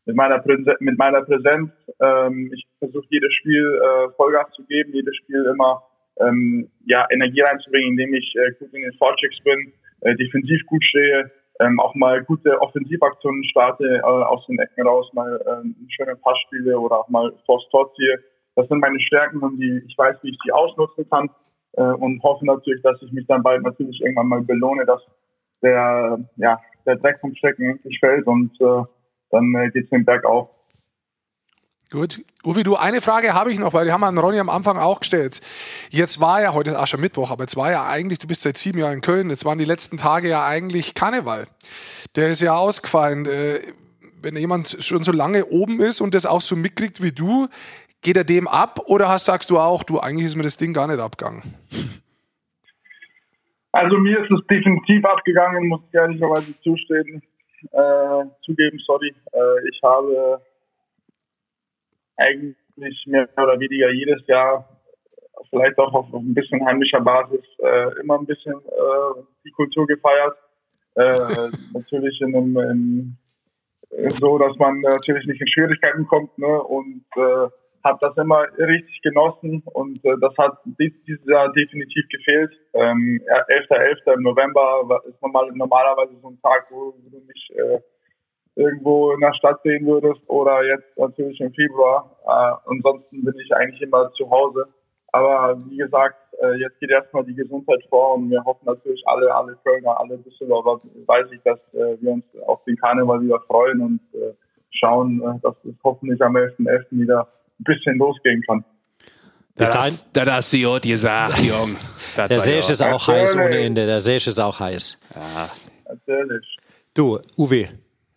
Mit 0.08 0.16
meiner, 0.16 0.38
Präsenz, 0.38 0.80
mit 0.80 0.96
meiner 0.96 1.20
Präsenz, 1.20 1.70
ähm, 2.00 2.50
ich 2.54 2.66
versuche 2.78 3.04
jedes 3.10 3.30
Spiel 3.34 3.78
äh, 3.78 4.08
Vollgas 4.16 4.50
zu 4.52 4.64
geben, 4.64 4.94
jedes 4.94 5.14
Spiel 5.16 5.44
immer 5.44 5.82
ähm, 6.18 6.70
ja, 6.86 7.06
Energie 7.10 7.42
reinzubringen, 7.42 7.90
indem 7.90 8.14
ich 8.14 8.34
äh, 8.36 8.52
gut 8.52 8.72
in 8.72 8.80
den 8.80 8.94
Vorchecks 8.94 9.38
bin, 9.44 9.70
äh, 10.00 10.14
defensiv 10.16 10.64
gut 10.64 10.82
stehe, 10.82 11.30
ähm, 11.60 11.78
auch 11.78 11.94
mal 11.94 12.24
gute 12.24 12.58
Offensivaktionen 12.58 13.44
starte, 13.44 13.84
äh, 13.84 14.00
aus 14.00 14.46
den 14.46 14.58
Ecken 14.58 14.86
raus, 14.86 15.12
mal 15.12 15.36
äh, 15.44 15.92
schöne 15.92 16.16
Passspiele 16.16 16.78
oder 16.78 17.00
auch 17.00 17.08
mal 17.10 17.30
vors 17.44 17.68
Tor 17.70 17.92
ziehe. 17.94 18.18
Das 18.56 18.66
sind 18.68 18.78
meine 18.78 19.00
Stärken 19.00 19.40
und 19.40 19.58
die, 19.58 19.82
ich 19.86 19.98
weiß, 19.98 20.16
wie 20.22 20.30
ich 20.30 20.38
die 20.42 20.52
ausnutzen 20.52 21.06
kann 21.10 21.28
äh, 21.72 21.82
und 21.82 22.22
hoffe 22.22 22.46
natürlich, 22.46 22.80
dass 22.80 22.96
ich 23.02 23.12
mich 23.12 23.26
dann 23.26 23.42
bald 23.42 23.62
natürlich 23.62 24.00
irgendwann 24.00 24.28
mal 24.28 24.40
belohne, 24.40 24.86
dass 24.86 25.02
der, 25.62 26.18
ja, 26.36 26.58
der 26.86 26.96
Dreck 26.96 27.20
vom 27.20 27.34
Stecken 27.34 27.72
endlich 27.72 27.98
fällt 28.00 28.26
und 28.26 28.58
äh, 28.62 28.84
dann 29.30 29.54
äh, 29.54 29.70
geht 29.70 29.84
es 29.84 29.90
den 29.90 30.04
Berg 30.04 30.24
auf. 30.24 30.50
Gut. 31.90 32.22
Uwe, 32.44 32.64
du, 32.64 32.76
eine 32.76 33.00
Frage 33.00 33.32
habe 33.32 33.50
ich 33.50 33.58
noch, 33.58 33.72
weil 33.72 33.86
die 33.86 33.92
haben 33.92 34.02
wir 34.02 34.08
an 34.08 34.18
Ronny 34.18 34.38
am 34.38 34.50
Anfang 34.50 34.76
auch 34.76 35.00
gestellt. 35.00 35.40
Jetzt 35.88 36.20
war 36.20 36.42
ja 36.42 36.52
heute 36.52 36.70
ist 36.72 36.98
Mittwoch, 36.98 37.30
aber 37.30 37.44
jetzt 37.44 37.56
war 37.56 37.70
ja 37.70 37.88
eigentlich, 37.88 38.18
du 38.18 38.26
bist 38.26 38.42
seit 38.42 38.58
sieben 38.58 38.78
Jahren 38.78 38.94
in 38.94 39.00
Köln, 39.00 39.30
jetzt 39.30 39.46
waren 39.46 39.58
die 39.58 39.64
letzten 39.64 39.96
Tage 39.96 40.28
ja 40.28 40.46
eigentlich 40.46 40.94
Karneval. 40.94 41.46
Der 42.14 42.28
ist 42.28 42.42
ja 42.42 42.56
ausgefallen. 42.56 43.24
Äh, 43.26 43.60
wenn 44.20 44.36
jemand 44.36 44.76
schon 44.80 45.04
so 45.04 45.12
lange 45.12 45.46
oben 45.46 45.80
ist 45.80 46.00
und 46.00 46.12
das 46.12 46.26
auch 46.26 46.40
so 46.40 46.56
mitkriegt 46.56 47.00
wie 47.00 47.12
du, 47.12 47.48
Geht 48.02 48.16
er 48.16 48.24
dem 48.24 48.46
ab 48.46 48.80
oder 48.86 49.08
hast, 49.08 49.24
sagst 49.24 49.50
du 49.50 49.58
auch, 49.58 49.82
du, 49.82 49.98
eigentlich 49.98 50.26
ist 50.26 50.36
mir 50.36 50.44
das 50.44 50.56
Ding 50.56 50.72
gar 50.72 50.86
nicht 50.86 51.00
abgegangen? 51.00 51.42
Also 53.72 53.98
mir 53.98 54.22
ist 54.22 54.30
es 54.30 54.46
definitiv 54.46 55.04
abgegangen, 55.04 55.68
muss 55.68 55.80
ich 55.88 55.94
ehrlicherweise 55.94 56.54
zustehen, 56.62 57.22
äh, 57.72 58.24
zugeben, 58.44 58.78
sorry. 58.86 59.14
Äh, 59.32 59.68
ich 59.70 59.80
habe 59.82 60.40
eigentlich 62.16 63.06
mehr 63.06 63.28
oder 63.36 63.58
weniger 63.60 63.90
jedes 63.90 64.26
Jahr, 64.26 64.68
vielleicht 65.50 65.78
auch 65.78 65.92
auf 65.94 66.12
ein 66.12 66.34
bisschen 66.34 66.64
heimlicher 66.64 67.00
Basis, 67.00 67.44
äh, 67.58 68.00
immer 68.00 68.18
ein 68.18 68.26
bisschen 68.26 68.54
äh, 68.54 69.22
die 69.44 69.50
Kultur 69.52 69.86
gefeiert. 69.86 70.36
Äh, 70.94 71.50
natürlich 71.72 72.20
in 72.20 72.34
einem, 72.34 72.56
in, 72.56 73.18
so, 74.20 74.38
dass 74.38 74.56
man 74.56 74.80
natürlich 74.80 75.26
nicht 75.26 75.40
in 75.40 75.48
Schwierigkeiten 75.48 76.06
kommt 76.06 76.36
ne? 76.38 76.62
und 76.62 77.04
äh, 77.16 77.48
habe 77.88 77.98
das 78.00 78.16
immer 78.16 78.46
richtig 78.58 79.00
genossen 79.02 79.62
und 79.72 80.04
äh, 80.04 80.16
das 80.20 80.36
hat 80.36 80.58
dieses 80.78 81.24
Jahr 81.26 81.50
definitiv 81.52 82.08
gefehlt. 82.08 82.52
Ähm, 82.74 83.20
11.11. 83.48 84.04
.11. 84.06 84.14
im 84.14 84.22
November 84.22 85.02
ist 85.08 85.20
normal, 85.22 85.50
normalerweise 85.54 86.14
so 86.20 86.28
ein 86.28 86.40
Tag, 86.42 86.66
wo, 86.70 86.94
wo 87.02 87.10
du 87.10 87.20
mich 87.26 87.50
äh, 87.56 87.80
irgendwo 88.54 89.12
in 89.12 89.20
der 89.20 89.34
Stadt 89.34 89.60
sehen 89.62 89.86
würdest 89.86 90.20
oder 90.28 90.64
jetzt 90.64 90.96
natürlich 90.96 91.40
im 91.40 91.52
Februar. 91.52 92.16
Äh, 92.26 92.70
ansonsten 92.70 93.24
bin 93.24 93.34
ich 93.42 93.54
eigentlich 93.54 93.80
immer 93.82 94.10
zu 94.12 94.28
Hause. 94.30 94.66
Aber 95.12 95.58
wie 95.68 95.78
gesagt, 95.78 96.16
äh, 96.42 96.54
jetzt 96.56 96.78
geht 96.80 96.90
erstmal 96.90 97.24
die 97.24 97.34
Gesundheit 97.34 97.82
vor 97.88 98.14
und 98.14 98.30
wir 98.30 98.44
hoffen 98.44 98.66
natürlich 98.66 99.02
alle, 99.06 99.34
alle 99.34 99.56
Kölner, 99.64 99.98
alle 99.98 100.18
Düsseldorfer, 100.18 100.80
weiß 101.06 101.26
ich, 101.32 101.40
dass 101.42 101.58
äh, 101.72 101.96
wir 102.00 102.12
uns 102.12 102.24
auf 102.46 102.62
den 102.64 102.76
Karneval 102.76 103.22
wieder 103.22 103.40
freuen 103.46 103.80
und 103.80 104.00
äh, 104.12 104.34
schauen, 104.70 105.22
äh, 105.22 105.40
dass 105.40 105.54
es 105.64 105.74
hoffentlich 105.82 106.20
am 106.20 106.36
11.11. 106.36 106.66
.11. 106.66 106.84
wieder 106.90 107.28
ein 107.60 107.64
bisschen 107.64 107.98
losgehen 107.98 108.42
kann. 108.46 108.64
Bis 109.56 109.70
dahin, 109.70 109.94
da 110.12 110.34
hast 110.34 110.52
du 110.52 110.56
ja 110.56 110.78
gesagt, 110.78 111.40
Jung. 111.40 111.76
Der 112.16 112.40
See 112.40 112.58
ist 112.58 112.82
auch 112.82 113.06
heiß 113.06 113.34
ohne 113.34 113.58
Ende. 113.58 113.86
Der 113.86 114.00
See 114.00 114.16
ist 114.16 114.40
auch 114.40 114.60
heiß. 114.60 114.98
Ja. 115.14 115.50
Natürlich. 115.88 116.58
Du, 116.94 117.18
Uwe, 117.36 117.68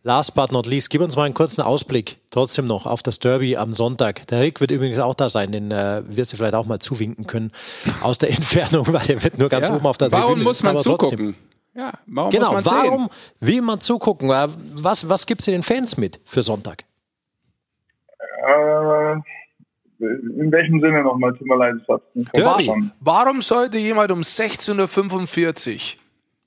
last 0.04 0.36
but 0.36 0.52
not 0.52 0.66
least, 0.66 0.90
gib 0.90 1.02
uns 1.02 1.16
mal 1.16 1.24
einen 1.24 1.34
kurzen 1.34 1.62
Ausblick 1.62 2.18
trotzdem 2.30 2.68
noch 2.68 2.86
auf 2.86 3.02
das 3.04 3.20
Derby 3.20 3.58
am 3.58 3.74
Sonntag. 3.74 4.28
Der 4.28 4.42
Rick 4.42 4.62
wird 4.62 4.72
übrigens 4.72 5.00
auch 5.00 5.16
da 5.16 5.30
sein, 5.30 5.52
den 5.52 5.72
äh, 5.72 6.04
wirst 6.06 6.34
du 6.34 6.38
vielleicht 6.38 6.56
auch 6.56 6.66
mal 6.66 6.80
zuwinken 6.80 7.28
können 7.28 7.52
aus 8.02 8.18
der 8.18 8.30
Entfernung, 8.38 8.88
weil 8.92 9.06
der 9.06 9.24
wird 9.24 9.38
nur 9.38 9.50
ganz 9.50 9.70
ja. 9.70 9.76
oben 9.76 9.86
auf 9.86 9.98
der 9.98 10.12
Warum 10.12 10.34
Tribüne 10.34 10.44
muss 10.44 10.64
man 10.64 10.80
zugucken? 10.80 11.36
Ja, 11.74 11.94
warum 12.06 12.32
genau, 12.32 12.54
muss 12.54 12.66
man 12.66 12.76
warum 12.76 13.02
sehen? 13.02 13.10
will 13.40 13.62
man 13.62 13.80
zugucken? 13.80 14.30
Was, 14.30 15.08
was 15.08 15.26
gibst 15.26 15.48
du 15.48 15.52
den 15.52 15.64
Fans 15.64 15.96
mit 15.98 16.20
für 16.26 16.44
Sonntag? 16.44 16.84
Äh, 18.20 18.81
in 20.02 20.52
welchem 20.52 20.82
Sinne 20.82 21.04
nochmal? 21.04 21.34
Tut 21.34 21.48
mir 21.48 21.58
leid, 21.58 21.76
warum, 22.34 22.92
warum 23.00 23.42
sollte 23.42 23.78
jemand 23.78 24.12
um 24.12 24.22
16.45 24.22 25.96
Uhr 25.96 26.02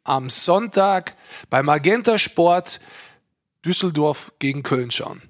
am 0.04 0.28
Sonntag 0.28 1.14
bei 1.50 1.62
Magenta 1.62 2.18
Sport 2.18 2.80
Düsseldorf 3.64 4.32
gegen 4.38 4.62
Köln 4.62 4.90
schauen? 4.90 5.22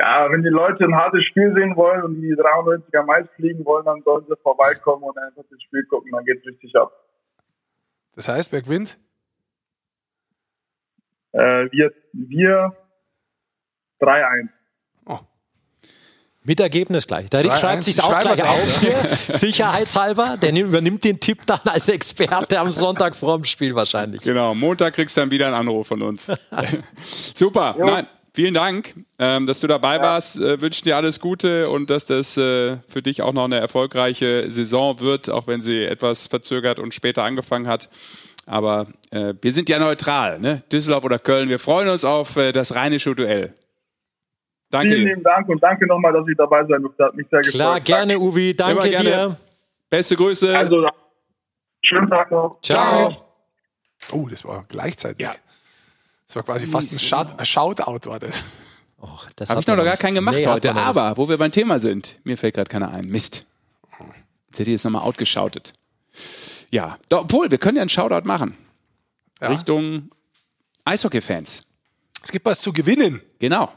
Ja, 0.00 0.30
wenn 0.30 0.42
die 0.42 0.48
Leute 0.48 0.84
ein 0.84 0.94
hartes 0.94 1.24
Spiel 1.24 1.52
sehen 1.54 1.74
wollen 1.74 2.02
und 2.04 2.20
die 2.20 2.32
93er 2.32 3.02
Mais 3.04 3.26
fliegen 3.34 3.64
wollen, 3.64 3.84
dann 3.84 4.00
sollen 4.02 4.24
sie 4.28 4.36
vorbeikommen 4.42 5.02
und 5.02 5.18
einfach 5.18 5.42
das 5.50 5.60
Spiel 5.62 5.84
gucken, 5.86 6.12
dann 6.12 6.24
geht's 6.24 6.46
richtig 6.46 6.74
ab. 6.76 6.92
Das 8.14 8.28
heißt, 8.28 8.52
wer 8.52 8.62
gewinnt? 8.62 8.96
Äh, 11.32 11.68
wir, 11.72 11.92
wir 12.12 12.76
3-1. 14.00 14.48
Mit 16.48 16.60
Ergebnis 16.60 17.06
gleich. 17.06 17.28
Der 17.28 17.44
Rick 17.44 17.52
3-1. 17.52 17.56
schreibt 17.60 17.84
sich 17.84 18.02
auch 18.02 18.18
gleich 18.20 18.42
auf 18.42 18.80
hier, 18.80 18.96
sicherheitshalber. 19.36 20.38
Der 20.40 20.50
nimmt- 20.50 20.70
übernimmt 20.70 21.04
den 21.04 21.20
Tipp 21.20 21.42
dann 21.46 21.60
als 21.66 21.88
Experte 21.90 22.58
am 22.58 22.72
Sonntag 22.72 23.14
vor 23.14 23.36
dem 23.36 23.44
Spiel 23.44 23.74
wahrscheinlich. 23.74 24.22
Genau, 24.22 24.54
Montag 24.54 24.94
kriegst 24.94 25.14
du 25.16 25.20
dann 25.20 25.30
wieder 25.30 25.46
einen 25.48 25.56
Anruf 25.56 25.88
von 25.88 26.00
uns. 26.00 26.26
Super, 27.34 27.76
nein, 27.78 28.06
vielen 28.32 28.54
Dank, 28.54 28.94
ähm, 29.18 29.46
dass 29.46 29.60
du 29.60 29.66
dabei 29.66 30.00
warst. 30.00 30.40
Äh, 30.40 30.58
wünschen 30.60 30.84
dir 30.84 30.96
alles 30.96 31.20
Gute 31.20 31.68
und 31.68 31.90
dass 31.90 32.06
das 32.06 32.36
äh, 32.38 32.78
für 32.88 33.02
dich 33.02 33.20
auch 33.20 33.34
noch 33.34 33.44
eine 33.44 33.60
erfolgreiche 33.60 34.50
Saison 34.50 35.00
wird, 35.00 35.28
auch 35.28 35.46
wenn 35.48 35.60
sie 35.60 35.84
etwas 35.84 36.28
verzögert 36.28 36.78
und 36.78 36.94
später 36.94 37.24
angefangen 37.24 37.68
hat. 37.68 37.90
Aber 38.46 38.86
äh, 39.10 39.34
wir 39.42 39.52
sind 39.52 39.68
ja 39.68 39.78
neutral, 39.78 40.38
ne? 40.40 40.62
Düsseldorf 40.72 41.04
oder 41.04 41.18
Köln. 41.18 41.50
Wir 41.50 41.58
freuen 41.58 41.90
uns 41.90 42.06
auf 42.06 42.36
äh, 42.36 42.52
das 42.52 42.74
rheinische 42.74 43.14
Duell. 43.14 43.52
Danke. 44.70 44.92
Vielen 44.94 45.08
lieben 45.08 45.22
Dank 45.22 45.48
und 45.48 45.62
danke 45.62 45.86
nochmal, 45.86 46.12
dass 46.12 46.26
ich 46.28 46.36
dabei 46.36 46.64
sein 46.66 46.82
durfte. 46.82 47.04
Hat 47.04 47.14
mich 47.14 47.26
sehr 47.30 47.40
gefreut. 47.40 47.54
Klar, 47.54 47.80
gerne, 47.80 48.18
Uwe. 48.18 48.54
Danke 48.54 48.72
Immer 48.72 48.88
gerne. 48.88 49.08
dir. 49.10 49.36
Beste 49.88 50.16
Grüße. 50.16 50.46
Danke. 50.52 50.58
Also, 50.60 50.88
schönen 51.82 52.08
Tag 52.10 52.30
noch. 52.30 52.58
Ciao. 52.62 53.24
Oh, 54.12 54.28
das 54.28 54.44
war 54.44 54.64
gleichzeitig. 54.68 55.20
Ja. 55.20 55.34
Das 56.26 56.36
war 56.36 56.42
quasi 56.42 56.66
fast 56.66 56.92
ein, 56.92 56.98
Shout 56.98 57.26
ein 57.38 57.44
Shoutout, 57.46 58.10
war 58.10 58.18
das. 58.18 58.44
Oh, 59.00 59.06
das 59.36 59.48
Habe 59.48 59.58
hat 59.58 59.64
ich 59.64 59.66
noch 59.68 59.76
man 59.76 59.84
gar 59.86 59.92
nicht. 59.92 60.02
keinen 60.02 60.14
gemacht 60.16 60.36
Nee, 60.36 60.46
heute. 60.46 60.74
noch. 60.74 60.82
Aber 60.82 61.16
wo 61.16 61.28
wir 61.28 61.38
beim 61.38 61.52
Thema 61.52 61.78
sind, 61.78 62.16
mir 62.24 62.36
fällt 62.36 62.54
gerade 62.54 62.68
keiner 62.68 62.90
ein. 62.90 63.06
Mist. 63.06 63.46
Jetzt 64.48 64.58
hätte 64.60 64.70
ich 64.70 64.74
jetzt 64.74 64.84
nochmal 64.84 65.02
outgeschautet. 65.02 65.72
Ja, 66.70 66.98
doch, 67.08 67.22
obwohl, 67.22 67.50
wir 67.50 67.58
können 67.58 67.76
ja 67.76 67.82
einen 67.82 67.88
Shoutout 67.88 68.26
machen. 68.26 68.56
Ja. 69.40 69.48
Richtung 69.48 70.10
Eishockey-Fans. 70.84 71.64
Es 72.22 72.32
gibt 72.32 72.44
was 72.44 72.60
zu 72.60 72.72
gewinnen. 72.72 73.22
Genau. 73.38 73.72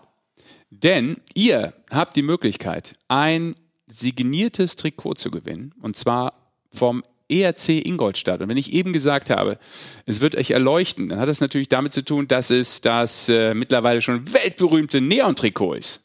Denn 0.72 1.17
ihr 1.34 1.74
habt 1.89 2.15
die 2.15 2.22
Möglichkeit, 2.22 2.95
ein 3.09 3.53
signiertes 3.88 4.76
Trikot 4.78 5.15
zu 5.15 5.30
gewinnen. 5.30 5.74
Und 5.82 5.95
zwar 5.97 6.34
vom 6.74 7.03
ERC 7.30 7.86
Ingolstadt. 7.86 8.41
Und 8.41 8.49
wenn 8.49 8.57
ich 8.57 8.74
eben 8.74 8.93
gesagt 8.93 9.30
habe, 9.30 9.57
es 10.05 10.22
wird 10.22 10.36
euch 10.36 10.51
erleuchten, 10.51 11.09
dann 11.09 11.19
hat 11.19 11.30
das 11.30 11.39
natürlich 11.41 11.69
damit 11.69 11.93
zu 11.93 12.03
tun, 12.03 12.28
dass 12.28 12.49
es 12.49 12.82
das 12.82 13.30
äh, 13.30 13.53
mittlerweile 13.53 14.01
schon 14.01 14.34
weltberühmte 14.34 15.01
Neon-Trikot 15.01 15.74
ist. 15.76 16.01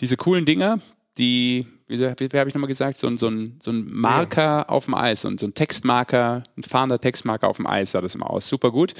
Diese 0.00 0.16
coolen 0.16 0.44
Dinger, 0.44 0.80
die, 1.18 1.66
wie, 1.88 1.98
wie, 1.98 2.04
habe 2.38 2.48
ich 2.48 2.54
nochmal 2.54 2.68
gesagt, 2.68 2.98
so, 2.98 3.06
ein- 3.06 3.18
so, 3.18 3.28
ein, 3.28 3.60
so 3.64 3.70
ein 3.72 3.86
Marker 3.90 4.68
auf 4.70 4.84
dem 4.84 4.94
Eis, 4.94 5.22
so 5.22 5.28
ein, 5.28 5.38
so 5.38 5.46
ein 5.46 5.54
Textmarker, 5.54 6.42
ein 6.56 6.62
fahrender 6.62 7.00
Textmarker 7.00 7.48
auf 7.48 7.56
dem 7.56 7.66
Eis 7.66 7.92
sah 7.92 8.00
das 8.00 8.14
immer 8.14 8.30
aus. 8.30 8.46
Super 8.48 8.70
gut. 8.70 8.94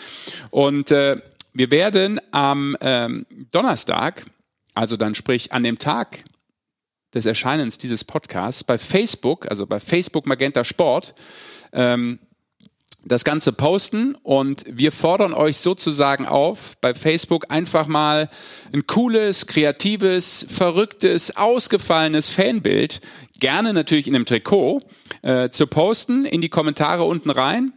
Und 0.50 0.90
äh, 0.90 1.16
wir 1.52 1.70
werden 1.70 2.20
am 2.32 2.76
ähm, 2.80 3.26
Donnerstag, 3.52 4.24
also 4.76 4.96
dann 4.96 5.14
sprich 5.14 5.52
an 5.52 5.62
dem 5.62 5.78
Tag 5.78 6.24
des 7.14 7.26
Erscheinens 7.26 7.78
dieses 7.78 8.04
Podcasts, 8.04 8.62
bei 8.62 8.78
Facebook, 8.78 9.50
also 9.50 9.66
bei 9.66 9.80
Facebook 9.80 10.26
Magenta 10.26 10.64
Sport, 10.64 11.14
ähm, 11.72 12.18
das 13.04 13.24
Ganze 13.24 13.52
posten 13.52 14.16
und 14.16 14.64
wir 14.68 14.90
fordern 14.90 15.32
euch 15.32 15.58
sozusagen 15.58 16.26
auf, 16.26 16.76
bei 16.80 16.92
Facebook 16.92 17.50
einfach 17.50 17.86
mal 17.86 18.28
ein 18.72 18.86
cooles, 18.86 19.46
kreatives, 19.46 20.44
verrücktes, 20.48 21.36
ausgefallenes 21.36 22.28
Fanbild, 22.28 23.00
gerne 23.38 23.72
natürlich 23.72 24.08
in 24.08 24.16
einem 24.16 24.26
Trikot, 24.26 24.80
äh, 25.22 25.50
zu 25.50 25.68
posten, 25.68 26.24
in 26.24 26.40
die 26.40 26.48
Kommentare 26.48 27.04
unten 27.04 27.30
rein. 27.30 27.72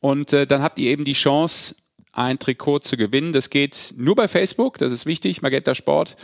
Und 0.00 0.32
äh, 0.32 0.46
dann 0.46 0.62
habt 0.62 0.78
ihr 0.78 0.90
eben 0.90 1.04
die 1.04 1.12
Chance, 1.12 1.74
ein 2.12 2.38
Trikot 2.38 2.80
zu 2.80 2.96
gewinnen. 2.96 3.32
Das 3.32 3.50
geht 3.50 3.94
nur 3.96 4.14
bei 4.14 4.28
Facebook, 4.28 4.78
das 4.78 4.92
ist 4.92 5.06
wichtig, 5.06 5.42
Magenta 5.42 5.74
Sport. 5.74 6.16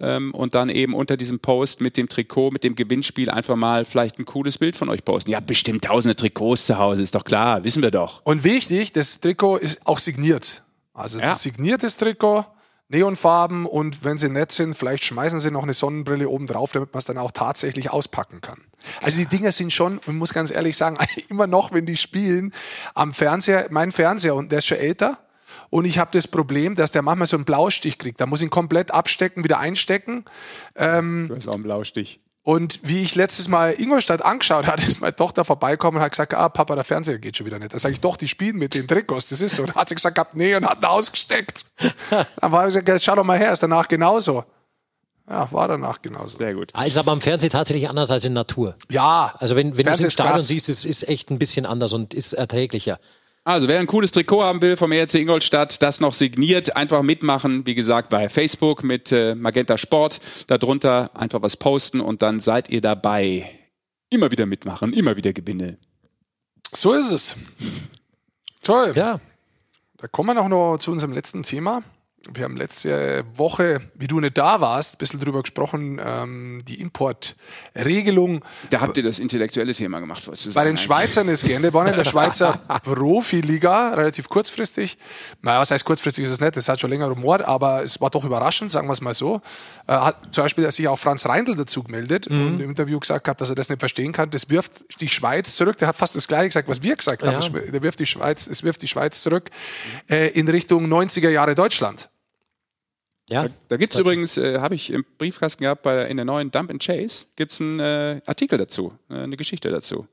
Ähm, 0.00 0.32
und 0.34 0.54
dann 0.54 0.70
eben 0.70 0.94
unter 0.94 1.16
diesem 1.16 1.38
Post 1.38 1.80
mit 1.80 1.96
dem 1.96 2.08
Trikot, 2.08 2.50
mit 2.50 2.64
dem 2.64 2.74
Gewinnspiel 2.74 3.30
einfach 3.30 3.56
mal 3.56 3.84
vielleicht 3.84 4.18
ein 4.18 4.24
cooles 4.24 4.58
Bild 4.58 4.76
von 4.76 4.88
euch 4.88 5.04
posten. 5.04 5.30
Ihr 5.30 5.36
habt 5.36 5.46
bestimmt 5.46 5.84
tausende 5.84 6.16
Trikots 6.16 6.66
zu 6.66 6.78
Hause, 6.78 7.02
ist 7.02 7.14
doch 7.14 7.24
klar, 7.24 7.62
wissen 7.64 7.82
wir 7.82 7.90
doch. 7.90 8.20
Und 8.24 8.42
wichtig, 8.42 8.92
das 8.92 9.20
Trikot 9.20 9.58
ist 9.58 9.86
auch 9.86 9.98
signiert. 9.98 10.62
Also 10.94 11.18
es 11.18 11.24
Ja. 11.24 11.32
ist 11.32 11.42
signiertes 11.42 11.96
Trikot, 11.96 12.44
Neonfarben 12.88 13.64
und 13.66 14.04
wenn 14.04 14.18
sie 14.18 14.28
nett 14.28 14.52
sind, 14.52 14.74
vielleicht 14.76 15.04
schmeißen 15.04 15.40
sie 15.40 15.50
noch 15.50 15.62
eine 15.62 15.72
Sonnenbrille 15.74 16.28
oben 16.28 16.46
drauf, 16.46 16.72
damit 16.72 16.92
man 16.92 16.98
es 16.98 17.06
dann 17.06 17.16
auch 17.18 17.30
tatsächlich 17.30 17.90
auspacken 17.90 18.40
kann. 18.40 18.58
Also 19.00 19.18
die 19.18 19.26
Dinger 19.26 19.52
sind 19.52 19.72
schon, 19.72 20.00
man 20.06 20.16
muss 20.16 20.34
ganz 20.34 20.50
ehrlich 20.50 20.76
sagen, 20.76 20.98
immer 21.30 21.46
noch, 21.46 21.72
wenn 21.72 21.86
die 21.86 21.96
spielen, 21.96 22.52
am 22.94 23.14
Fernseher, 23.14 23.68
mein 23.70 23.90
Fernseher, 23.90 24.34
und 24.34 24.52
der 24.52 24.58
ist 24.58 24.66
schon 24.66 24.78
älter, 24.78 25.18
und 25.74 25.86
ich 25.86 25.98
habe 25.98 26.10
das 26.12 26.28
Problem, 26.28 26.76
dass 26.76 26.92
der 26.92 27.02
manchmal 27.02 27.26
so 27.26 27.36
einen 27.36 27.44
Blaustich 27.44 27.98
kriegt. 27.98 28.20
Da 28.20 28.26
muss 28.26 28.38
ich 28.40 28.46
ihn 28.46 28.50
komplett 28.50 28.92
abstecken, 28.92 29.42
wieder 29.42 29.58
einstecken. 29.58 30.24
Du 30.76 30.82
hast 31.34 31.48
auch 31.48 31.54
einen 31.54 31.64
Blaustich. 31.64 32.20
Und 32.44 32.78
wie 32.84 33.02
ich 33.02 33.16
letztes 33.16 33.48
Mal 33.48 33.74
Ingolstadt 33.80 34.22
angeschaut 34.22 34.68
hatte, 34.68 34.82
ist 34.88 35.00
meine 35.00 35.16
Tochter 35.16 35.44
vorbeikommen 35.44 35.96
und 35.96 36.02
hat 36.04 36.12
gesagt, 36.12 36.32
ah, 36.32 36.48
Papa, 36.48 36.76
der 36.76 36.84
Fernseher 36.84 37.18
geht 37.18 37.36
schon 37.36 37.46
wieder 37.46 37.58
nicht. 37.58 37.74
Da 37.74 37.80
sage 37.80 37.94
ich, 37.94 38.00
doch, 38.00 38.16
die 38.16 38.28
spielen 38.28 38.56
mit 38.56 38.76
den 38.76 38.86
Trikots, 38.86 39.26
das 39.26 39.40
ist 39.40 39.56
so. 39.56 39.66
Da 39.66 39.74
hat 39.74 39.88
sie 39.88 39.96
gesagt, 39.96 40.14
gehabt, 40.14 40.36
nee, 40.36 40.54
und 40.54 40.64
hat 40.64 40.78
ihn 40.78 40.84
ausgesteckt. 40.84 41.66
Dann 42.10 42.52
war 42.52 42.68
ich 42.68 42.74
gesagt, 42.74 43.02
schau 43.02 43.16
doch 43.16 43.24
mal 43.24 43.38
her, 43.38 43.52
ist 43.52 43.62
danach 43.64 43.88
genauso. 43.88 44.44
Ja, 45.28 45.50
war 45.50 45.66
danach 45.66 46.02
genauso. 46.02 46.38
Sehr 46.38 46.54
gut. 46.54 46.70
Ah, 46.74 46.84
Ist 46.84 46.98
aber 46.98 47.10
am 47.10 47.20
Fernsehen 47.20 47.50
tatsächlich 47.50 47.88
anders 47.88 48.12
als 48.12 48.24
in 48.24 48.34
Natur. 48.34 48.76
Ja, 48.90 49.34
Also 49.38 49.56
wenn, 49.56 49.76
wenn 49.76 49.86
du 49.86 49.90
es 49.92 49.98
im 50.00 50.06
ist 50.06 50.12
Stadion 50.12 50.36
krass. 50.36 50.46
siehst, 50.46 50.68
es 50.68 50.84
ist 50.84 51.08
echt 51.08 51.30
ein 51.30 51.40
bisschen 51.40 51.66
anders 51.66 51.92
und 51.94 52.14
ist 52.14 52.34
erträglicher. 52.34 53.00
Also, 53.46 53.68
wer 53.68 53.78
ein 53.78 53.86
cooles 53.86 54.10
Trikot 54.10 54.42
haben 54.42 54.62
will 54.62 54.76
vom 54.78 54.90
ERC 54.90 55.14
Ingolstadt, 55.14 55.82
das 55.82 56.00
noch 56.00 56.14
signiert, 56.14 56.76
einfach 56.76 57.02
mitmachen. 57.02 57.66
Wie 57.66 57.74
gesagt, 57.74 58.08
bei 58.08 58.30
Facebook 58.30 58.82
mit 58.82 59.12
äh, 59.12 59.34
Magenta 59.34 59.76
Sport. 59.76 60.18
Darunter 60.46 61.10
einfach 61.14 61.42
was 61.42 61.58
posten 61.58 62.00
und 62.00 62.22
dann 62.22 62.40
seid 62.40 62.70
ihr 62.70 62.80
dabei. 62.80 63.50
Immer 64.08 64.30
wieder 64.30 64.46
mitmachen, 64.46 64.94
immer 64.94 65.16
wieder 65.16 65.34
Gewinne. 65.34 65.76
so 66.72 66.94
ist 66.94 67.10
es. 67.10 67.36
Toll. 68.62 68.94
Ja, 68.96 69.20
Da 69.98 70.08
kommen 70.08 70.30
wir 70.30 70.34
noch, 70.34 70.48
noch 70.48 70.78
zu 70.78 70.90
unserem 70.90 71.12
letzten 71.12 71.42
Thema. 71.42 71.82
Wir 72.32 72.44
haben 72.44 72.56
letzte 72.56 73.24
Woche, 73.34 73.80
wie 73.94 74.06
du 74.06 74.20
nicht 74.20 74.38
da 74.38 74.60
warst, 74.60 74.94
ein 74.94 74.98
bisschen 74.98 75.20
drüber 75.20 75.42
gesprochen, 75.42 76.00
ähm, 76.02 76.62
die 76.66 76.80
Importregelung. 76.80 78.44
Da 78.70 78.80
habt 78.80 78.96
ihr 78.96 79.02
das 79.02 79.18
intellektuelle 79.18 79.74
Thema 79.74 80.00
gemacht. 80.00 80.26
wolltest 80.26 80.46
du 80.46 80.52
Bei 80.52 80.64
den 80.64 80.78
Schweizern 80.78 81.28
ist 81.28 81.44
geändert 81.44 81.74
worden, 81.74 81.88
in 81.88 81.94
der 81.94 82.04
Schweizer 82.10 82.60
Profiliga, 82.82 83.94
relativ 83.94 84.28
kurzfristig. 84.28 84.96
Naja, 85.42 85.60
was 85.60 85.70
heißt 85.70 85.84
kurzfristig 85.84 86.24
ist 86.24 86.30
es 86.30 86.40
nicht, 86.40 86.56
das 86.56 86.68
hat 86.68 86.80
schon 86.80 86.90
länger 86.90 87.08
Rumor, 87.08 87.46
aber 87.46 87.82
es 87.82 88.00
war 88.00 88.10
doch 88.10 88.24
überraschend, 88.24 88.70
sagen 88.70 88.88
wir 88.88 88.92
es 88.92 89.00
mal 89.00 89.14
so. 89.14 89.42
Äh, 89.86 89.92
hat 89.92 90.34
zum 90.34 90.44
Beispiel 90.44 90.70
sich 90.70 90.88
auch 90.88 90.98
Franz 90.98 91.26
Reindl 91.26 91.56
dazu 91.56 91.82
gemeldet 91.82 92.26
und 92.26 92.60
im 92.60 92.70
Interview 92.70 92.98
gesagt 92.98 93.28
hat, 93.28 93.40
dass 93.40 93.50
er 93.50 93.54
das 93.54 93.68
nicht 93.68 93.80
verstehen 93.80 94.12
kann. 94.12 94.30
Das 94.30 94.48
wirft 94.48 95.00
die 95.00 95.08
Schweiz 95.08 95.56
zurück. 95.56 95.76
Der 95.76 95.88
hat 95.88 95.96
fast 95.96 96.16
das 96.16 96.26
Gleiche 96.26 96.48
gesagt, 96.48 96.68
was 96.68 96.82
wir 96.82 96.96
gesagt 96.96 97.22
haben. 97.22 97.40
Ja. 97.40 97.60
Der 97.70 97.82
wirft 97.82 98.00
die 98.00 98.06
Schweiz, 98.06 98.46
es 98.46 98.62
wirft 98.62 98.82
die 98.82 98.88
Schweiz 98.88 99.22
zurück 99.22 99.50
äh, 100.08 100.28
in 100.30 100.48
Richtung 100.48 100.86
90er 100.86 101.28
Jahre 101.28 101.54
Deutschland. 101.54 102.08
Ja. 103.28 103.46
Da 103.68 103.76
gibt 103.76 103.94
es 103.94 104.00
übrigens, 104.00 104.36
äh, 104.36 104.58
habe 104.60 104.74
ich 104.74 104.90
im 104.90 105.04
Briefkasten 105.18 105.62
gehabt, 105.62 105.82
bei, 105.82 106.06
in 106.06 106.16
der 106.16 106.26
neuen 106.26 106.50
Dump 106.50 106.70
and 106.70 106.82
Chase, 106.82 107.26
gibt 107.36 107.52
es 107.52 107.60
einen 107.60 107.80
äh, 107.80 108.20
Artikel 108.26 108.58
dazu, 108.58 108.92
äh, 109.08 109.14
eine 109.14 109.36
Geschichte 109.36 109.70
dazu. 109.70 110.06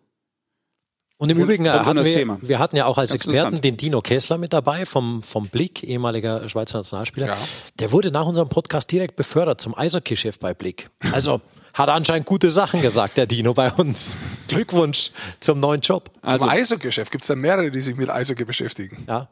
Und 1.18 1.30
im 1.30 1.38
Übrigen 1.38 1.66
äh, 1.66 1.70
und 1.70 1.80
um 1.82 1.86
hatten 1.86 2.04
wir, 2.04 2.12
Thema. 2.12 2.40
wir 2.42 2.58
hatten 2.58 2.76
ja 2.78 2.86
auch 2.86 2.98
als 2.98 3.12
Ganz 3.12 3.26
Experten 3.26 3.62
den 3.62 3.78
Dino 3.78 4.02
Kessler 4.02 4.40
mit 4.40 4.54
dabei 4.54 4.88
vom, 4.88 5.22
vom 5.22 5.50
Blick, 5.50 5.84
ehemaliger 5.84 6.50
Schweizer 6.50 6.80
Nationalspieler. 6.80 7.28
Ja. 7.28 7.38
Der 7.78 7.92
wurde 7.92 8.10
nach 8.10 8.26
unserem 8.26 8.50
Podcast 8.50 8.92
direkt 8.92 9.18
befördert 9.18 9.62
zum 9.62 9.78
Eishockey-Chef 9.78 10.40
bei 10.40 10.56
Blick. 10.56 10.90
Also 11.12 11.42
hat 11.76 11.90
anscheinend 11.90 12.26
gute 12.26 12.50
Sachen 12.50 12.82
gesagt, 12.82 13.18
der 13.18 13.28
Dino 13.28 13.54
bei 13.54 13.72
uns. 13.72 14.18
Glückwunsch 14.48 15.12
zum 15.40 15.60
neuen 15.60 15.82
Job. 15.82 16.10
Also, 16.24 16.40
Zum 16.40 16.50
Eishockey-Geschäft 16.50 17.12
gibt 17.12 17.24
es 17.24 17.28
da 17.28 17.36
mehrere, 17.36 17.70
die 17.70 17.82
sich 17.82 17.96
mit 17.96 18.10
Eishockey 18.10 18.44
beschäftigen. 18.44 19.04
Ja, 19.08 19.30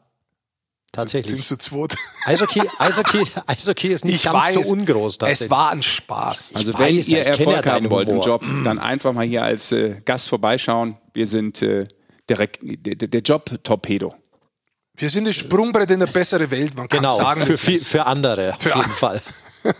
Sind 0.92 1.02
tatsächlich. 1.04 1.44
zu 1.44 1.56
zweit. 1.56 1.94
Eishockey, 2.24 2.62
Eishockey, 2.78 3.22
Eishockey 3.46 3.88
ist 3.88 4.04
nicht 4.04 4.16
Ich 4.16 4.22
ganz 4.24 4.36
weiß, 4.36 4.54
so 4.54 4.72
ungroß. 4.72 5.18
Es 5.26 5.48
war 5.48 5.70
ein 5.70 5.82
Spaß. 5.82 6.50
also 6.54 6.72
ich 6.72 6.78
wenn 6.78 6.96
weiß, 6.98 7.08
ihr 7.08 7.24
Erfolg 7.26 7.66
haben 7.66 7.88
wollt 7.90 8.08
im 8.08 8.14
Humor. 8.16 8.26
Job, 8.26 8.44
dann 8.64 8.78
einfach 8.80 9.12
mal 9.12 9.24
hier 9.24 9.44
als 9.44 9.70
äh, 9.72 10.00
Gast 10.04 10.28
vorbeischauen. 10.28 10.98
Wir 11.14 11.26
sind 11.28 11.62
äh, 11.62 11.84
direkt, 12.28 12.58
der, 12.62 12.96
der 13.08 13.20
Job-Torpedo. 13.20 14.14
Wir 14.96 15.08
sind 15.08 15.26
das 15.26 15.36
Sprungbrett 15.36 15.90
in 15.92 16.02
eine 16.02 16.10
bessere 16.10 16.50
Welt, 16.50 16.74
man 16.76 16.88
kann 16.88 16.98
Genau, 17.00 17.16
sagen. 17.16 17.46
für, 17.46 17.56
viel, 17.56 17.78
für 17.78 18.04
andere 18.04 18.54
auf 18.56 18.62
Für 18.62 18.76
jeden 18.76 18.90
Fall. 18.90 19.22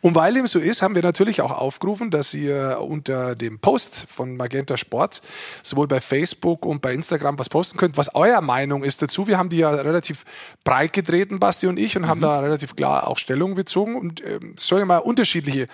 Und 0.00 0.14
weil 0.14 0.34
dem 0.34 0.46
so 0.46 0.58
ist, 0.58 0.82
haben 0.82 0.94
wir 0.94 1.02
natürlich 1.02 1.40
auch 1.42 1.52
aufgerufen, 1.52 2.10
dass 2.10 2.34
ihr 2.34 2.78
unter 2.80 3.34
dem 3.34 3.58
Post 3.58 4.06
von 4.10 4.36
Magenta 4.36 4.76
Sport 4.76 5.22
sowohl 5.62 5.88
bei 5.88 6.00
Facebook 6.00 6.66
und 6.66 6.82
bei 6.82 6.92
Instagram 6.92 7.38
was 7.38 7.48
posten 7.48 7.78
könnt, 7.78 7.96
was 7.96 8.14
euer 8.14 8.40
Meinung 8.40 8.84
ist 8.84 9.02
dazu. 9.02 9.26
Wir 9.26 9.38
haben 9.38 9.48
die 9.48 9.58
ja 9.58 9.70
relativ 9.70 10.24
breit 10.64 10.92
getreten, 10.92 11.38
Basti 11.40 11.66
und 11.66 11.78
ich, 11.78 11.96
und 11.96 12.06
haben 12.06 12.20
da 12.20 12.40
relativ 12.40 12.76
klar 12.76 13.06
auch 13.06 13.18
Stellung 13.18 13.54
bezogen. 13.54 13.96
Und 13.96 14.20
es 14.20 14.66
sollen 14.66 14.80
ja 14.80 14.86
mal 14.86 14.98
unterschiedliche 14.98 15.66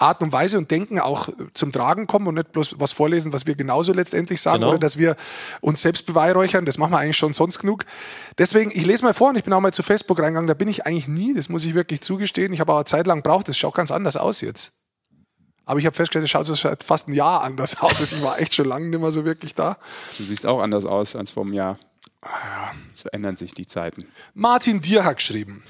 Art 0.00 0.22
und 0.22 0.32
Weise 0.32 0.56
und 0.58 0.70
Denken 0.70 0.98
auch 0.98 1.28
äh, 1.28 1.32
zum 1.54 1.72
Tragen 1.72 2.06
kommen 2.06 2.26
und 2.26 2.34
nicht 2.34 2.52
bloß 2.52 2.76
was 2.78 2.92
vorlesen, 2.92 3.32
was 3.32 3.46
wir 3.46 3.54
genauso 3.54 3.92
letztendlich 3.92 4.40
sagen 4.40 4.60
Genau. 4.60 4.70
oder 4.70 4.78
dass 4.78 4.96
wir 4.98 5.16
uns 5.60 5.82
selbst 5.82 6.06
beweihräuchern. 6.06 6.64
Das 6.64 6.78
machen 6.78 6.92
wir 6.92 6.98
eigentlich 6.98 7.16
schon 7.18 7.32
sonst 7.32 7.58
genug. 7.58 7.84
Deswegen, 8.38 8.70
ich 8.70 8.86
lese 8.86 9.04
mal 9.04 9.14
vor 9.14 9.28
und 9.30 9.36
ich 9.36 9.44
bin 9.44 9.52
auch 9.52 9.60
mal 9.60 9.72
zu 9.72 9.82
Facebook 9.82 10.18
reingegangen. 10.18 10.48
Da 10.48 10.54
bin 10.54 10.68
ich 10.68 10.86
eigentlich 10.86 11.08
nie, 11.08 11.34
das 11.34 11.48
muss 11.48 11.64
ich 11.64 11.74
wirklich 11.74 12.00
zugestehen. 12.00 12.52
Ich 12.52 12.60
habe 12.60 12.72
aber 12.72 12.84
Zeit 12.86 13.06
lang 13.06 13.22
braucht. 13.22 13.48
Das 13.48 13.56
schaut 13.58 13.74
ganz 13.74 13.90
anders 13.90 14.16
aus 14.16 14.40
jetzt. 14.40 14.72
Aber 15.66 15.78
ich 15.78 15.86
habe 15.86 15.94
festgestellt, 15.94 16.24
es 16.24 16.30
schaut 16.30 16.46
so 16.46 16.54
seit 16.54 16.82
fast 16.82 17.06
ein 17.08 17.14
Jahr 17.14 17.42
anders 17.42 17.78
aus. 17.82 18.00
Also 18.00 18.16
ich 18.16 18.22
war 18.22 18.40
echt 18.40 18.54
schon 18.54 18.66
lange 18.66 18.86
nicht 18.86 19.00
mehr 19.00 19.12
so 19.12 19.24
wirklich 19.24 19.54
da. 19.54 19.76
Du 20.18 20.24
siehst 20.24 20.46
auch 20.46 20.60
anders 20.60 20.84
aus 20.86 21.14
als 21.14 21.30
vor 21.30 21.44
einem 21.44 21.52
Jahr. 21.52 21.78
So 22.94 23.08
ändern 23.10 23.36
sich 23.36 23.54
die 23.54 23.66
Zeiten. 23.66 24.06
Martin 24.34 24.80
Dier 24.80 25.04
hat 25.04 25.16
geschrieben. 25.18 25.62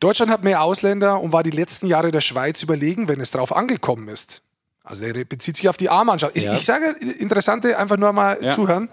Deutschland 0.00 0.30
hat 0.30 0.44
mehr 0.44 0.62
Ausländer 0.62 1.20
und 1.20 1.32
war 1.32 1.42
die 1.42 1.50
letzten 1.50 1.86
Jahre 1.86 2.10
der 2.10 2.20
Schweiz 2.20 2.62
überlegen, 2.62 3.08
wenn 3.08 3.20
es 3.20 3.30
darauf 3.30 3.54
angekommen 3.54 4.08
ist. 4.08 4.42
Also 4.84 5.04
er 5.04 5.24
bezieht 5.24 5.56
sich 5.56 5.68
auf 5.68 5.76
die 5.76 5.88
A-Mannschaft. 5.90 6.36
Ich, 6.36 6.42
Ja. 6.42 6.54
ich 6.54 6.64
sage 6.64 6.96
interessante, 7.18 7.78
einfach 7.78 7.96
nur 7.98 8.12
mal 8.12 8.38
Ja. 8.40 8.50
zuhören. 8.50 8.88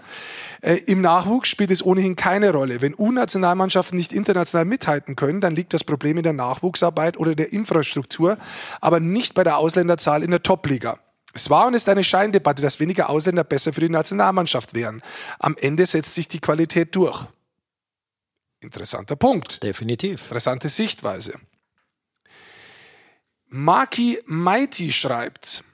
Äh, 0.62 0.74
Im 0.86 1.00
Nachwuchs 1.00 1.48
spielt 1.48 1.70
es 1.70 1.84
ohnehin 1.84 2.14
keine 2.16 2.52
Rolle. 2.52 2.80
Wenn 2.80 2.94
U-Nationalmannschaften 2.96 3.96
nicht 3.96 4.12
international 4.12 4.66
mithalten 4.66 5.16
können, 5.16 5.40
dann 5.40 5.56
liegt 5.56 5.72
das 5.74 5.82
Problem 5.82 6.16
in 6.18 6.22
der 6.22 6.32
Nachwuchsarbeit 6.34 7.16
oder 7.16 7.34
der 7.34 7.52
Infrastruktur, 7.52 8.36
aber 8.80 9.00
nicht 9.00 9.34
bei 9.34 9.42
der 9.42 9.56
Ausländerzahl 9.56 10.22
in 10.22 10.30
der 10.30 10.42
Top-Liga. 10.42 10.98
Es 11.32 11.48
war 11.48 11.66
und 11.66 11.74
ist 11.74 11.88
eine 11.88 12.04
Scheindebatte, 12.04 12.60
dass 12.62 12.78
weniger 12.78 13.08
Ausländer 13.08 13.42
besser 13.44 13.72
für 13.72 13.80
die 13.80 13.88
Nationalmannschaft 13.88 14.74
wären. 14.74 15.00
Am 15.38 15.56
Ende 15.60 15.86
setzt 15.86 16.14
sich 16.14 16.28
die 16.28 16.40
Qualität 16.40 16.94
durch. 16.94 17.24
Interessanter 18.60 19.16
Punkt. 19.16 19.62
Definitiv. 19.62 20.22
Interessante 20.22 20.68
Sichtweise. 20.68 21.34
Maki 23.46 24.20
Mighty 24.26 24.92
schreibt, 24.92 25.64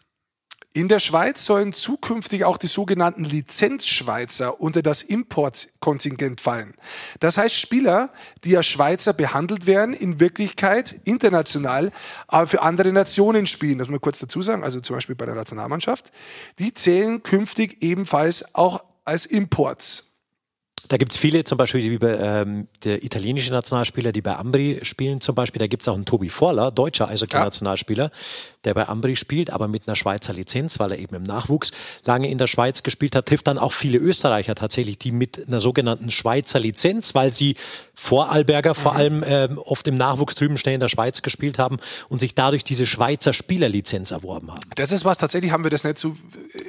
in 0.76 0.88
der 0.88 0.98
Schweiz 0.98 1.46
sollen 1.46 1.72
zukünftig 1.72 2.44
auch 2.44 2.58
die 2.58 2.66
sogenannten 2.66 3.24
Lizenzschweizer 3.24 4.60
unter 4.60 4.82
das 4.82 5.02
Importkontingent 5.02 6.42
fallen. 6.42 6.74
Das 7.18 7.38
heißt 7.38 7.54
Spieler, 7.54 8.12
die 8.44 8.58
als 8.58 8.66
Schweizer 8.66 9.14
behandelt 9.14 9.66
werden, 9.66 9.94
in 9.94 10.20
Wirklichkeit 10.20 11.00
international, 11.04 11.92
aber 12.28 12.46
für 12.46 12.60
andere 12.60 12.92
Nationen 12.92 13.46
spielen. 13.46 13.78
Das 13.78 13.88
muss 13.88 13.92
man 13.92 14.00
kurz 14.02 14.18
dazu 14.18 14.42
sagen, 14.42 14.64
also 14.64 14.80
zum 14.80 14.96
Beispiel 14.96 15.14
bei 15.14 15.24
der 15.24 15.34
Nationalmannschaft. 15.34 16.12
Die 16.58 16.74
zählen 16.74 17.22
künftig 17.22 17.82
ebenfalls 17.82 18.54
auch 18.54 18.84
als 19.06 19.24
Imports. 19.24 20.15
Da 20.88 20.98
gibt 20.98 21.12
es 21.12 21.18
viele, 21.18 21.42
zum 21.42 21.58
Beispiel 21.58 21.90
wie 21.90 21.98
bei, 21.98 22.16
ähm, 22.16 22.68
der 22.84 23.02
italienische 23.02 23.50
Nationalspieler, 23.50 24.12
die 24.12 24.22
bei 24.22 24.36
Ambri 24.36 24.80
spielen 24.82 25.20
zum 25.20 25.34
Beispiel. 25.34 25.58
Da 25.58 25.66
gibt 25.66 25.82
es 25.82 25.88
auch 25.88 25.94
einen 25.94 26.04
Tobi 26.04 26.28
Vorler, 26.28 26.70
deutscher 26.70 27.08
Eishockey-Nationalspieler, 27.08 28.12
der 28.64 28.74
bei 28.74 28.86
Ambri 28.86 29.16
spielt, 29.16 29.50
aber 29.50 29.66
mit 29.66 29.88
einer 29.88 29.96
Schweizer 29.96 30.32
Lizenz, 30.32 30.78
weil 30.78 30.92
er 30.92 30.98
eben 30.98 31.16
im 31.16 31.24
Nachwuchs 31.24 31.72
lange 32.04 32.30
in 32.30 32.38
der 32.38 32.46
Schweiz 32.46 32.84
gespielt 32.84 33.16
hat. 33.16 33.26
Trifft 33.26 33.48
dann 33.48 33.58
auch 33.58 33.72
viele 33.72 33.98
Österreicher 33.98 34.54
tatsächlich, 34.54 34.98
die 34.98 35.10
mit 35.10 35.48
einer 35.48 35.58
sogenannten 35.58 36.10
Schweizer 36.12 36.60
Lizenz, 36.60 37.14
weil 37.16 37.32
sie 37.32 37.56
Vorarlberger 37.94 38.74
vor 38.74 38.94
allem 38.94 39.24
ähm, 39.26 39.58
oft 39.58 39.88
im 39.88 39.96
Nachwuchs 39.96 40.36
drüben 40.36 40.56
schnell 40.56 40.74
in 40.74 40.80
der 40.80 40.88
Schweiz 40.88 41.22
gespielt 41.22 41.58
haben 41.58 41.78
und 42.08 42.20
sich 42.20 42.34
dadurch 42.34 42.62
diese 42.62 42.86
Schweizer 42.86 43.32
Spielerlizenz 43.32 44.12
erworben 44.12 44.52
haben. 44.52 44.60
Das 44.76 44.92
ist 44.92 45.04
was, 45.04 45.18
tatsächlich 45.18 45.50
haben 45.50 45.64
wir 45.64 45.70
das 45.70 45.82
nicht 45.82 45.98
so 45.98 46.14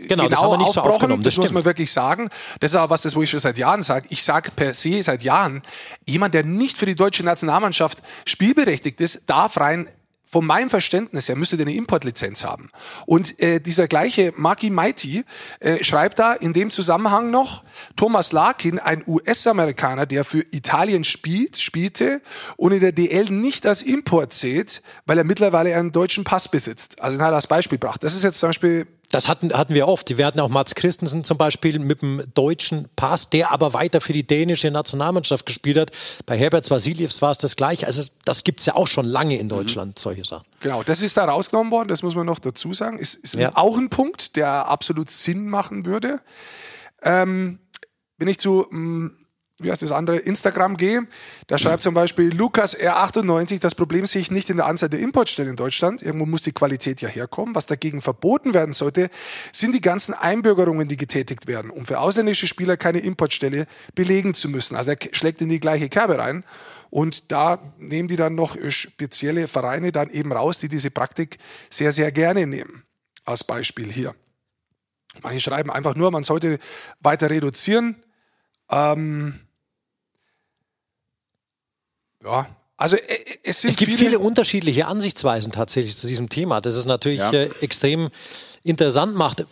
Genau, 0.07 0.23
genau, 0.23 0.29
das 0.29 0.41
haben 0.41 0.51
wir 0.51 0.57
nicht 0.57 0.67
so 0.67 0.79
aufgebrochen. 0.79 0.93
aufgenommen, 0.95 1.23
das 1.23 1.35
das 1.35 1.43
muss 1.43 1.51
man 1.51 1.65
wirklich 1.65 1.91
sagen. 1.91 2.29
Das 2.59 2.71
ist 2.71 2.75
aber 2.75 2.89
was, 2.89 3.01
das, 3.01 3.15
wo 3.15 3.21
ich 3.21 3.29
schon 3.29 3.39
seit 3.39 3.57
Jahren 3.57 3.83
sage. 3.83 3.96
Ich 4.09 4.23
sage 4.23 4.51
per 4.51 4.73
se 4.73 5.01
seit 5.03 5.23
Jahren, 5.23 5.61
jemand, 6.05 6.33
der 6.33 6.43
nicht 6.43 6.77
für 6.77 6.85
die 6.85 6.95
deutsche 6.95 7.23
Nationalmannschaft 7.23 8.01
spielberechtigt 8.25 9.01
ist, 9.01 9.23
darf 9.27 9.57
rein 9.57 9.87
von 10.29 10.45
meinem 10.45 10.69
Verständnis 10.69 11.29
her 11.29 11.35
müsste 11.35 11.57
eine 11.57 11.73
Importlizenz 11.73 12.43
haben. 12.43 12.69
Und 13.05 13.39
äh, 13.41 13.59
dieser 13.59 13.87
gleiche 13.87 14.33
Maki 14.35 14.69
Mighty 14.69 15.23
äh, 15.59 15.83
schreibt 15.83 16.19
da 16.19 16.33
in 16.33 16.53
dem 16.53 16.69
Zusammenhang 16.69 17.31
noch, 17.31 17.63
Thomas 17.95 18.33
Larkin, 18.33 18.79
ein 18.79 19.03
US-Amerikaner, 19.07 20.05
der 20.05 20.25
für 20.25 20.43
Italien 20.51 21.05
spielt, 21.05 21.57
spielte 21.57 22.21
und 22.57 22.73
in 22.73 22.81
der 22.81 22.91
DL 22.91 23.25
nicht 23.31 23.65
als 23.65 23.81
Import 23.81 24.33
zählt, 24.33 24.81
weil 25.05 25.17
er 25.17 25.23
mittlerweile 25.23 25.75
einen 25.75 25.93
deutschen 25.93 26.25
Pass 26.25 26.49
besitzt. 26.49 27.01
Also 27.01 27.17
den 27.17 27.23
hat 27.23 27.31
er 27.31 27.37
als 27.37 27.47
Beispiel 27.47 27.77
gebracht. 27.77 28.03
Das 28.03 28.13
ist 28.13 28.23
jetzt 28.23 28.39
zum 28.39 28.49
Beispiel 28.49 28.85
Das 29.09 29.29
hatten, 29.29 29.53
hatten 29.53 29.73
wir 29.73 29.87
oft. 29.87 30.17
Wir 30.17 30.25
hatten 30.25 30.39
auch 30.41 30.49
Mats 30.49 30.75
Christensen 30.75 31.23
zum 31.23 31.37
Beispiel 31.37 31.79
mit 31.79 32.01
dem 32.01 32.23
deutschen 32.33 32.89
Pass, 32.97 33.29
der 33.29 33.51
aber 33.51 33.73
weiter 33.73 34.01
für 34.01 34.11
die 34.11 34.27
dänische 34.27 34.69
Nationalmannschaft 34.69 35.45
gespielt 35.45 35.77
hat. 35.77 35.91
Bei 36.25 36.37
Herbert 36.37 36.69
Vasiljevs 36.69 37.21
war 37.21 37.31
es 37.31 37.37
das 37.37 37.55
gleiche. 37.55 37.85
Also 37.87 38.03
das 38.25 38.43
gibt 38.43 38.59
es 38.59 38.65
ja 38.65 38.75
auch 38.75 38.87
schon 38.87 39.05
lange 39.05 39.37
in 39.37 39.47
Deutschland, 39.47 39.97
solche 39.97 40.25
Sachen. 40.25 40.45
Genau, 40.59 40.83
das 40.83 41.01
ist 41.01 41.15
da 41.15 41.23
rausgenommen 41.23 41.71
worden, 41.71 41.87
das 41.87 42.03
muss 42.03 42.15
man 42.15 42.25
noch 42.25 42.39
dazu 42.39 42.73
sagen. 42.73 42.99
Ist, 42.99 43.13
ist 43.15 43.35
Ja. 43.35 43.51
auch 43.55 43.77
ein 43.77 43.89
Punkt, 43.89 44.35
der 44.35 44.67
absolut 44.67 45.09
Sinn 45.09 45.47
machen 45.47 45.85
würde. 45.85 46.19
Ähm, 47.01 47.59
wenn 48.17 48.27
ich 48.27 48.39
zu, 48.39 48.65
mh, 48.69 49.11
wie 49.59 49.71
heißt 49.71 49.81
das 49.81 49.91
andere, 49.91 50.17
Instagram 50.17 50.77
gehe, 50.77 51.07
da 51.47 51.57
schreibt 51.57 51.81
zum 51.81 51.95
Beispiel 51.95 52.31
Lukas 52.31 52.77
R98, 52.77 53.59
das 53.59 53.73
Problem 53.73 54.05
sehe 54.05 54.21
ich 54.21 54.29
nicht 54.29 54.51
in 54.51 54.57
der 54.57 54.67
Anzahl 54.67 54.89
der 54.89 54.99
Importstellen 54.99 55.49
in 55.49 55.55
Deutschland. 55.55 56.03
Irgendwo 56.03 56.27
muss 56.27 56.43
die 56.43 56.51
Qualität 56.51 57.01
ja 57.01 57.09
herkommen. 57.09 57.55
Was 57.55 57.65
dagegen 57.65 58.01
verboten 58.01 58.53
werden 58.53 58.73
sollte, 58.73 59.09
sind 59.51 59.73
die 59.73 59.81
ganzen 59.81 60.13
Einbürgerungen, 60.13 60.87
die 60.87 60.95
getätigt 60.95 61.47
werden, 61.47 61.71
um 61.71 61.87
für 61.87 61.99
ausländische 61.99 62.45
Spieler 62.45 62.77
keine 62.77 62.99
Importstelle 62.99 63.65
belegen 63.95 64.35
zu 64.35 64.47
müssen. 64.47 64.75
Also 64.75 64.91
er 64.91 64.97
schlägt 65.11 65.41
in 65.41 65.49
die 65.49 65.59
gleiche 65.59 65.89
Kerbe 65.89 66.19
rein. 66.19 66.45
Und 66.91 67.31
da 67.31 67.59
nehmen 67.79 68.07
die 68.07 68.15
dann 68.15 68.35
noch 68.35 68.55
spezielle 68.69 69.47
Vereine 69.47 69.91
dann 69.91 70.11
eben 70.11 70.31
raus, 70.31 70.59
die 70.59 70.69
diese 70.69 70.91
Praktik 70.91 71.39
sehr, 71.69 71.91
sehr 71.91 72.11
gerne 72.11 72.45
nehmen. 72.45 72.83
Als 73.25 73.43
Beispiel 73.43 73.91
hier. 73.91 74.15
Manche 75.23 75.41
schreiben 75.41 75.71
einfach 75.71 75.95
nur, 75.95 76.11
man 76.11 76.23
sollte 76.23 76.59
weiter 77.01 77.29
reduzieren. 77.29 78.03
Ähm, 78.69 79.46
ja, 82.27 82.47
also 82.77 82.95
äh, 82.95 82.99
äh, 82.99 83.37
es 83.43 83.63
Es 83.63 83.75
gibt 83.75 83.91
viele, 83.93 84.19
unterschiedliche 84.19 84.85
Ansichtsweisen 84.87 85.51
tatsächlich 85.51 85.97
zu 85.97 86.07
diesem 86.07 86.29
Thema. 86.29 86.61
Das 86.61 86.75
ist 86.75 86.85
natürlich 86.85 87.19
Ja. 87.19 87.31
äh, 87.31 87.49
extrem 87.61 88.09
interessant 88.63 89.15
macht. 89.15 89.45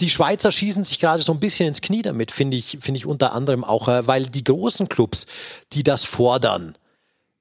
Die 0.00 0.10
Schweizer 0.10 0.50
schießen 0.50 0.84
sich 0.84 0.98
gerade 1.00 1.22
so 1.22 1.32
ein 1.32 1.40
bisschen 1.40 1.68
ins 1.68 1.80
Knie 1.80 2.02
damit, 2.02 2.32
finde 2.32 2.56
ich, 2.56 2.78
finde 2.80 2.98
ich 2.98 3.06
unter 3.06 3.32
anderem 3.32 3.62
auch, 3.64 3.88
äh, 3.88 4.06
weil 4.06 4.26
die 4.26 4.44
großen 4.44 4.88
Clubs, 4.88 5.26
die 5.72 5.82
das 5.82 6.04
fordern, 6.04 6.74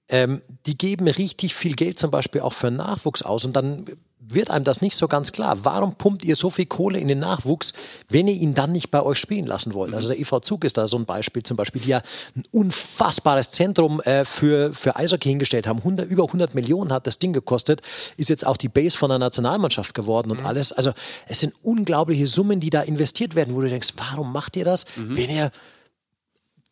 ähm, 0.10 0.42
die 0.66 0.78
geben 0.78 1.08
richtig 1.08 1.56
viel 1.56 1.76
Geld 1.76 2.00
zum 2.00 2.12
Beispiel 2.12 2.42
auch 2.42 2.54
für 2.54 2.72
Nachwuchs 2.72 3.22
aus 3.22 3.46
und 3.46 3.54
dann 3.56 3.86
wird 4.20 4.50
einem 4.50 4.66
das 4.66 4.82
nicht 4.82 4.96
so 4.96 5.08
ganz 5.08 5.32
klar. 5.32 5.60
Warum 5.64 5.96
pumpt 5.96 6.24
ihr 6.24 6.36
so 6.36 6.50
viel 6.50 6.66
Kohle 6.66 7.00
in 7.00 7.08
den 7.08 7.20
Nachwuchs, 7.20 7.74
wenn 8.10 8.28
ihr 8.28 8.36
ihn 8.36 8.54
dann 8.54 8.72
nicht 8.72 8.92
bei 8.92 9.02
euch 9.02 9.18
spielen 9.18 9.46
lassen 9.46 9.74
wollt? 9.74 9.94
Also 9.94 10.10
der 10.10 10.20
EV 10.20 10.42
Zug 10.42 10.66
ist 10.66 10.78
da 10.78 10.88
so 10.88 10.98
ein 10.98 11.06
Beispiel 11.06 11.44
zum 11.44 11.58
Beispiel, 11.58 11.82
die 11.82 11.90
ja 11.90 12.02
ein 12.36 12.44
unfassbares 12.52 13.52
Zentrum 13.52 14.02
äh, 14.02 14.26
für, 14.26 14.74
für 14.74 14.96
Eishockey 14.96 15.30
hingestellt 15.30 15.68
haben. 15.68 15.80
100, 15.80 16.10
über 16.10 16.26
100 16.26 16.54
Millionen 16.54 16.92
hat 16.92 17.08
das 17.08 17.20
Ding 17.20 17.34
gekostet, 17.34 17.82
ist 18.18 18.30
jetzt 18.30 18.46
auch 18.46 18.58
die 18.58 18.70
Base 18.70 18.98
von 18.98 19.10
der 19.10 19.20
Nationalmannschaft 19.20 19.96
geworden 19.96 20.32
und 20.32 20.46
alles. 20.46 20.72
Also 20.72 20.94
es 21.28 21.40
sind 21.40 21.54
unglaubliche 21.64 22.28
Summen, 22.28 22.60
die 22.60 22.70
da 22.70 22.82
investiert 22.82 23.36
werden, 23.36 23.56
wo 23.56 23.62
du 23.62 23.70
denkst, 23.70 23.94
warum 23.98 24.34
macht 24.34 24.56
ihr 24.58 24.66
das, 24.66 24.86
wenn 24.96 25.30
ihr 25.30 25.52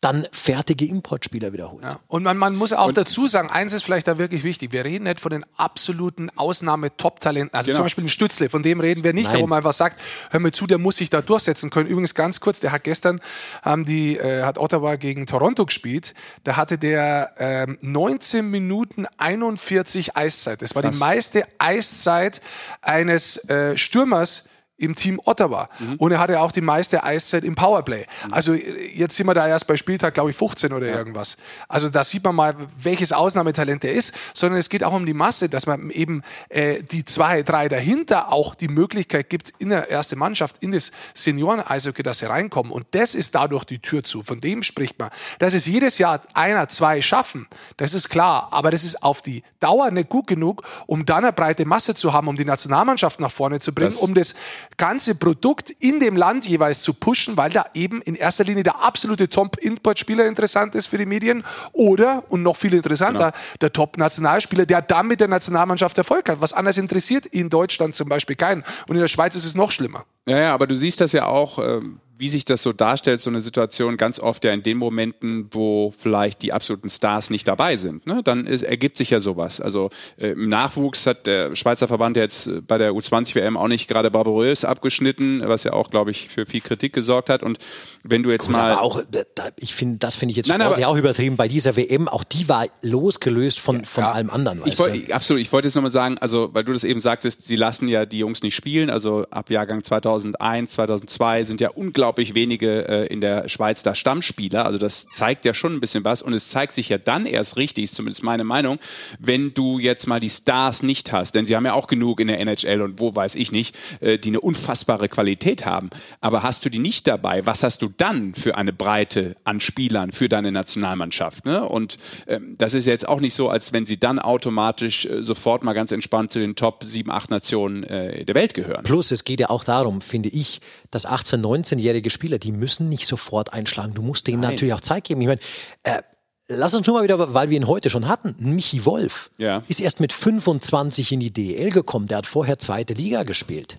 dann 0.00 0.26
fertige 0.30 0.84
Importspieler 0.84 1.52
wiederholt? 1.52 1.82
Ja. 1.82 1.98
Und 2.06 2.22
man, 2.22 2.36
man 2.36 2.54
muss 2.54 2.72
auch 2.72 2.92
dazu 2.92 3.26
sagen, 3.26 3.50
eins 3.50 3.72
ist 3.72 3.82
vielleicht 3.82 4.06
da 4.06 4.16
wirklich 4.18 4.44
wichtig. 4.44 4.70
Wir 4.72 4.84
reden 4.84 5.04
nicht 5.04 5.18
von 5.20 5.30
den 5.30 5.44
absoluten 5.56 6.30
Ausnahme-Top-Talenten. 6.36 7.54
Also 7.54 7.66
Genau. 7.68 7.78
zum 7.78 7.84
Beispiel 7.86 8.04
ein 8.04 8.08
Stützle, 8.08 8.48
von 8.48 8.62
dem 8.62 8.80
reden 8.80 9.02
wir 9.02 9.12
nicht, 9.12 9.32
Nein. 9.32 9.42
wo 9.42 9.46
man 9.46 9.58
einfach 9.58 9.72
sagt, 9.72 10.00
hör 10.30 10.40
mir 10.40 10.52
zu, 10.52 10.66
der 10.66 10.78
muss 10.78 10.96
sich 10.96 11.10
da 11.10 11.20
durchsetzen 11.20 11.70
können. 11.70 11.88
Übrigens 11.88 12.14
ganz 12.14 12.40
kurz, 12.40 12.60
der 12.60 12.70
hat 12.72 12.84
gestern, 12.84 13.20
haben 13.62 13.84
die, 13.84 14.16
äh, 14.16 14.42
hat 14.44 14.58
Ottawa 14.58 14.96
gegen 14.96 15.26
Toronto 15.26 15.66
gespielt. 15.66 16.14
Da 16.44 16.56
hatte 16.56 16.78
der 16.78 17.32
ähm, 17.38 17.78
19 17.80 18.48
Minuten 18.48 19.06
41 19.16 20.16
Eiszeit. 20.16 20.62
Das 20.62 20.74
war 20.74 20.82
die 20.82 20.96
meiste 20.96 21.44
Eiszeit 21.58 22.40
eines 22.82 23.36
äh, 23.48 23.76
Stürmers 23.76 24.48
im 24.78 24.94
Team 24.94 25.20
Ottawa. 25.24 25.68
Mhm. 25.78 25.96
Und 25.96 26.12
er 26.12 26.20
hatte 26.20 26.40
auch 26.40 26.52
die 26.52 26.60
meiste 26.60 27.02
Eiszeit 27.02 27.44
im 27.44 27.54
Powerplay. 27.54 28.06
Mhm. 28.26 28.32
Also 28.32 28.54
jetzt 28.54 29.16
sind 29.16 29.26
wir 29.26 29.34
da 29.34 29.46
erst 29.46 29.66
bei 29.66 29.76
Spieltag, 29.76 30.14
glaube 30.14 30.30
ich, 30.30 30.36
15 30.36 30.72
oder 30.72 30.86
ja. 30.86 30.96
irgendwas. 30.96 31.36
Also 31.68 31.88
da 31.88 32.04
sieht 32.04 32.24
man 32.24 32.34
mal, 32.34 32.54
welches 32.80 33.12
Ausnahmetalent 33.12 33.84
er 33.84 33.92
ist, 33.92 34.14
sondern 34.34 34.58
es 34.58 34.68
geht 34.68 34.84
auch 34.84 34.94
um 34.94 35.04
die 35.04 35.14
Masse, 35.14 35.48
dass 35.48 35.66
man 35.66 35.90
eben 35.90 36.22
äh, 36.48 36.82
die 36.82 37.04
zwei, 37.04 37.42
drei 37.42 37.68
dahinter 37.68 38.32
auch 38.32 38.54
die 38.54 38.68
Möglichkeit 38.68 39.28
gibt, 39.28 39.52
in 39.58 39.70
der 39.70 39.90
erste 39.90 40.16
Mannschaft, 40.16 40.56
in 40.60 40.72
das 40.72 40.92
Senioren-Eishockey, 41.14 42.02
dass 42.04 42.20
sie 42.20 42.26
reinkommen. 42.26 42.72
Und 42.72 42.86
das 42.92 43.14
ist 43.14 43.34
dadurch 43.34 43.64
die 43.64 43.80
Tür 43.80 44.04
zu. 44.04 44.22
Von 44.22 44.40
dem 44.40 44.62
spricht 44.62 44.98
man. 44.98 45.10
Dass 45.40 45.54
es 45.54 45.66
jedes 45.66 45.98
Jahr 45.98 46.22
einer, 46.34 46.68
zwei 46.68 47.02
schaffen, 47.02 47.48
das 47.76 47.94
ist 47.94 48.08
klar. 48.08 48.48
Aber 48.52 48.70
das 48.70 48.84
ist 48.84 49.02
auf 49.02 49.22
die 49.22 49.42
Dauer 49.58 49.90
nicht 49.90 50.08
gut 50.08 50.28
genug, 50.28 50.62
um 50.86 51.04
dann 51.04 51.24
eine 51.24 51.32
breite 51.32 51.64
Masse 51.66 51.94
zu 51.94 52.12
haben, 52.12 52.28
um 52.28 52.36
die 52.36 52.44
Nationalmannschaft 52.44 53.18
nach 53.18 53.32
vorne 53.32 53.58
zu 53.58 53.74
bringen, 53.74 53.90
das 53.90 54.00
um 54.00 54.14
das 54.14 54.34
ganze 54.76 55.14
Produkt 55.14 55.70
in 55.70 56.00
dem 56.00 56.16
Land 56.16 56.46
jeweils 56.46 56.82
zu 56.82 56.94
pushen, 56.94 57.36
weil 57.36 57.50
da 57.50 57.66
eben 57.74 58.02
in 58.02 58.14
erster 58.14 58.44
Linie 58.44 58.62
der 58.62 58.80
absolute 58.82 59.28
Top-Import-Spieler 59.28 60.26
interessant 60.26 60.74
ist 60.74 60.86
für 60.86 60.98
die 60.98 61.06
Medien 61.06 61.44
oder, 61.72 62.24
und 62.28 62.42
noch 62.42 62.56
viel 62.56 62.74
interessanter, 62.74 63.32
genau. 63.32 63.44
der 63.60 63.72
Top-Nationalspieler, 63.72 64.66
der 64.66 64.82
dann 64.82 65.06
mit 65.06 65.20
der 65.20 65.28
Nationalmannschaft 65.28 65.98
Erfolg 65.98 66.28
hat. 66.28 66.40
Was 66.40 66.52
anders 66.52 66.76
interessiert 66.78 67.26
in 67.26 67.50
Deutschland 67.50 67.94
zum 67.94 68.08
Beispiel 68.08 68.36
keinen. 68.36 68.62
Und 68.86 68.96
in 68.96 69.00
der 69.00 69.08
Schweiz 69.08 69.34
ist 69.34 69.44
es 69.44 69.54
noch 69.54 69.70
schlimmer. 69.70 70.04
Ja, 70.26 70.38
ja, 70.38 70.54
aber 70.54 70.66
du 70.66 70.76
siehst 70.76 71.00
das 71.00 71.12
ja 71.12 71.26
auch. 71.26 71.58
Ähm 71.58 72.00
wie 72.18 72.28
sich 72.28 72.44
das 72.44 72.64
so 72.64 72.72
darstellt, 72.72 73.20
so 73.20 73.30
eine 73.30 73.40
Situation 73.40 73.96
ganz 73.96 74.18
oft 74.18 74.44
ja 74.44 74.52
in 74.52 74.64
den 74.64 74.76
Momenten, 74.76 75.46
wo 75.52 75.94
vielleicht 75.96 76.42
die 76.42 76.52
absoluten 76.52 76.90
Stars 76.90 77.30
nicht 77.30 77.46
dabei 77.46 77.76
sind. 77.76 78.06
Ne? 78.08 78.22
Dann 78.24 78.44
ist, 78.44 78.62
ergibt 78.62 78.96
sich 78.96 79.10
ja 79.10 79.20
sowas. 79.20 79.60
Also 79.60 79.90
äh, 80.18 80.30
im 80.30 80.48
Nachwuchs 80.48 81.06
hat 81.06 81.26
der 81.26 81.54
Schweizer 81.54 81.86
Verband 81.86 82.16
jetzt 82.16 82.50
bei 82.66 82.76
der 82.76 82.90
U20-WM 82.90 83.56
auch 83.56 83.68
nicht 83.68 83.86
gerade 83.86 84.10
bravourös 84.10 84.64
abgeschnitten, 84.64 85.42
was 85.46 85.62
ja 85.62 85.72
auch, 85.72 85.90
glaube 85.90 86.10
ich, 86.10 86.28
für 86.28 86.44
viel 86.44 86.60
Kritik 86.60 86.92
gesorgt 86.92 87.30
hat. 87.30 87.44
Und 87.44 87.58
wenn 88.02 88.24
du 88.24 88.30
jetzt 88.30 88.46
Gut, 88.46 88.56
mal... 88.56 88.72
Aber 88.72 88.82
auch, 88.82 89.02
da, 89.10 89.50
ich 89.56 89.76
finde, 89.76 89.98
das 89.98 90.16
finde 90.16 90.32
ich 90.32 90.38
jetzt 90.38 90.48
Nein, 90.48 90.60
aber, 90.60 90.88
auch 90.88 90.96
übertrieben. 90.96 91.36
Bei 91.36 91.46
dieser 91.46 91.76
WM, 91.76 92.08
auch 92.08 92.24
die 92.24 92.48
war 92.48 92.66
losgelöst 92.82 93.60
von, 93.60 93.84
von 93.84 94.02
ja, 94.02 94.10
allem 94.10 94.30
anderen. 94.30 94.62
Ich 94.64 94.76
wollt, 94.80 95.12
absolut, 95.12 95.40
ich 95.40 95.52
wollte 95.52 95.68
jetzt 95.68 95.76
nochmal 95.76 95.92
sagen, 95.92 96.18
also 96.18 96.50
weil 96.52 96.64
du 96.64 96.72
das 96.72 96.82
eben 96.82 97.00
sagtest, 97.00 97.46
sie 97.46 97.56
lassen 97.56 97.86
ja 97.86 98.06
die 98.06 98.18
Jungs 98.18 98.42
nicht 98.42 98.56
spielen. 98.56 98.90
Also 98.90 99.24
ab 99.30 99.50
Jahrgang 99.50 99.84
2001, 99.84 100.72
2002 100.72 101.44
sind 101.44 101.60
ja 101.60 101.70
unglaublich 101.70 102.07
unglaublich 102.08 102.34
wenige 102.34 102.88
äh, 102.88 103.06
in 103.12 103.20
der 103.20 103.50
Schweiz 103.50 103.82
da 103.82 103.94
Stammspieler. 103.94 104.64
Also 104.64 104.78
das 104.78 105.08
zeigt 105.12 105.44
ja 105.44 105.52
schon 105.52 105.74
ein 105.74 105.80
bisschen 105.80 106.04
was. 106.04 106.22
Und 106.22 106.32
es 106.32 106.48
zeigt 106.48 106.72
sich 106.72 106.88
ja 106.88 106.96
dann 106.96 107.26
erst 107.26 107.58
richtig, 107.58 107.92
zumindest 107.92 108.22
meine 108.22 108.44
Meinung, 108.44 108.78
wenn 109.18 109.52
du 109.52 109.78
jetzt 109.78 110.06
mal 110.06 110.20
die 110.20 110.30
Stars 110.30 110.82
nicht 110.82 111.12
hast. 111.12 111.34
Denn 111.34 111.44
sie 111.44 111.54
haben 111.54 111.66
ja 111.66 111.74
auch 111.74 111.86
genug 111.86 112.20
in 112.20 112.28
der 112.28 112.40
NHL 112.40 112.80
und 112.80 112.98
wo 112.98 113.14
weiß 113.14 113.34
ich 113.34 113.52
nicht, 113.52 113.76
äh, 114.00 114.16
die 114.16 114.28
eine 114.28 114.40
unfassbare 114.40 115.10
Qualität 115.10 115.66
haben. 115.66 115.90
Aber 116.22 116.42
hast 116.42 116.64
du 116.64 116.70
die 116.70 116.78
nicht 116.78 117.06
dabei, 117.06 117.44
was 117.44 117.62
hast 117.62 117.82
du 117.82 117.88
dann 117.94 118.34
für 118.34 118.56
eine 118.56 118.72
Breite 118.72 119.36
an 119.44 119.60
Spielern 119.60 120.12
für 120.12 120.30
deine 120.30 120.50
Nationalmannschaft? 120.50 121.44
Ne? 121.44 121.62
Und 121.62 121.98
ähm, 122.26 122.54
das 122.56 122.72
ist 122.72 122.86
jetzt 122.86 123.06
auch 123.06 123.20
nicht 123.20 123.34
so, 123.34 123.50
als 123.50 123.74
wenn 123.74 123.84
sie 123.84 123.98
dann 123.98 124.18
automatisch 124.18 125.04
äh, 125.04 125.20
sofort 125.20 125.62
mal 125.62 125.74
ganz 125.74 125.92
entspannt 125.92 126.30
zu 126.30 126.38
den 126.38 126.56
Top 126.56 126.84
7, 126.86 127.10
8 127.10 127.30
Nationen 127.30 127.84
äh, 127.84 128.24
der 128.24 128.34
Welt 128.34 128.54
gehören. 128.54 128.84
Plus, 128.84 129.10
es 129.10 129.24
geht 129.24 129.40
ja 129.40 129.50
auch 129.50 129.64
darum, 129.64 130.00
finde 130.00 130.30
ich, 130.30 130.62
dass 130.90 131.06
18-, 131.06 131.42
19-Jährige 131.42 131.97
minderjährige 131.98 132.10
Spieler, 132.10 132.38
die 132.38 132.52
müssen 132.52 132.88
nicht 132.88 133.06
sofort 133.06 133.52
einschlagen. 133.52 133.94
Du 133.94 134.02
musst 134.02 134.26
denen 134.26 134.40
Nein. 134.40 134.52
natürlich 134.52 134.74
auch 134.74 134.80
Zeit 134.80 135.04
geben. 135.04 135.20
Ich 135.20 135.28
meine, 135.28 135.40
äh, 135.82 136.02
Lass 136.50 136.72
uns 136.72 136.86
nur 136.86 136.96
mal 136.96 137.02
wieder, 137.02 137.34
weil 137.34 137.50
wir 137.50 137.58
ihn 137.58 137.66
heute 137.66 137.90
schon 137.90 138.08
hatten. 138.08 138.34
Michi 138.38 138.86
Wolf 138.86 139.30
ja. 139.36 139.62
ist 139.68 139.82
erst 139.82 140.00
mit 140.00 140.14
25 140.14 141.12
in 141.12 141.20
die 141.20 141.30
DEL 141.30 141.68
gekommen. 141.68 142.06
Der 142.06 142.16
hat 142.16 142.26
vorher 142.26 142.58
zweite 142.58 142.94
Liga 142.94 143.22
gespielt. 143.24 143.78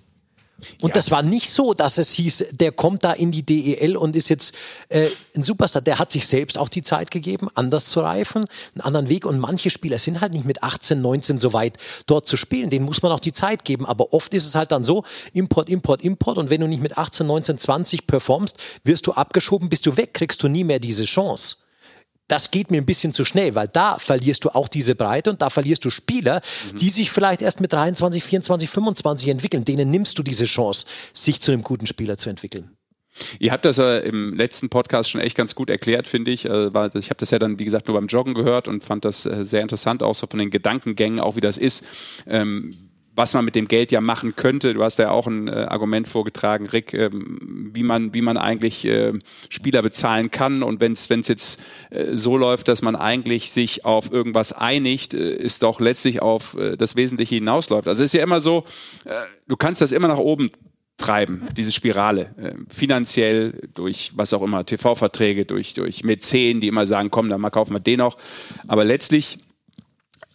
Und 0.82 0.90
ja. 0.90 0.94
das 0.94 1.12
war 1.12 1.22
nicht 1.22 1.50
so, 1.52 1.74
dass 1.74 1.98
es 1.98 2.12
hieß, 2.12 2.46
der 2.52 2.72
kommt 2.72 3.04
da 3.04 3.14
in 3.14 3.32
die 3.32 3.44
DEL 3.44 3.98
und 3.98 4.16
ist 4.16 4.30
jetzt 4.30 4.56
äh, 4.90 5.08
ein 5.36 5.44
Superstar. 5.44 5.82
Der 5.82 6.00
hat 6.00 6.12
sich 6.12 6.28
selbst 6.28 6.58
auch 6.58 6.70
die 6.70 6.82
Zeit 6.82 7.12
gegeben, 7.12 7.48
anders 7.56 7.86
zu 7.86 8.02
reifen, 8.02 8.46
einen 8.76 8.82
anderen 8.82 9.10
Weg. 9.10 9.26
Und 9.26 9.40
manche 9.40 9.70
Spieler 9.70 10.00
sind 10.00 10.22
halt 10.22 10.34
nicht 10.34 10.46
mit 10.46 10.64
18, 10.64 11.02
19 11.02 11.40
so 11.40 11.54
weit, 11.54 11.78
dort 12.06 12.28
zu 12.28 12.38
spielen. 12.38 12.70
Denen 12.70 12.86
muss 12.86 13.02
man 13.02 13.12
auch 13.12 13.20
die 13.20 13.34
Zeit 13.34 13.66
geben. 13.66 13.86
Aber 13.86 14.14
oft 14.14 14.34
ist 14.34 14.46
es 14.46 14.56
halt 14.56 14.72
dann 14.72 14.84
so, 14.84 15.04
Import, 15.34 15.70
Import, 15.70 16.02
Import. 16.02 16.38
Und 16.38 16.50
wenn 16.50 16.62
du 16.62 16.68
nicht 16.68 16.82
mit 16.82 16.98
18, 16.98 17.26
19, 17.26 17.58
20 17.58 18.08
performst, 18.08 18.58
wirst 18.84 19.08
du 19.08 19.14
abgeschoben, 19.14 19.70
bist 19.70 19.86
du 19.86 19.98
weg, 19.98 20.14
kriegst 20.14 20.42
du 20.44 20.48
nie 20.48 20.64
mehr 20.64 20.80
diese 20.80 21.06
Chance 21.06 21.58
das 22.30 22.52
geht 22.52 22.72
mir 22.72 22.78
ein 22.78 22.86
bisschen 22.86 23.14
zu 23.14 23.26
schnell, 23.26 23.56
weil 23.56 23.68
da 23.68 24.00
verlierst 24.00 24.46
du 24.46 24.50
auch 24.50 24.68
diese 24.68 24.96
Breite 24.96 25.32
und 25.32 25.42
da 25.42 25.50
verlierst 25.50 25.84
du 25.84 25.90
Spieler, 25.90 26.42
mhm. 26.72 26.78
die 26.78 26.90
sich 26.90 27.12
vielleicht 27.12 27.42
erst 27.42 27.60
mit 27.60 27.74
23, 27.74 28.24
24, 28.24 28.70
25 28.70 29.30
entwickeln. 29.30 29.66
Denen 29.66 29.90
nimmst 29.90 30.18
du 30.18 30.24
diese 30.24 30.46
Chance, 30.46 30.86
sich 31.14 31.42
zu 31.42 31.52
einem 31.52 31.64
guten 31.64 31.88
Spieler 31.88 32.18
zu 32.18 32.30
entwickeln. 32.30 32.72
Ihr 33.40 33.52
habt 33.52 33.66
das 33.66 33.80
äh, 33.80 34.00
im 34.00 34.36
letzten 34.36 34.70
Podcast 34.70 35.10
schon 35.10 35.20
echt 35.20 35.36
ganz 35.36 35.56
gut 35.56 35.70
erklärt, 35.70 36.08
finde 36.08 36.32
ich. 36.32 36.46
Äh, 36.46 36.68
ich 36.94 37.10
habe 37.10 37.18
das 37.18 37.32
ja 37.32 37.40
dann, 37.40 37.58
wie 37.60 37.66
gesagt, 37.66 37.88
nur 37.88 37.98
beim 37.98 38.08
Joggen 38.08 38.36
gehört 38.36 38.68
und 38.68 38.84
fand 38.84 39.04
das 39.04 39.26
äh, 39.26 39.44
sehr 39.44 39.62
interessant, 39.62 40.04
auch 40.04 40.16
so 40.16 40.28
von 40.28 40.40
den 40.40 40.52
Gedankengängen, 40.52 41.20
auch 41.20 41.36
wie 41.36 41.42
das 41.42 41.58
ist. 41.58 41.84
Ähm, 42.28 42.89
was 43.20 43.34
man 43.34 43.44
mit 43.44 43.54
dem 43.54 43.68
Geld 43.68 43.92
ja 43.92 44.00
machen 44.00 44.38
könnte. 44.38 44.74
Du 44.74 44.82
hast 44.82 44.98
ja 44.98 45.12
auch 45.12 45.28
ein 45.28 45.50
äh, 45.50 45.52
Argument 45.52 46.08
vorgetragen, 46.08 46.68
Rick, 46.68 46.94
ähm, 46.94 47.70
wie 47.74 47.84
man 47.84 48.14
wie 48.14 48.22
man 48.22 48.38
eigentlich 48.38 48.86
äh, 48.86 49.12
Spieler 49.50 49.82
bezahlen 49.82 50.32
kann 50.32 50.64
und 50.64 50.80
wenn 50.80 50.94
es 50.94 51.28
jetzt 51.28 51.60
äh, 51.90 52.16
so 52.16 52.38
läuft, 52.38 52.70
dass 52.70 52.82
man 52.82 52.96
eigentlich 52.96 53.52
sich 53.52 53.84
auf 53.84 54.10
irgendwas 54.10 54.54
einigt, 54.54 55.14
äh, 55.14 55.36
ist 55.36 55.64
doch 55.64 55.82
letztlich 55.82 56.22
auf 56.22 56.56
äh, 56.56 56.78
das 56.78 56.96
Wesentliche 56.96 57.36
hinausläuft. 57.36 57.90
Also 57.90 58.04
es 58.04 58.14
ist 58.14 58.18
ja 58.18 58.24
immer 58.24 58.40
so, 58.40 58.64
äh, 59.04 59.12
du 59.50 59.58
kannst 59.58 59.82
das 59.82 59.92
immer 59.92 60.08
nach 60.08 60.18
oben 60.18 60.50
treiben, 60.96 61.50
diese 61.58 61.74
Spirale, 61.74 62.34
äh, 62.38 62.54
finanziell 62.70 63.68
durch 63.76 64.14
was 64.16 64.34
auch 64.34 64.44
immer, 64.44 64.66
TV-Verträge, 64.66 65.44
durch 65.44 65.74
durch 65.74 66.06
Mäzen, 66.06 66.62
die 66.62 66.70
immer 66.70 66.88
sagen, 66.88 67.12
komm, 67.12 67.28
dann 67.28 67.42
mal 67.42 67.50
kaufen 67.50 67.74
wir 67.74 67.82
den 67.82 68.00
noch, 68.00 68.18
aber 68.70 68.86
letztlich 68.86 69.40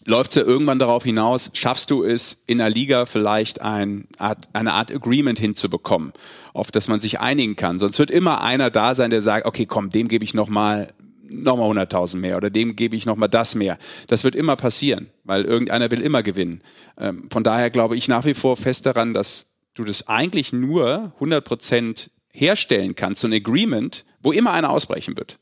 läuft 0.05 0.33
es 0.33 0.37
ja 0.37 0.43
irgendwann 0.43 0.79
darauf 0.79 1.05
hinaus, 1.05 1.51
schaffst 1.55 1.91
du 1.91 2.05
es 2.05 2.43
in 2.47 2.59
der 2.59 2.71
Liga 2.71 3.07
vielleicht 3.07 3.61
ein 3.63 4.07
Art, 4.19 4.49
eine 4.53 4.73
Art 4.73 4.93
Agreement 4.93 5.39
hinzubekommen, 5.39 6.13
auf 6.53 6.71
das 6.71 6.89
man 6.89 7.01
sich 7.01 7.21
einigen 7.21 7.57
kann. 7.57 7.79
Sonst 7.79 7.99
wird 7.99 8.11
immer 8.11 8.43
einer 8.43 8.71
da 8.71 8.95
sein, 8.95 9.11
der 9.11 9.23
sagt, 9.23 9.47
okay, 9.47 9.67
komm, 9.67 9.91
dem 9.91 10.09
gebe 10.09 10.25
ich 10.25 10.35
nochmal 10.35 10.93
nochmal 11.31 11.71
100.000 11.71 12.17
mehr 12.17 12.37
oder 12.37 12.51
dem 12.51 12.77
gebe 12.77 12.95
ich 12.95 13.07
nochmal 13.07 13.29
das 13.29 13.55
mehr. 13.55 13.79
Das 14.07 14.25
wird 14.25 14.37
immer 14.37 14.57
passieren, 14.57 15.09
weil 15.25 15.45
irgendeiner 15.45 15.91
will 15.91 16.01
immer 16.01 16.23
gewinnen. 16.23 16.63
Ähm, 16.99 17.29
von 17.31 17.43
daher 17.43 17.71
glaube 17.71 17.97
ich 17.97 18.09
nach 18.09 18.25
wie 18.25 18.35
vor 18.35 18.57
fest 18.57 18.87
daran, 18.87 19.15
dass 19.15 19.53
du 19.75 19.85
das 19.85 20.07
eigentlich 20.07 20.53
nur 20.53 21.13
100% 21.21 22.11
herstellen 22.31 22.95
kannst, 22.95 23.21
so 23.23 23.29
ein 23.29 23.33
Agreement, 23.33 24.05
wo 24.23 24.33
immer 24.33 24.53
einer 24.53 24.71
ausbrechen 24.71 25.17
wird. 25.17 25.39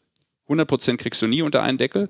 100% 0.48 0.96
kriegst 0.96 1.22
du 1.22 1.26
nie 1.26 1.42
unter 1.42 1.62
einen 1.62 1.78
Deckel, 1.78 2.08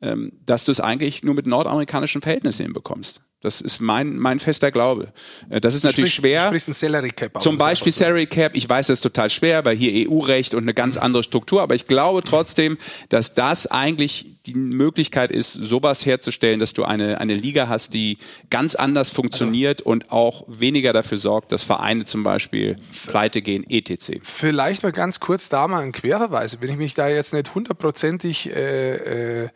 ähm, 0.00 0.32
dass 0.44 0.64
du 0.64 0.72
es 0.72 0.80
eigentlich 0.80 1.22
nur 1.22 1.34
mit 1.34 1.46
nordamerikanischen 1.46 2.22
Verhältnissen 2.22 2.64
hinbekommst. 2.64 3.22
Das 3.40 3.60
ist 3.60 3.80
mein, 3.80 4.18
mein 4.18 4.40
fester 4.40 4.72
Glaube. 4.72 5.12
Äh, 5.48 5.60
das 5.60 5.76
ist 5.76 5.84
du 5.84 5.88
natürlich 5.88 6.14
sprichst, 6.14 6.26
schwer. 6.26 6.42
Du 6.42 6.48
sprichst 6.48 6.68
ein 6.68 6.74
Salary 6.74 7.10
Cap. 7.10 7.40
Zum 7.40 7.56
Beispiel 7.56 7.92
Salary 7.92 8.26
Cap. 8.26 8.56
Ich 8.56 8.68
weiß, 8.68 8.88
das 8.88 8.98
ist 8.98 9.02
total 9.02 9.30
schwer, 9.30 9.64
weil 9.64 9.76
hier 9.76 10.10
EU-Recht 10.10 10.54
und 10.54 10.64
eine 10.64 10.74
ganz 10.74 10.96
mhm. 10.96 11.02
andere 11.02 11.22
Struktur. 11.22 11.62
Aber 11.62 11.76
ich 11.76 11.86
glaube 11.86 12.24
trotzdem, 12.24 12.78
dass 13.10 13.34
das 13.34 13.68
eigentlich 13.68 14.26
die 14.46 14.54
Möglichkeit 14.54 15.30
ist, 15.30 15.52
sowas 15.52 16.04
herzustellen, 16.04 16.58
dass 16.58 16.72
du 16.72 16.82
eine, 16.82 17.20
eine 17.20 17.34
Liga 17.34 17.68
hast, 17.68 17.94
die 17.94 18.18
ganz 18.50 18.74
anders 18.74 19.10
funktioniert 19.10 19.82
also, 19.82 19.90
und 19.90 20.10
auch 20.10 20.44
weniger 20.48 20.92
dafür 20.92 21.18
sorgt, 21.18 21.52
dass 21.52 21.62
Vereine 21.62 22.06
zum 22.06 22.24
Beispiel 22.24 22.76
pleite 23.06 23.40
gehen, 23.40 23.64
etc. 23.68 24.18
Vielleicht 24.22 24.82
mal 24.82 24.90
ganz 24.90 25.20
kurz 25.20 25.48
da 25.48 25.68
mal 25.68 25.82
ein 25.82 25.92
Querverweis. 25.92 26.60
Wenn 26.60 26.70
ich 26.70 26.76
mich 26.76 26.94
da 26.94 27.08
jetzt 27.08 27.34
nicht 27.34 27.54
hundertprozentig 27.54 28.50
äh, 28.50 29.44
äh, 29.44 29.48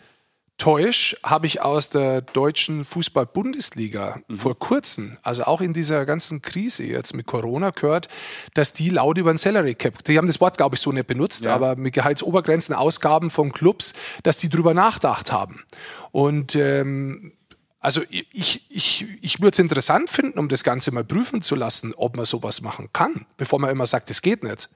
täusche, 0.62 1.16
habe 1.24 1.48
ich 1.48 1.60
aus 1.60 1.90
der 1.90 2.20
deutschen 2.20 2.84
Fußball-Bundesliga 2.84 4.20
mhm. 4.28 4.36
vor 4.38 4.56
kurzem, 4.56 5.18
also 5.22 5.42
auch 5.42 5.60
in 5.60 5.72
dieser 5.72 6.06
ganzen 6.06 6.40
Krise 6.40 6.84
jetzt 6.84 7.14
mit 7.14 7.26
Corona 7.26 7.70
gehört, 7.70 8.06
dass 8.54 8.72
die 8.72 8.88
laut 8.88 9.18
über 9.18 9.30
ein 9.30 9.38
Salary 9.38 9.74
Cap, 9.74 10.04
die 10.04 10.16
haben 10.16 10.28
das 10.28 10.40
Wort, 10.40 10.56
glaube 10.56 10.76
ich, 10.76 10.80
so 10.80 10.92
nicht 10.92 11.08
benutzt, 11.08 11.46
ja. 11.46 11.54
aber 11.56 11.74
mit 11.74 11.94
Gehaltsobergrenzen, 11.94 12.76
Ausgaben 12.76 13.30
von 13.30 13.50
Clubs, 13.50 13.92
dass 14.22 14.36
die 14.36 14.48
drüber 14.48 14.72
nachgedacht 14.72 15.32
haben. 15.32 15.64
Und 16.12 16.54
ähm, 16.54 17.32
also 17.80 18.02
ich, 18.08 18.64
ich, 18.70 19.06
ich 19.20 19.40
würde 19.40 19.56
es 19.56 19.58
interessant 19.58 20.10
finden, 20.10 20.38
um 20.38 20.48
das 20.48 20.62
Ganze 20.62 20.92
mal 20.92 21.02
prüfen 21.02 21.42
zu 21.42 21.56
lassen, 21.56 21.92
ob 21.96 22.16
man 22.16 22.24
sowas 22.24 22.60
machen 22.60 22.88
kann, 22.92 23.26
bevor 23.36 23.58
man 23.58 23.70
immer 23.70 23.86
sagt, 23.86 24.12
es 24.12 24.22
geht 24.22 24.44
nicht. 24.44 24.70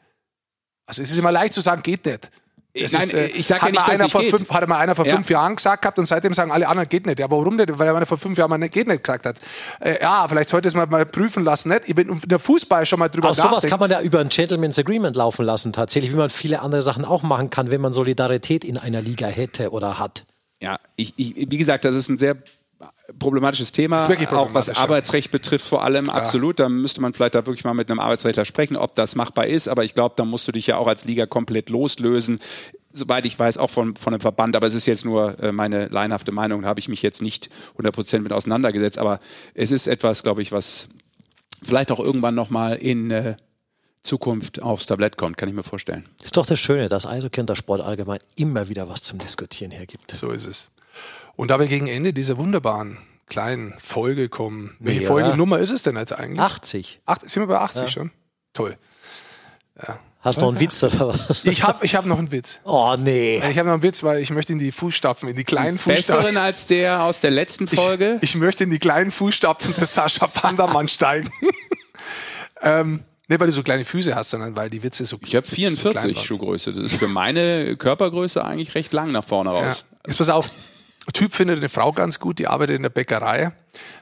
Also 0.85 1.01
es 1.01 1.13
ist 1.13 1.17
immer 1.17 1.31
leicht 1.31 1.55
zu 1.55 1.61
sagen, 1.61 1.85
geht 1.85 2.07
nicht. 2.07 2.29
Das 2.83 2.93
Nein, 2.93 3.03
ist, 3.03 3.15
äh, 3.15 3.27
ich 3.29 3.47
sage 3.47 3.67
ja 3.67 3.73
nicht, 3.73 3.89
dass 3.89 4.01
nicht 4.15 4.31
fünf, 4.31 4.51
Hat 4.51 4.69
mal 4.69 4.79
einer 4.79 4.95
vor 4.95 5.07
ja. 5.07 5.15
fünf 5.15 5.31
Jahren 5.31 5.57
gesagt 5.57 5.83
gehabt 5.83 5.99
und 5.99 6.07
seitdem 6.07 6.35
sagen 6.35 6.51
alle 6.51 6.69
anderen, 6.69 6.89
geht 6.89 7.07
nicht. 7.07 7.19
Ja, 7.19 7.25
aber 7.27 7.39
warum 7.39 7.57
nicht? 7.57 7.79
Weil 7.79 7.87
er 7.87 7.97
einer 7.97 8.07
vor 8.07 8.19
fünf 8.19 8.37
Jahren 8.37 8.51
mal 8.51 8.59
nicht, 8.59 8.75
geht 8.75 8.87
nicht 8.87 9.03
gesagt 9.03 9.27
hat. 9.27 9.37
Äh, 9.81 10.01
ja, 10.03 10.27
vielleicht 10.29 10.51
sollte 10.51 10.69
es 10.69 10.75
mal, 10.75 10.87
mal 10.87 11.07
prüfen 11.07 11.45
lassen. 11.45 11.71
Nicht? 11.71 11.83
Ich 11.87 11.95
bin 11.95 12.21
der 12.25 12.39
Fußball 12.39 12.85
schon 12.87 12.99
mal 12.99 13.09
drüber 13.09 13.31
Auch 13.31 13.35
sowas 13.35 13.65
kann 13.65 13.81
man 13.81 13.91
ja 13.91 14.01
über 14.01 14.21
ein 14.21 14.29
Gentleman's 14.29 14.79
Agreement 14.79 15.17
laufen 15.17 15.45
lassen, 15.45 15.73
tatsächlich, 15.73 16.13
wie 16.13 16.17
man 16.17 16.31
viele 16.31 16.61
andere 16.61 16.83
Sachen 16.83 17.05
auch 17.05 17.23
machen 17.23 17.51
kann, 17.51 17.71
wenn 17.71 17.81
man 17.81 17.93
Solidarität 17.93 18.65
in 18.65 18.77
einer 18.77 19.01
Liga 19.01 19.27
hätte 19.27 19.71
oder 19.71 19.99
hat. 19.99 20.25
Ja, 20.61 20.79
ich, 20.97 21.15
ich, 21.17 21.51
wie 21.51 21.59
gesagt, 21.59 21.85
das 21.85 21.95
ist 21.95 22.09
ein 22.09 22.19
sehr 22.19 22.37
problematisches 23.19 23.73
Thema, 23.73 23.97
Ist 23.97 24.09
wirklich 24.09 24.29
auch 24.29 24.53
was 24.53 24.67
problematisch, 24.67 24.77
ja. 24.77 24.83
Arbeitsrecht 24.83 25.31
betrifft 25.31 25.67
vor 25.67 25.83
allem, 25.83 26.11
absolut. 26.11 26.61
Da 26.61 26.69
müsste 26.69 27.01
man 27.01 27.13
vielleicht 27.13 27.35
da 27.35 27.47
wirklich 27.47 27.65
mal 27.65 27.75
mit 27.75 27.91
einem 27.91 28.01
Arbeitsrechtler 28.01 28.45
sprechen, 28.45 28.77
ob 28.77 28.95
das 28.95 29.15
machbar 29.15 29.47
ist. 29.47 29.69
Aber 29.69 29.85
ich 29.85 29.95
glaube, 29.95 30.15
da 30.17 30.25
musst 30.25 30.47
du 30.49 30.53
dich 30.53 30.67
ja 30.67 30.77
auch 30.77 30.87
als 30.87 31.05
Liga 31.05 31.27
komplett 31.27 31.71
loslösen. 31.71 32.39
Soweit 32.93 33.27
ich 33.27 33.39
weiß, 33.39 33.59
auch 33.59 33.71
von, 33.71 33.97
von 33.97 34.15
einem 34.15 34.21
Verband, 34.21 34.57
aber 34.57 34.67
es 34.67 34.75
ist 34.75 34.87
jetzt 34.87 35.05
nur 35.05 35.39
äh, 35.43 35.53
meine 35.53 35.89
laienhafte 35.89 36.33
Meinung, 36.33 36.63
da 36.63 36.69
habe 36.69 36.81
ich 36.81 36.89
mich 36.89 37.03
jetzt 37.03 37.23
nicht 37.23 37.51
100% 37.79 38.21
mit 38.21 38.33
auseinandergesetzt. 38.33 38.99
Aber 38.99 39.21
es 39.55 39.71
ist 39.71 39.87
etwas, 39.87 40.23
glaube 40.23 40.43
ich, 40.43 40.53
was 40.53 40.89
vielleicht 41.63 41.91
auch 41.91 42.01
irgendwann 42.01 42.35
nochmal 42.35 42.77
in 42.77 43.11
äh, 43.11 43.37
Zukunft 44.03 44.63
aufs 44.63 44.87
Tablett 44.87 45.17
kommt, 45.17 45.37
kann 45.37 45.49
ich 45.49 45.55
mir 45.55 45.63
vorstellen. 45.63 46.09
Ist 46.23 46.37
doch 46.37 46.47
das 46.47 46.61
Schöne, 46.61 46.89
dass 46.89 47.07
Eishockey 47.07 47.41
und 47.41 47.49
der 47.49 47.57
Sport 47.57 47.83
allgemein 47.83 48.19
immer 48.37 48.69
wieder 48.69 48.89
was 48.89 49.03
zum 49.03 49.19
Diskutieren 49.19 49.73
hergibt. 49.73 50.11
So 50.13 50.31
ist 50.31 50.47
es. 50.47 50.69
Und 51.37 51.49
da 51.51 51.59
wir 51.61 51.67
gegen 51.67 51.87
Ende 51.87 52.13
dieser 52.13 52.37
wunderbaren 52.39 52.99
kleinen 53.27 53.75
Folge 53.79 54.29
kommen, 54.29 54.77
welche 54.79 55.03
Ja. 55.03 55.09
Folgennummer 55.09 55.59
ist 55.59 55.71
es 55.71 55.83
denn 55.83 55.97
jetzt 55.97 56.13
eigentlich? 56.13 56.41
80. 56.41 57.01
Acht, 57.07 57.29
sind 57.29 57.43
wir 57.43 57.47
bei 57.49 57.59
80 57.59 57.91
schon? 57.91 58.11
Toll. 58.53 58.77
Hast 60.21 60.39
du 60.39 60.43
noch 60.43 60.49
einen 60.49 60.61
Witz 60.61 60.83
oder 60.83 61.09
was? 61.09 61.45
Ich 61.45 61.63
habe 61.63 61.85
ich 61.85 61.95
hab 61.95 62.05
noch 62.07 62.19
einen 62.19 62.33
Witz. 62.33 62.59
Oh 62.65 62.97
nee. 62.99 63.37
Ich 63.49 63.59
habe 63.59 63.67
noch 63.69 63.75
einen 63.75 63.83
Witz, 63.83 64.03
weil 64.03 64.21
ich 64.21 64.31
möchte 64.31 64.53
in 64.53 64.59
die 64.59 64.73
Fußstapfen, 64.73 65.29
in 65.29 65.37
die 65.37 65.45
kleinen 65.45 65.79
Fußstapfen. 65.79 66.17
Besseren 66.17 66.37
als 66.37 66.67
der 66.67 67.03
aus 67.03 67.21
der 67.21 67.31
letzten 67.31 67.69
Folge. 67.69 68.19
Ich 68.23 68.35
möchte 68.35 68.65
in 68.65 68.71
die 68.71 68.79
kleinen 68.79 69.11
Fußstapfen 69.13 69.75
des 69.75 69.95
Sascha 69.95 70.27
Pandamann 70.27 70.89
steigen. 70.89 71.31
ähm, 72.63 73.05
nicht, 73.29 73.41
weil 73.41 73.47
du 73.49 73.53
so 73.53 73.63
kleine 73.63 73.85
Füße 73.85 74.15
hast, 74.15 74.31
sondern 74.31 74.57
weil 74.57 74.71
die 74.71 74.83
Witze 74.83 75.05
so 75.05 75.19
Ich 75.25 75.35
habe 75.37 75.47
so 75.47 75.55
klein 75.55 75.77
44 75.77 76.17
waren. 76.17 76.25
Schuhgröße. 76.25 76.73
Das 76.73 76.85
ist 76.93 76.97
für 76.99 77.09
meine 77.09 77.77
Körpergröße 77.77 78.45
eigentlich 78.45 78.75
recht 78.75 78.93
lang 78.93 79.13
nach 79.13 79.25
vorne 79.25 79.51
Ja. 79.51 79.67
raus. 79.69 79.85
Jetzt 80.07 80.17
pass 80.19 80.29
auf, 80.29 80.49
Typ 81.13 81.35
findet 81.35 81.59
eine 81.59 81.69
Frau 81.69 81.93
ganz 81.93 82.19
gut, 82.21 82.39
die 82.39 82.47
arbeitet 82.49 82.77
in 82.77 82.83
der 82.83 82.91
Bäckerei. 82.91 83.53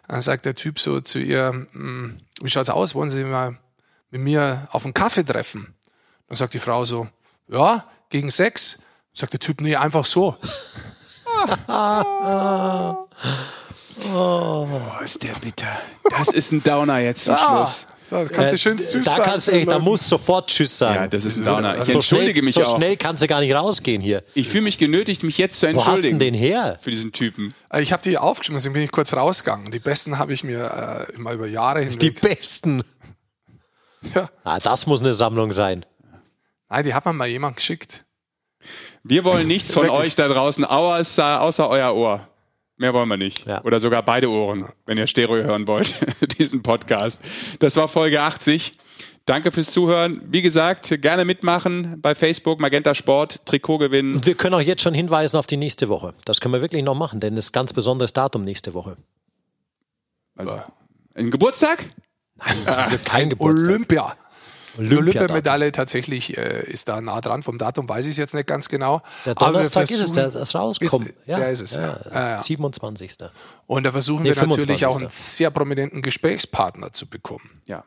Dann 0.08 0.22
sagt 0.22 0.44
der 0.46 0.54
Typ 0.54 0.78
so 0.80 1.00
zu 1.00 1.18
ihr, 1.18 1.66
"Hm, 1.72 2.20
wie 2.40 2.50
schaut's 2.50 2.70
aus, 2.70 2.94
wollen 2.94 3.10
Sie 3.10 3.24
mal 3.24 3.58
mit 4.10 4.20
mir 4.20 4.68
auf 4.72 4.84
einen 4.84 4.94
Kaffee 4.94 5.24
treffen? 5.24 5.74
Dann 6.28 6.36
sagt 6.36 6.54
die 6.54 6.58
Frau 6.58 6.84
so, 6.84 7.08
ja, 7.48 7.84
gegen 8.10 8.30
sechs. 8.30 8.78
Sagt 9.12 9.32
der 9.34 9.40
Typ, 9.40 9.60
nee, 9.60 9.76
einfach 9.76 10.04
so. 10.04 10.36
Oh, 14.12 14.66
ist 15.04 15.22
der 15.22 15.34
bitter. 15.34 15.68
Das 16.10 16.28
ist 16.28 16.52
ein 16.52 16.62
Downer 16.62 16.98
jetzt 16.98 17.24
zum 17.24 17.34
Ah, 17.34 17.38
Schluss. 17.66 17.86
So, 18.08 18.16
das 18.16 18.28
kannst 18.30 18.52
du 18.52 18.58
schön 18.58 18.78
Äh, 18.78 18.82
süß 18.82 19.04
da 19.04 19.12
sagen 19.16 19.22
kannst 19.24 19.48
echt, 19.48 19.70
da 19.70 19.78
musst 19.78 20.04
du 20.06 20.08
sofort 20.10 20.48
Tschüss 20.50 20.76
sagen. 20.76 20.94
Ja, 20.94 21.08
das 21.08 21.24
ist 21.24 21.38
ein 21.38 21.44
Downer. 21.44 21.78
Ich 21.78 21.84
so 21.84 21.92
entschuldige 21.94 22.32
schnell, 22.34 22.42
mich 22.44 22.54
so 22.54 22.64
auch. 22.64 22.76
schnell 22.76 22.96
kannst 22.96 23.22
du 23.22 23.26
gar 23.26 23.40
nicht 23.40 23.54
rausgehen 23.54 24.02
hier. 24.02 24.22
Ich 24.34 24.48
fühle 24.48 24.62
mich 24.64 24.78
genötigt, 24.78 25.22
mich 25.22 25.38
jetzt 25.38 25.58
zu 25.60 25.66
Wo 25.66 25.68
hast 25.68 25.74
du 25.74 25.90
entschuldigen. 26.08 26.18
denn 26.18 26.34
den 26.34 26.40
her? 26.40 26.78
Für 26.82 26.90
diesen 26.90 27.12
Typen. 27.12 27.54
Äh, 27.70 27.82
Ich 27.82 27.92
habe 27.92 28.02
die 28.02 28.18
aufgeschrieben, 28.18 28.56
deswegen 28.58 28.74
bin 28.74 28.82
ich 28.82 28.92
kurz 28.92 29.12
rausgegangen. 29.14 29.70
Die 29.70 29.78
besten 29.78 30.18
habe 30.18 30.32
ich 30.32 30.44
mir 30.44 31.06
äh, 31.10 31.14
immer 31.14 31.32
über 31.32 31.46
Jahre 31.46 31.80
hinweg. 31.80 31.98
Die 32.00 32.10
besten. 32.10 32.82
ja. 34.14 34.28
Ah, 34.44 34.58
das 34.58 34.86
muss 34.86 35.00
eine 35.00 35.14
Sammlung 35.14 35.52
sein. 35.52 35.86
Nein, 36.68 36.84
die 36.84 36.94
hat 36.94 37.04
mir 37.06 37.12
mal 37.12 37.28
jemand 37.28 37.56
geschickt. 37.56 38.04
Wir 39.02 39.24
wollen 39.24 39.46
nichts 39.46 39.70
von 39.72 39.84
Wirklich. 39.84 40.00
euch 40.00 40.14
da 40.16 40.28
draußen, 40.28 40.64
außer, 40.64 41.40
außer 41.42 41.68
euer 41.68 41.94
Ohr. 41.94 42.28
Mehr 42.76 42.92
wollen 42.92 43.08
wir 43.08 43.16
nicht. 43.16 43.46
Ja. 43.46 43.62
Oder 43.64 43.78
sogar 43.78 44.02
beide 44.02 44.28
Ohren, 44.28 44.68
wenn 44.86 44.98
ihr 44.98 45.06
Stereo 45.06 45.44
hören 45.44 45.68
wollt, 45.68 45.94
diesen 46.38 46.62
Podcast. 46.62 47.22
Das 47.60 47.76
war 47.76 47.88
Folge 47.88 48.20
80. 48.20 48.76
Danke 49.26 49.52
fürs 49.52 49.70
Zuhören. 49.70 50.20
Wie 50.26 50.42
gesagt, 50.42 51.00
gerne 51.00 51.24
mitmachen 51.24 52.00
bei 52.02 52.14
Facebook, 52.14 52.60
Magenta 52.60 52.94
Sport, 52.94 53.46
Trikot 53.46 53.78
gewinnen. 53.78 54.16
Und 54.16 54.26
wir 54.26 54.34
können 54.34 54.54
auch 54.54 54.60
jetzt 54.60 54.82
schon 54.82 54.92
hinweisen 54.92 55.38
auf 55.38 55.46
die 55.46 55.56
nächste 55.56 55.88
Woche. 55.88 56.12
Das 56.26 56.40
können 56.40 56.52
wir 56.52 56.60
wirklich 56.60 56.82
noch 56.82 56.94
machen, 56.94 57.20
denn 57.20 57.34
es 57.38 57.46
ist 57.46 57.50
ein 57.50 57.54
ganz 57.54 57.72
besonderes 57.72 58.12
Datum 58.12 58.44
nächste 58.44 58.74
Woche. 58.74 58.96
Also, 60.36 60.60
ein 61.14 61.30
Geburtstag? 61.30 61.86
Nein, 62.36 62.56
kein 63.04 63.30
Geburtstag. 63.30 63.68
Olympia. 63.68 64.16
Olympiamedaille 64.78 65.72
tatsächlich 65.72 66.36
äh, 66.36 66.64
ist 66.70 66.88
da 66.88 67.00
nah 67.00 67.20
dran. 67.20 67.42
Vom 67.42 67.58
Datum 67.58 67.88
weiß 67.88 68.04
ich 68.06 68.12
es 68.12 68.16
jetzt 68.16 68.34
nicht 68.34 68.46
ganz 68.46 68.68
genau. 68.68 69.02
Der 69.24 69.34
Donnerstag 69.34 69.90
ist 69.90 69.98
es, 70.00 70.12
der 70.12 70.30
das 70.30 70.54
rauskommt. 70.54 71.08
Ist- 71.08 71.14
der 71.26 71.50
ist 71.50 71.60
es, 71.60 71.76
ja. 71.76 72.00
Ja, 72.12 72.28
ja. 72.30 72.42
27. 72.42 73.16
Und 73.66 73.84
da 73.84 73.92
versuchen 73.92 74.22
Nee, 74.24 74.30
wir 74.34 74.46
natürlich 74.46 74.86
auch 74.86 74.94
25.. 74.94 75.00
einen 75.02 75.10
sehr 75.10 75.50
prominenten 75.50 76.02
Gesprächspartner 76.02 76.92
zu 76.92 77.06
bekommen. 77.06 77.62
Ja. 77.66 77.84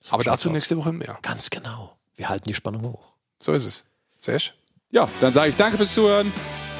So 0.00 0.14
Aber 0.14 0.24
dazu 0.24 0.48
aus. 0.48 0.52
nächste 0.54 0.76
Woche 0.76 0.92
mehr. 0.92 1.18
Ganz 1.22 1.50
genau. 1.50 1.96
Wir 2.16 2.28
halten 2.28 2.48
die 2.48 2.54
Spannung 2.54 2.82
hoch. 2.82 3.12
So 3.38 3.52
ist 3.52 3.64
es. 3.66 3.84
Sesh? 4.18 4.54
Ja, 4.90 5.08
dann 5.20 5.32
sage 5.32 5.50
ich 5.50 5.56
danke 5.56 5.76
fürs 5.76 5.94
Zuhören. 5.94 6.32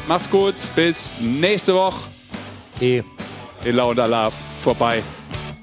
Macht's 0.08 0.28
gut. 0.30 0.54
Bis 0.74 1.12
nächste 1.20 1.74
Woche. 1.74 2.00
Eh. 2.80 3.02
Ella 3.64 3.84
und 3.84 4.00
Alaf 4.00 4.34
vorbei. 4.62 5.02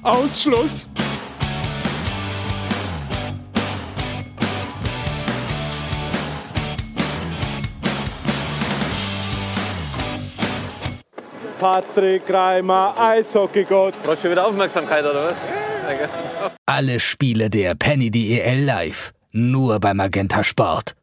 Ausschluss. 0.03 0.87
Patrick 11.59 12.23
Reimer, 12.31 12.93
Eishockeygott. 12.97 13.93
Brauchst 14.03 14.23
du 14.23 14.31
wieder 14.31 14.45
Aufmerksamkeit, 14.45 15.03
oder 15.03 15.29
was? 15.29 15.35
Alle 16.65 16.99
Spiele 16.99 17.49
der 17.49 17.75
Penny 17.75 18.11
DEL 18.11 18.63
live. 18.63 19.11
Nur 19.31 19.79
bei 19.79 19.93
Magenta 19.93 20.43
Sport. 20.43 20.96